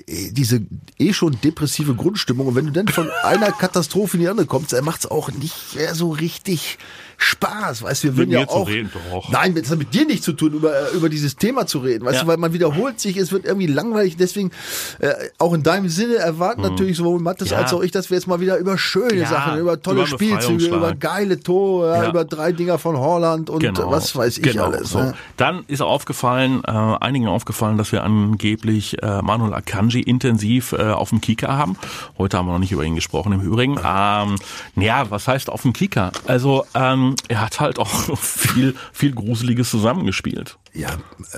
diese 0.08 0.62
eh 0.98 1.13
schon 1.13 1.39
depressive 1.41 1.96
Grundstimmung. 1.96 2.48
Und 2.48 2.56
wenn 2.56 2.65
du 2.65 2.72
dann 2.72 2.88
von 2.88 3.10
einer 3.24 3.52
Katastrophe 3.52 4.17
in 4.17 4.22
die 4.22 4.30
andere 4.30 4.48
kommst, 4.48 4.74
dann 4.74 4.86
macht's 4.86 5.06
auch 5.06 5.32
nicht 5.32 5.76
mehr 5.76 5.96
so 5.96 6.12
richtig 6.12 6.78
Spaß, 7.24 7.84
weißt 7.84 8.04
du, 8.04 8.08
wir 8.10 8.18
würden 8.18 8.32
ja 8.32 8.48
auch 8.48 8.68
reden. 8.68 8.92
Nein, 9.32 9.56
das 9.56 9.72
hat 9.72 9.80
mit 9.80 9.94
dir 9.94 10.06
nichts 10.06 10.26
zu 10.26 10.34
tun, 10.34 10.54
über 10.54 10.92
über 10.92 11.10
dieses 11.10 11.36
Thema 11.36 11.66
zu 11.66 11.80
reden, 11.80 12.06
weißt 12.06 12.16
ja. 12.16 12.22
du, 12.22 12.28
weil 12.28 12.38
man 12.38 12.54
wiederholt 12.54 13.00
sich, 13.00 13.18
es 13.18 13.32
wird 13.32 13.46
irgendwie 13.46 13.68
langweilig, 13.68 14.18
deswegen 14.18 14.52
äh, 15.00 15.14
auch 15.38 15.54
in 15.54 15.64
deinem 15.64 15.90
Sinne 15.90 16.16
erwarten 16.16 16.62
mhm. 16.62 16.70
natürlich 16.70 16.98
sowohl 16.98 17.20
Mattes 17.20 17.52
ja. 17.52 17.58
als 17.58 17.74
auch 17.74 17.82
ich, 17.82 17.92
dass 17.92 18.10
wir 18.10 18.18
jetzt 18.18 18.28
mal 18.28 18.40
wieder 18.40 18.58
über 18.58 18.78
schöne 18.78 19.22
ja, 19.22 19.28
Sachen, 19.28 19.60
über 19.60 19.82
tolle 19.82 20.02
über 20.02 20.08
Spielzüge, 20.08 20.66
über 20.66 20.94
geile 20.96 21.40
Tore, 21.40 22.08
über 22.10 22.26
drei 22.26 22.52
Dinger 22.52 22.78
von 22.78 22.98
Holland 22.98 23.50
und 23.50 23.60
genau. 23.60 23.92
was 23.92 24.16
weiß 24.16 24.38
ich 24.38 24.44
genau. 24.44 24.66
alles. 24.66 24.90
So. 24.90 25.00
Ne? 25.00 25.14
Dann 25.38 25.64
ist 25.68 25.82
aufgefallen, 25.82 26.62
äh, 26.66 26.72
einigen 26.72 27.28
aufgefallen, 27.28 27.78
dass 27.78 27.92
wir 27.92 28.04
angeblich 28.04 29.02
äh, 29.02 29.22
Manuel 29.22 29.54
Akanji 29.54 30.02
intensiv 30.02 30.74
äh, 30.74 30.92
auf 30.92 31.10
dem 31.10 31.22
Kika 31.22 31.56
haben. 31.56 31.78
Heute 32.18 32.38
haben 32.38 32.48
wir 32.48 32.54
noch 32.54 32.60
nicht 32.60 32.72
über 32.72 32.84
ihn 32.84 32.96
gesprochen 32.96 33.34
im 33.34 33.42
Übrigen. 33.42 33.78
Ähm, 33.84 34.36
ja, 34.76 35.10
was 35.10 35.28
heißt 35.28 35.50
auf 35.50 35.62
dem 35.62 35.74
Kika? 35.74 36.12
Also 36.28 36.66
ähm, 36.74 37.12
er 37.28 37.41
hat 37.41 37.60
halt 37.60 37.80
auch 37.80 38.17
viel, 38.17 38.76
viel 38.91 39.13
Gruseliges 39.13 39.69
zusammengespielt. 39.69 40.58
Ja, 40.76 40.89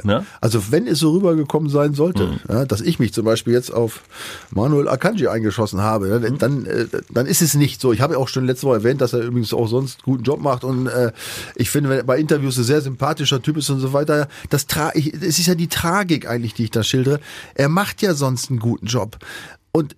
ne? 0.04 0.26
also 0.40 0.72
wenn 0.72 0.88
es 0.88 1.00
so 1.00 1.12
rübergekommen 1.12 1.70
sein 1.70 1.94
sollte, 1.94 2.28
mhm. 2.28 2.40
ja, 2.48 2.66
dass 2.66 2.80
ich 2.80 3.00
mich 3.00 3.14
zum 3.14 3.26
Beispiel 3.26 3.52
jetzt 3.52 3.70
auf 3.70 4.04
Manuel 4.52 4.88
Akanji 4.88 5.28
eingeschossen 5.28 5.82
habe, 5.82 6.20
mhm. 6.20 6.38
dann, 6.38 6.66
äh, 6.66 6.88
dann 7.12 7.26
ist 7.26 7.42
es 7.42 7.54
nicht 7.54 7.82
so. 7.82 7.92
Ich 7.92 8.00
habe 8.00 8.14
ja 8.14 8.20
auch 8.20 8.30
schon 8.30 8.46
letzte 8.46 8.68
Woche 8.68 8.78
erwähnt, 8.78 9.02
dass 9.02 9.12
er 9.12 9.20
übrigens 9.22 9.54
auch 9.54 9.68
sonst 9.68 10.04
guten 10.04 10.24
Job 10.24 10.40
macht 10.40 10.64
und 10.64 10.88
äh, 10.88 11.12
ich 11.56 11.70
finde, 11.70 11.90
wenn 11.90 11.98
er 11.98 12.04
bei 12.04 12.18
Interviews 12.18 12.58
ein 12.58 12.64
sehr 12.64 12.80
sympathischer 12.80 13.42
Typ 13.42 13.58
ist 13.58 13.70
und 13.70 13.82
so 13.82 13.92
weiter, 13.92 14.30
das 14.50 14.68
tra 14.68 14.92
ich, 14.94 15.14
es 15.14 15.38
ist 15.38 15.48
ja 15.48 15.56
die 15.56 15.68
Tragik 15.68 16.30
eigentlich, 16.30 16.54
die 16.54 16.64
ich 16.64 16.72
da 16.72 16.84
schildere. 16.84 17.20
Er 17.56 17.68
macht 17.68 18.02
ja 18.02 18.14
sonst 18.14 18.50
einen 18.50 18.60
guten 18.60 18.86
Job. 18.86 19.18
Und 19.74 19.98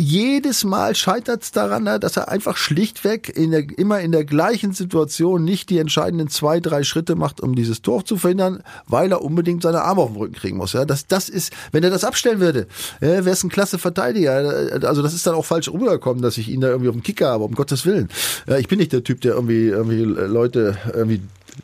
jedes 0.00 0.64
Mal 0.64 0.94
scheitert 0.94 1.42
es 1.42 1.52
daran, 1.52 1.84
ne, 1.84 2.00
dass 2.00 2.16
er 2.16 2.28
einfach 2.28 2.56
schlichtweg 2.56 3.28
in 3.28 3.50
der, 3.50 3.78
immer 3.78 4.00
in 4.00 4.12
der 4.12 4.24
gleichen 4.24 4.72
Situation 4.72 5.44
nicht 5.44 5.68
die 5.68 5.78
entscheidenden 5.78 6.28
zwei, 6.28 6.58
drei 6.58 6.82
Schritte 6.82 7.14
macht, 7.14 7.40
um 7.40 7.54
dieses 7.54 7.82
Tor 7.82 8.04
zu 8.04 8.16
verhindern, 8.16 8.62
weil 8.86 9.12
er 9.12 9.22
unbedingt 9.22 9.62
seine 9.62 9.82
Arme 9.82 10.00
auf 10.02 10.12
den 10.12 10.16
Rücken 10.16 10.34
kriegen 10.34 10.56
muss. 10.56 10.72
Ja, 10.72 10.84
das, 10.84 11.06
das 11.06 11.28
ist, 11.28 11.52
wenn 11.72 11.84
er 11.84 11.90
das 11.90 12.04
abstellen 12.04 12.40
würde, 12.40 12.66
wäre 13.00 13.28
es 13.28 13.44
ein 13.44 13.50
klasse 13.50 13.78
Verteidiger. 13.78 14.80
Also 14.82 15.02
das 15.02 15.12
ist 15.12 15.26
dann 15.26 15.34
auch 15.34 15.44
falsch 15.44 15.68
rübergekommen, 15.68 16.22
dass 16.22 16.38
ich 16.38 16.48
ihn 16.48 16.60
da 16.60 16.68
irgendwie 16.68 16.88
auf 16.88 16.96
dem 16.96 17.02
Kicker 17.02 17.28
habe, 17.28 17.44
um 17.44 17.54
Gottes 17.54 17.84
Willen. 17.84 18.08
Ich 18.58 18.68
bin 18.68 18.78
nicht 18.78 18.92
der 18.92 19.04
Typ, 19.04 19.20
der 19.20 19.34
irgendwie, 19.34 19.68
irgendwie 19.68 20.02
Leute 20.02 20.78
irgendwie 20.94 21.20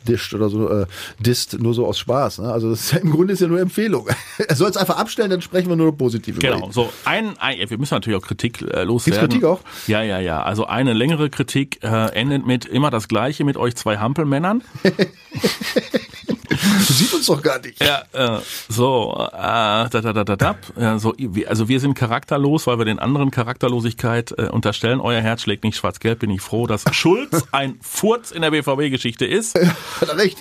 discht 0.07 0.33
oder 0.33 0.49
so, 0.49 0.69
äh, 0.69 0.85
disst, 1.19 1.59
nur 1.59 1.73
so 1.73 1.85
aus 1.85 1.99
Spaß. 1.99 2.39
Ne? 2.39 2.51
Also 2.51 2.69
das 2.69 2.81
ist 2.81 2.91
ja, 2.93 2.99
im 2.99 3.11
Grunde 3.11 3.33
ist 3.33 3.39
ja 3.39 3.47
nur 3.47 3.59
Empfehlung. 3.59 4.07
er 4.47 4.55
soll 4.55 4.69
es 4.69 4.77
einfach 4.77 4.97
abstellen, 4.97 5.29
dann 5.29 5.41
sprechen 5.41 5.69
wir 5.69 5.75
nur 5.75 5.95
positiv 5.97 6.39
Genau, 6.39 6.71
so 6.71 6.91
ein, 7.05 7.37
ein, 7.39 7.69
wir 7.69 7.77
müssen 7.77 7.93
natürlich 7.93 8.19
auch 8.19 8.25
Kritik 8.25 8.61
äh, 8.61 8.83
loswerden. 8.83 9.29
Gibt's 9.29 9.33
Kritik 9.33 9.43
auch? 9.45 9.59
Ja, 9.87 10.01
ja, 10.01 10.19
ja. 10.19 10.43
Also 10.43 10.65
eine 10.65 10.93
längere 10.93 11.29
Kritik 11.29 11.83
äh, 11.83 12.11
endet 12.13 12.45
mit 12.45 12.65
immer 12.65 12.89
das 12.89 13.07
Gleiche 13.07 13.43
mit 13.43 13.57
euch 13.57 13.75
zwei 13.75 13.97
Hampelmännern. 13.97 14.63
Du 16.49 16.93
siehst 16.93 17.13
uns 17.13 17.25
doch 17.25 17.41
gar 17.41 17.59
nicht. 17.59 17.83
Ja, 17.83 18.03
äh, 18.13 18.41
so, 18.69 19.13
äh, 19.33 19.37
da, 19.37 19.89
da, 19.89 20.13
da, 20.13 20.23
da, 20.23 20.35
da. 20.35 20.55
Ja, 20.79 20.99
so, 20.99 21.13
also 21.47 21.67
wir 21.67 21.79
sind 21.79 21.93
charakterlos, 21.93 22.67
weil 22.67 22.77
wir 22.77 22.85
den 22.85 22.99
anderen 22.99 23.31
Charakterlosigkeit 23.31 24.33
äh, 24.37 24.43
unterstellen. 24.49 25.01
Euer 25.01 25.21
Herz 25.21 25.41
schlägt 25.41 25.63
nicht 25.63 25.75
schwarz-gelb, 25.75 26.19
bin 26.19 26.29
ich 26.29 26.41
froh, 26.41 26.67
dass 26.67 26.83
Schulz 26.91 27.45
ein 27.51 27.77
Furz 27.81 28.31
in 28.31 28.41
der 28.41 28.51
BVB-Geschichte 28.51 29.25
ist. 29.25 29.57
Ja, 29.57 29.75
hat 30.01 30.09
er 30.09 30.17
recht. 30.17 30.37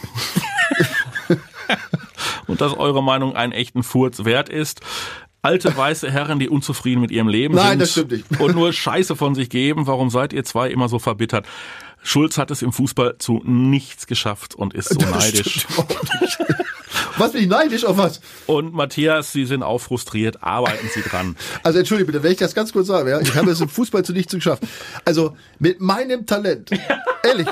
Und 2.46 2.60
dass 2.60 2.72
eure 2.74 3.02
Meinung 3.02 3.34
einen 3.34 3.52
echten 3.52 3.82
Furz 3.82 4.24
wert 4.24 4.48
ist 4.48 4.80
alte 5.46 5.76
weiße 5.76 6.10
Herren, 6.10 6.40
die 6.40 6.48
unzufrieden 6.48 7.00
mit 7.00 7.12
ihrem 7.12 7.28
Leben 7.28 7.54
Nein, 7.54 7.70
sind 7.70 7.82
das 7.82 7.92
stimmt 7.92 8.10
nicht. 8.10 8.40
und 8.40 8.56
nur 8.56 8.72
Scheiße 8.72 9.14
von 9.14 9.36
sich 9.36 9.48
geben. 9.48 9.86
Warum 9.86 10.10
seid 10.10 10.32
ihr 10.32 10.44
zwei 10.44 10.68
immer 10.70 10.88
so 10.88 10.98
verbittert? 10.98 11.46
Schulz 12.02 12.38
hat 12.38 12.50
es 12.50 12.62
im 12.62 12.72
Fußball 12.72 13.16
zu 13.18 13.42
nichts 13.44 14.06
geschafft 14.06 14.54
und 14.54 14.74
ist 14.74 14.90
so 14.90 14.98
das 14.98 15.10
neidisch. 15.10 15.66
was 17.18 17.32
bin 17.32 17.42
ich 17.42 17.48
neidisch 17.48 17.84
auf 17.84 17.96
was? 17.96 18.20
Und 18.46 18.74
Matthias, 18.74 19.32
Sie 19.32 19.44
sind 19.44 19.62
auch 19.62 19.78
frustriert, 19.80 20.42
arbeiten 20.42 20.88
Sie 20.94 21.02
dran. 21.02 21.36
Also 21.62 21.78
entschuldige 21.78 22.06
bitte, 22.12 22.22
wenn 22.22 22.32
ich 22.32 22.38
das 22.38 22.54
ganz 22.54 22.72
kurz 22.72 22.86
sage, 22.86 23.10
ja, 23.10 23.20
ich 23.20 23.34
habe 23.34 23.50
es 23.50 23.60
im 23.60 23.68
Fußball 23.68 24.04
zu 24.04 24.12
nichts 24.12 24.32
geschafft. 24.34 24.62
Also 25.04 25.36
mit 25.58 25.80
meinem 25.80 26.26
Talent, 26.26 26.70
ehrlich, 27.24 27.48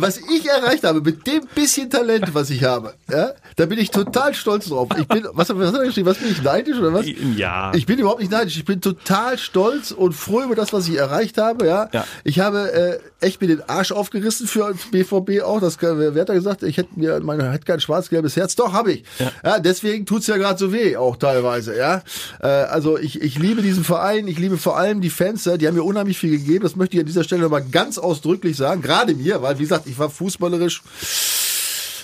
was 0.00 0.18
ich 0.18 0.46
erreicht 0.46 0.84
habe, 0.84 1.00
mit 1.00 1.26
dem 1.26 1.42
bisschen 1.54 1.90
Talent, 1.90 2.34
was 2.34 2.50
ich 2.50 2.64
habe, 2.64 2.94
ja, 3.10 3.32
da 3.56 3.66
bin 3.66 3.78
ich 3.78 3.90
total 3.90 4.34
stolz 4.34 4.66
drauf. 4.66 4.88
Ich 4.98 5.06
bin, 5.06 5.26
was, 5.32 5.48
was 5.50 5.72
hat 5.72 5.80
er 5.80 5.86
geschrieben? 5.86 6.08
Was 6.08 6.18
bin 6.18 6.30
ich 6.30 6.42
neidisch 6.42 6.76
oder 6.76 6.92
was? 6.92 7.06
Ja. 7.36 7.72
Ich 7.74 7.86
bin 7.86 7.98
überhaupt 7.98 8.20
nicht 8.20 8.32
neidisch. 8.32 8.56
Ich 8.56 8.64
bin 8.64 8.80
total 8.80 9.38
stolz 9.38 9.90
und 9.90 10.12
froh 10.12 10.42
über 10.42 10.54
das, 10.54 10.72
was 10.72 10.88
ich 10.88 10.96
erreicht 10.96 11.38
habe, 11.38 11.66
ja. 11.66 11.88
ja. 11.92 12.04
Ich 12.24 12.40
habe 12.40 12.72
äh, 12.72 12.98
echt 13.24 13.40
mir 13.40 13.48
den 13.48 13.68
Arsch 13.68 13.92
aufgerissen 13.92 14.46
für 14.46 14.74
BVB 14.90 15.42
auch. 15.42 15.60
Das, 15.60 15.78
wer 15.80 16.20
hat 16.20 16.28
da 16.28 16.34
gesagt? 16.34 16.62
Ich 16.62 16.76
hätte 16.76 16.90
mir, 16.96 17.20
meine, 17.20 17.50
hätte 17.52 17.64
kein 17.64 17.80
schwarz-gelbes 17.80 18.36
Herz. 18.36 18.56
Doch, 18.56 18.72
habe 18.72 18.92
ich. 18.92 19.04
Ja. 19.18 19.32
ja 19.44 19.58
deswegen 19.58 20.06
tut's 20.06 20.26
ja 20.26 20.36
gerade 20.36 20.58
so 20.58 20.72
weh, 20.72 20.96
auch 20.96 21.16
teilweise, 21.16 21.76
ja. 21.76 22.02
Äh, 22.40 22.46
also 22.46 22.98
ich, 22.98 23.20
ich 23.22 23.38
liebe 23.38 23.62
diesen 23.62 23.84
Verein. 23.84 24.28
Ich 24.28 24.38
liebe 24.38 24.58
vor 24.58 24.76
allem 24.76 25.00
die 25.00 25.10
Fans, 25.10 25.44
ja, 25.44 25.56
die 25.56 25.66
haben 25.66 25.74
mir 25.74 25.84
unheimlich 25.84 26.18
viel 26.18 26.30
gegeben. 26.30 26.62
Das 26.62 26.76
möchte 26.76 26.96
ich 26.96 27.00
an 27.00 27.06
dieser 27.06 27.24
Stelle 27.24 27.42
nochmal 27.42 27.64
ganz 27.70 27.98
ausdrücklich 27.98 28.56
sagen. 28.56 28.82
Gerade 28.82 29.14
mir, 29.14 29.42
weil, 29.42 29.58
wie 29.58 29.62
gesagt, 29.62 29.83
ich 29.86 29.98
war 29.98 30.10
fußballerisch 30.10 30.82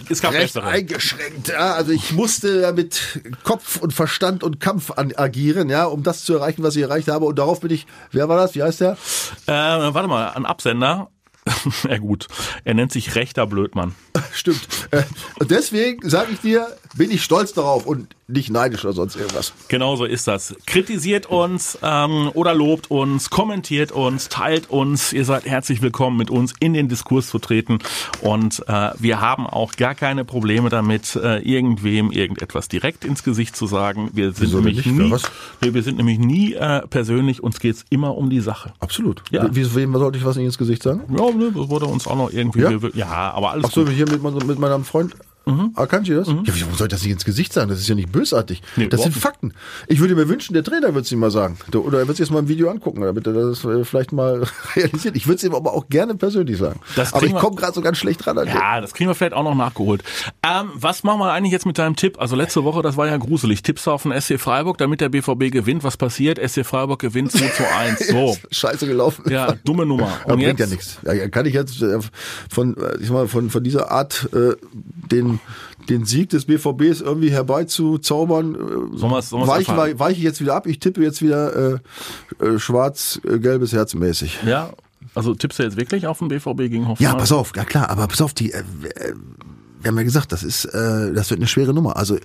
es 0.09 0.23
gab 0.23 0.33
recht 0.33 0.55
bessere. 0.55 0.67
eingeschränkt. 0.67 1.49
Ja, 1.49 1.75
also 1.75 1.93
ich 1.93 2.13
musste 2.13 2.63
ja 2.63 2.73
mit 2.73 3.21
Kopf 3.45 3.77
und 3.77 3.93
Verstand 3.93 4.43
und 4.43 4.61
Kampf 4.61 4.91
an, 4.93 5.13
agieren, 5.15 5.69
ja, 5.69 5.85
um 5.85 6.03
das 6.03 6.25
zu 6.25 6.35
erreichen, 6.35 6.63
was 6.63 6.77
ich 6.77 6.83
erreicht 6.83 7.09
habe. 7.09 7.27
Und 7.27 7.39
darauf 7.39 7.61
bin 7.61 7.71
ich, 7.71 7.87
wer 8.13 8.29
war 8.29 8.37
das? 8.39 8.55
Wie 8.55 8.63
heißt 8.63 8.81
der? 8.81 8.93
Äh, 9.47 9.53
warte 9.53 10.09
mal, 10.09 10.31
ein 10.31 10.47
Absender. 10.47 11.11
ja 11.89 11.99
gut, 11.99 12.29
er 12.65 12.75
nennt 12.75 12.93
sich 12.93 13.15
rechter 13.15 13.47
Blödmann. 13.47 13.95
Stimmt. 14.33 14.61
Äh, 14.91 15.03
Und 15.39 15.51
deswegen 15.51 16.09
sage 16.09 16.33
ich 16.33 16.41
dir, 16.41 16.67
bin 16.95 17.11
ich 17.11 17.25
stolz 17.25 17.53
darauf 17.53 17.87
und 17.87 18.15
nicht 18.31 18.51
neidisch 18.51 18.85
oder 18.85 18.95
sonst 18.95 19.17
irgendwas. 19.17 19.53
Genau 19.69 19.97
so 19.97 20.05
ist 20.05 20.27
das. 20.27 20.55
Kritisiert 20.67 21.27
uns 21.27 21.79
ähm, 21.83 22.31
oder 22.35 22.55
lobt 22.55 22.91
uns, 22.91 23.31
kommentiert 23.31 23.93
uns, 23.93 24.29
teilt 24.29 24.71
uns. 24.71 25.13
Ihr 25.13 25.25
seid 25.25 25.47
herzlich 25.47 25.83
willkommen, 25.83 26.17
mit 26.17 26.31
uns 26.31 26.55
in 26.61 26.73
den 26.73 26.89
Diskurs 26.89 27.29
zu 27.29 27.39
treten. 27.39 27.79
Und 28.21 28.63
äh, 28.69 28.91
wir 28.99 29.21
haben 29.21 29.47
auch 29.47 29.73
gar 29.73 29.95
keine 29.95 30.25
Probleme 30.25 30.69
damit, 30.69 31.17
äh, 31.17 31.39
irgendwem 31.39 32.11
irgendetwas 32.11 32.69
direkt 32.69 33.05
ins 33.05 33.23
Gesicht 33.23 33.57
zu 33.57 33.67
sagen. 33.67 34.11
Wir 34.13 34.33
sind 34.33 34.49
Wieso 34.49 34.59
nämlich 34.59 34.87
nicht? 34.87 34.99
Nie, 34.99 35.15
nee, 35.63 35.75
wir 35.75 35.83
sind 35.83 35.97
nämlich 35.97 36.19
nie 36.19 36.55
äh, 36.55 36.87
persönlich. 36.87 37.43
Uns 37.43 37.61
geht's 37.61 37.85
immer 37.91 38.17
um 38.17 38.31
die 38.31 38.41
Sache. 38.41 38.73
Absolut. 38.81 39.23
Ja. 39.31 39.55
Wie, 39.55 39.75
wem 39.75 39.95
sollte 39.95 40.19
ich 40.19 40.25
was 40.25 40.37
nicht 40.37 40.47
ins 40.47 40.59
Gesicht 40.59 40.83
sagen? 40.83 41.03
Ja, 41.17 41.31
ne, 41.31 41.53
das 41.55 41.69
wurde 41.69 41.87
uns 41.87 42.07
auch 42.07 42.17
noch 42.17 42.33
irgendwie. 42.33 42.61
Ja? 42.61 42.71
Ja, 42.95 43.33
aber 43.33 43.51
alles 43.51 43.67
Ach 43.67 43.73
so, 43.73 43.85
gut. 43.85 43.93
hier 43.93 44.09
mit, 44.09 44.23
mit 44.23 44.59
meinem 44.59 44.85
Freund. 44.85 45.15
Akanji 45.75 46.15
das? 46.15 46.29
Ja, 46.29 46.35
warum 46.47 46.75
soll 46.77 46.87
ich 46.87 46.91
das 46.93 47.03
nicht 47.03 47.11
ins 47.13 47.25
Gesicht 47.25 47.53
sagen? 47.53 47.69
Das 47.71 47.81
ist 47.81 47.89
ja 47.89 47.95
nicht 47.97 48.13
bösartig. 48.13 48.63
Nee, 48.77 48.87
das 48.89 49.03
sind 49.03 49.17
Fakten. 49.17 49.53
Ich 49.89 49.99
würde 49.99 50.15
mir 50.15 50.29
wünschen, 50.29 50.53
der 50.55 50.63
Trainer 50.63 50.89
würde 50.89 51.01
es 51.01 51.13
ihm 51.13 51.19
mal 51.19 51.31
sagen. 51.31 51.57
Der- 51.73 51.85
Oder 51.85 51.99
er 51.99 52.07
wird 52.07 52.15
es 52.15 52.19
jetzt 52.21 52.31
mal 52.31 52.39
im 52.41 52.49
Video 52.49 52.71
angucken, 52.71 53.01
damit 53.01 53.27
er 53.27 53.33
das 53.33 53.65
äh, 53.65 53.85
vielleicht 53.85 54.13
mal 54.13 54.45
realisiert. 54.77 55.17
Ich 55.17 55.27
würde 55.27 55.37
es 55.37 55.45
ihm 55.45 55.55
aber 55.55 55.73
auch 55.75 55.89
gerne 55.89 56.15
persönlich 56.15 56.57
sagen. 56.59 56.81
Aber 57.13 57.25
ich 57.27 57.35
komme 57.35 57.57
gerade 57.57 57.73
so 57.73 57.81
ganz 57.81 57.99
schlecht 57.99 58.25
dran. 58.25 58.39
an 58.39 58.47
den. 58.47 58.55
Ja, 58.55 58.81
das 58.81 58.95
kriegen 58.95 59.09
wir 59.11 59.15
vielleicht 59.15 59.35
auch 59.35 59.43
noch 59.45 59.55
nachgeholt. 59.55 60.03
Ähm, 60.43 60.71
was 60.75 61.03
machen 61.03 61.19
wir 61.21 61.33
eigentlich 61.33 61.53
jetzt 61.53 61.67
mit 61.67 61.79
deinem 61.79 61.97
Tipp? 61.97 62.21
Also 62.21 62.37
letzte 62.37 62.65
Woche, 62.65 62.83
das 62.83 62.97
war 62.97 63.07
ja 63.07 63.17
gruselig. 63.17 63.63
Tipps 63.63 63.87
auf 63.89 64.03
den 64.05 64.13
SC 64.21 64.39
Freiburg, 64.39 64.79
damit 64.79 65.01
der 65.01 65.09
BVB 65.09 65.51
gewinnt. 65.51 65.85
Was 65.85 65.97
passiert? 65.97 66.39
SC 66.39 66.65
Freiburg 66.65 67.01
gewinnt 67.01 67.33
2 67.33 67.49
zu 67.49 67.63
1. 67.79 68.09
So. 68.09 68.37
Scheiße 68.51 68.87
gelaufen. 68.87 69.25
Ja, 69.31 69.53
dumme 69.65 69.87
Nummer. 69.87 70.13
Und 70.25 70.37
bringt 70.37 70.43
ja 70.43 70.49
jetzt, 70.67 70.71
nichts. 70.71 70.99
Ja, 71.05 71.29
kann 71.29 71.47
ich 71.47 71.55
jetzt 71.55 71.81
äh, 71.83 71.99
von, 72.51 72.77
äh, 72.77 72.97
ich 73.01 73.07
sag 73.07 73.13
mal, 73.15 73.29
von, 73.29 73.51
von 73.51 73.63
dieser 73.65 73.91
Art 73.91 74.29
äh, 74.35 74.55
den, 75.11 75.30
den 75.89 76.05
Sieg 76.05 76.31
des 76.31 76.45
BVBs 76.47 77.01
irgendwie 77.01 77.31
herbeizuzaubern, 77.31 78.55
äh, 78.55 78.97
Sollen 78.99 79.13
weiche, 79.47 79.99
weiche 79.99 80.19
ich 80.19 80.25
jetzt 80.25 80.41
wieder 80.41 80.55
ab. 80.55 80.67
Ich 80.67 80.79
tippe 80.81 81.03
jetzt 81.03 81.23
wieder 81.23 81.55
äh, 82.41 82.45
äh, 82.45 82.59
schwarz-gelbes 82.59 83.73
Herz 83.73 83.95
mäßig. 83.95 84.39
ja, 84.47 84.71
also 85.15 85.35
tippst 85.35 85.59
du 85.59 85.63
jetzt 85.65 85.77
wirklich 85.77 86.07
auf 86.07 86.19
den 86.19 86.29
BVB 86.29 86.57
gegen 86.59 86.83
Ja, 86.83 86.89
Hoffenheim? 86.89 87.17
pass 87.19 87.33
auf, 87.33 87.53
ja 87.57 87.65
klar, 87.65 87.91
aber 87.91 88.07
pass 88.07 88.21
auf, 88.21 88.35
die, 88.35 88.53
äh, 88.53 88.59
äh, 88.61 89.15
wir 89.83 89.89
haben 89.89 89.97
ja 89.97 90.03
gesagt, 90.05 90.31
das 90.33 90.43
ist, 90.43 90.67
äh, 90.67 91.13
das 91.13 91.31
wird 91.31 91.41
eine 91.41 91.47
schwere 91.49 91.73
Nummer. 91.73 91.97
Also 91.97 92.19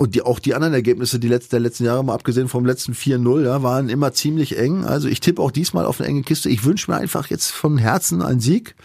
und 0.00 0.14
die, 0.14 0.22
auch 0.22 0.38
die 0.38 0.54
anderen 0.54 0.72
Ergebnisse, 0.72 1.18
die 1.18 1.28
letzten, 1.28 1.50
der 1.50 1.60
letzten 1.60 1.84
Jahre, 1.84 2.02
mal 2.02 2.14
abgesehen 2.14 2.48
vom 2.48 2.64
letzten 2.64 2.94
4-0, 2.94 3.44
ja, 3.44 3.62
waren 3.62 3.90
immer 3.90 4.14
ziemlich 4.14 4.56
eng. 4.56 4.86
Also 4.86 5.08
ich 5.08 5.20
tippe 5.20 5.42
auch 5.42 5.50
diesmal 5.50 5.84
auf 5.84 6.00
eine 6.00 6.08
enge 6.08 6.22
Kiste. 6.22 6.48
Ich 6.48 6.64
wünsche 6.64 6.90
mir 6.90 6.96
einfach 6.96 7.26
jetzt 7.26 7.50
von 7.50 7.76
Herzen 7.76 8.22
einen 8.22 8.40
Sieg. 8.40 8.76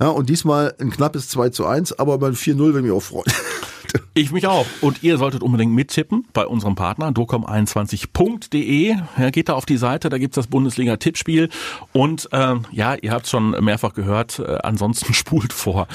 Ja, 0.00 0.08
und 0.08 0.28
diesmal 0.28 0.74
ein 0.80 0.90
knappes 0.90 1.28
2 1.28 1.50
zu 1.50 1.66
1, 1.66 2.00
aber 2.00 2.18
beim 2.18 2.32
4-0 2.32 2.58
würde 2.58 2.78
ich 2.80 2.84
mich 2.86 2.92
auch 2.92 3.00
freuen. 3.00 3.32
Ich 4.16 4.32
mich 4.32 4.46
auch. 4.46 4.64
Und 4.80 5.02
ihr 5.02 5.18
solltet 5.18 5.42
unbedingt 5.42 5.74
mittippen 5.74 6.26
bei 6.32 6.46
unserem 6.46 6.74
Partner 6.74 7.10
docom21.de. 7.10 8.96
Ja, 9.18 9.30
geht 9.30 9.50
da 9.50 9.52
auf 9.52 9.66
die 9.66 9.76
Seite, 9.76 10.08
da 10.08 10.16
gibt's 10.16 10.36
das 10.36 10.46
Bundesliga-Tippspiel. 10.46 11.50
Und 11.92 12.26
ähm, 12.32 12.64
ja, 12.72 12.94
ihr 12.94 13.10
habt 13.10 13.28
schon 13.28 13.50
mehrfach 13.62 13.92
gehört, 13.92 14.38
äh, 14.38 14.56
ansonsten 14.62 15.12
spult 15.26 15.52
vor. 15.52 15.86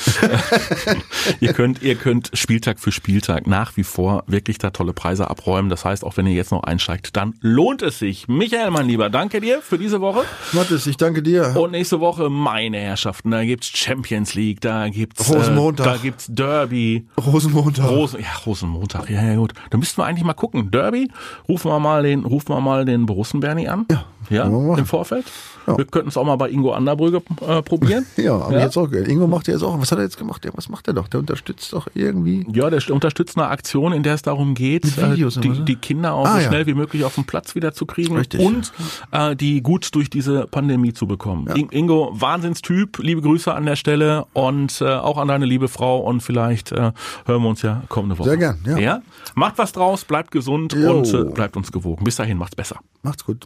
ihr 1.39 1.53
könnt, 1.53 1.81
ihr 1.81 1.95
könnt 1.95 2.29
Spieltag 2.33 2.79
für 2.79 2.91
Spieltag 2.91 3.47
nach 3.47 3.75
wie 3.75 3.83
vor 3.83 4.23
wirklich 4.27 4.59
da 4.59 4.69
tolle 4.69 4.93
Preise 4.93 5.27
abräumen. 5.27 5.71
Das 5.71 5.83
heißt, 5.83 6.03
auch 6.03 6.15
wenn 6.15 6.27
ihr 6.27 6.33
jetzt 6.33 6.51
noch 6.51 6.61
einsteigt, 6.61 7.17
dann 7.17 7.33
lohnt 7.41 7.81
es 7.81 7.97
sich. 7.97 8.27
Michael, 8.27 8.69
mein 8.69 8.85
Lieber, 8.85 9.09
danke 9.09 9.41
dir 9.41 9.63
für 9.63 9.79
diese 9.79 9.99
Woche. 9.99 10.25
Mathis, 10.53 10.85
ich 10.85 10.97
danke 10.97 11.23
dir. 11.23 11.55
Und 11.57 11.71
nächste 11.71 11.99
Woche 11.99 12.29
meine 12.29 12.77
Herrschaften, 12.77 13.31
da 13.31 13.43
gibt's 13.43 13.67
Champions 13.75 14.35
League, 14.35 14.61
da 14.61 14.89
gibt's 14.89 15.27
Rosenmontag. 15.27 15.85
Äh, 15.85 15.89
da 15.89 15.97
gibt's 15.97 16.27
Derby. 16.29 17.07
Rosenmontag. 17.17 17.80
Rosen, 17.85 18.21
ja, 18.21 18.27
Rosenmontag, 18.45 19.09
ja, 19.09 19.23
ja, 19.23 19.35
gut. 19.35 19.53
Da 19.69 19.77
müssten 19.77 20.01
wir 20.01 20.05
eigentlich 20.05 20.23
mal 20.23 20.33
gucken. 20.33 20.71
Derby, 20.71 21.09
rufen 21.47 21.71
wir 21.71 21.79
mal 21.79 22.03
den, 22.03 22.25
rufen 22.25 22.49
wir 22.49 22.61
mal 22.61 22.85
den 22.85 23.05
Borussen 23.05 23.39
Bernie 23.39 23.67
an. 23.67 23.85
Ja. 23.89 24.05
Ja, 24.29 24.45
im 24.45 24.85
Vorfeld. 24.85 25.25
Ja. 25.67 25.77
Wir 25.77 25.85
könnten 25.85 26.09
es 26.09 26.17
auch 26.17 26.25
mal 26.25 26.35
bei 26.37 26.49
Ingo 26.49 26.71
Anderbrügge 26.73 27.21
äh, 27.47 27.61
probieren. 27.61 28.05
Ja, 28.17 28.35
aber 28.35 28.53
Ja. 28.57 28.65
jetzt 28.65 28.77
auch. 28.77 28.91
Ingo 28.91 29.27
macht 29.27 29.47
ja 29.47 29.53
jetzt 29.53 29.63
auch. 29.63 29.79
Was 29.79 29.91
hat 29.91 29.99
er 29.99 30.03
jetzt 30.05 30.17
gemacht? 30.17 30.47
Was 30.53 30.69
macht 30.69 30.87
er 30.87 30.93
doch? 30.93 31.07
Der 31.07 31.19
unterstützt 31.19 31.71
doch 31.73 31.87
irgendwie. 31.93 32.45
Ja, 32.53 32.69
der 32.69 32.81
unterstützt 32.91 33.37
eine 33.37 33.47
Aktion, 33.47 33.93
in 33.93 34.03
der 34.03 34.15
es 34.15 34.21
darum 34.21 34.53
geht, 34.53 34.85
äh, 34.97 35.15
die, 35.15 35.63
die 35.65 35.75
Kinder 35.75 36.13
auch 36.13 36.25
Ah, 36.25 36.39
so 36.41 36.47
schnell 36.47 36.65
wie 36.67 36.73
möglich 36.73 37.03
auf 37.03 37.15
den 37.15 37.25
Platz 37.25 37.55
wieder 37.55 37.73
zu 37.73 37.85
kriegen 37.85 38.15
Richtig. 38.17 38.39
und 38.41 38.71
äh, 39.11 39.35
die 39.35 39.61
gut 39.61 39.93
durch 39.95 40.09
diese 40.09 40.47
Pandemie 40.47 40.93
zu 40.93 41.07
bekommen. 41.07 41.47
In- 41.55 41.69
Ingo, 41.69 42.11
Wahnsinnstyp, 42.13 42.99
liebe 42.99 43.21
Grüße 43.21 43.53
an 43.53 43.65
der 43.65 43.75
Stelle 43.75 44.25
und 44.33 44.81
äh, 44.81 44.85
auch 44.85 45.17
an 45.17 45.27
deine 45.27 45.45
liebe 45.45 45.67
Frau 45.67 45.99
und 45.99 46.21
vielleicht 46.21 46.71
äh, 46.71 46.91
hören 47.25 47.41
wir 47.43 47.49
uns 47.49 47.61
ja 47.61 47.83
kommende 47.89 48.17
Woche. 48.17 48.29
Sehr 48.29 48.37
gern, 48.37 48.59
ja. 48.79 49.01
Macht 49.35 49.57
was 49.57 49.71
draus, 49.71 50.03
bleibt 50.05 50.31
gesund 50.31 50.73
Jo. 50.73 50.97
und 50.99 51.13
äh, 51.13 51.23
bleibt 51.25 51.55
uns 51.57 51.71
gewogen. 51.71 52.03
Bis 52.03 52.15
dahin, 52.15 52.37
macht's 52.37 52.55
besser. 52.55 52.77
Macht's 53.03 53.25
gut. 53.25 53.45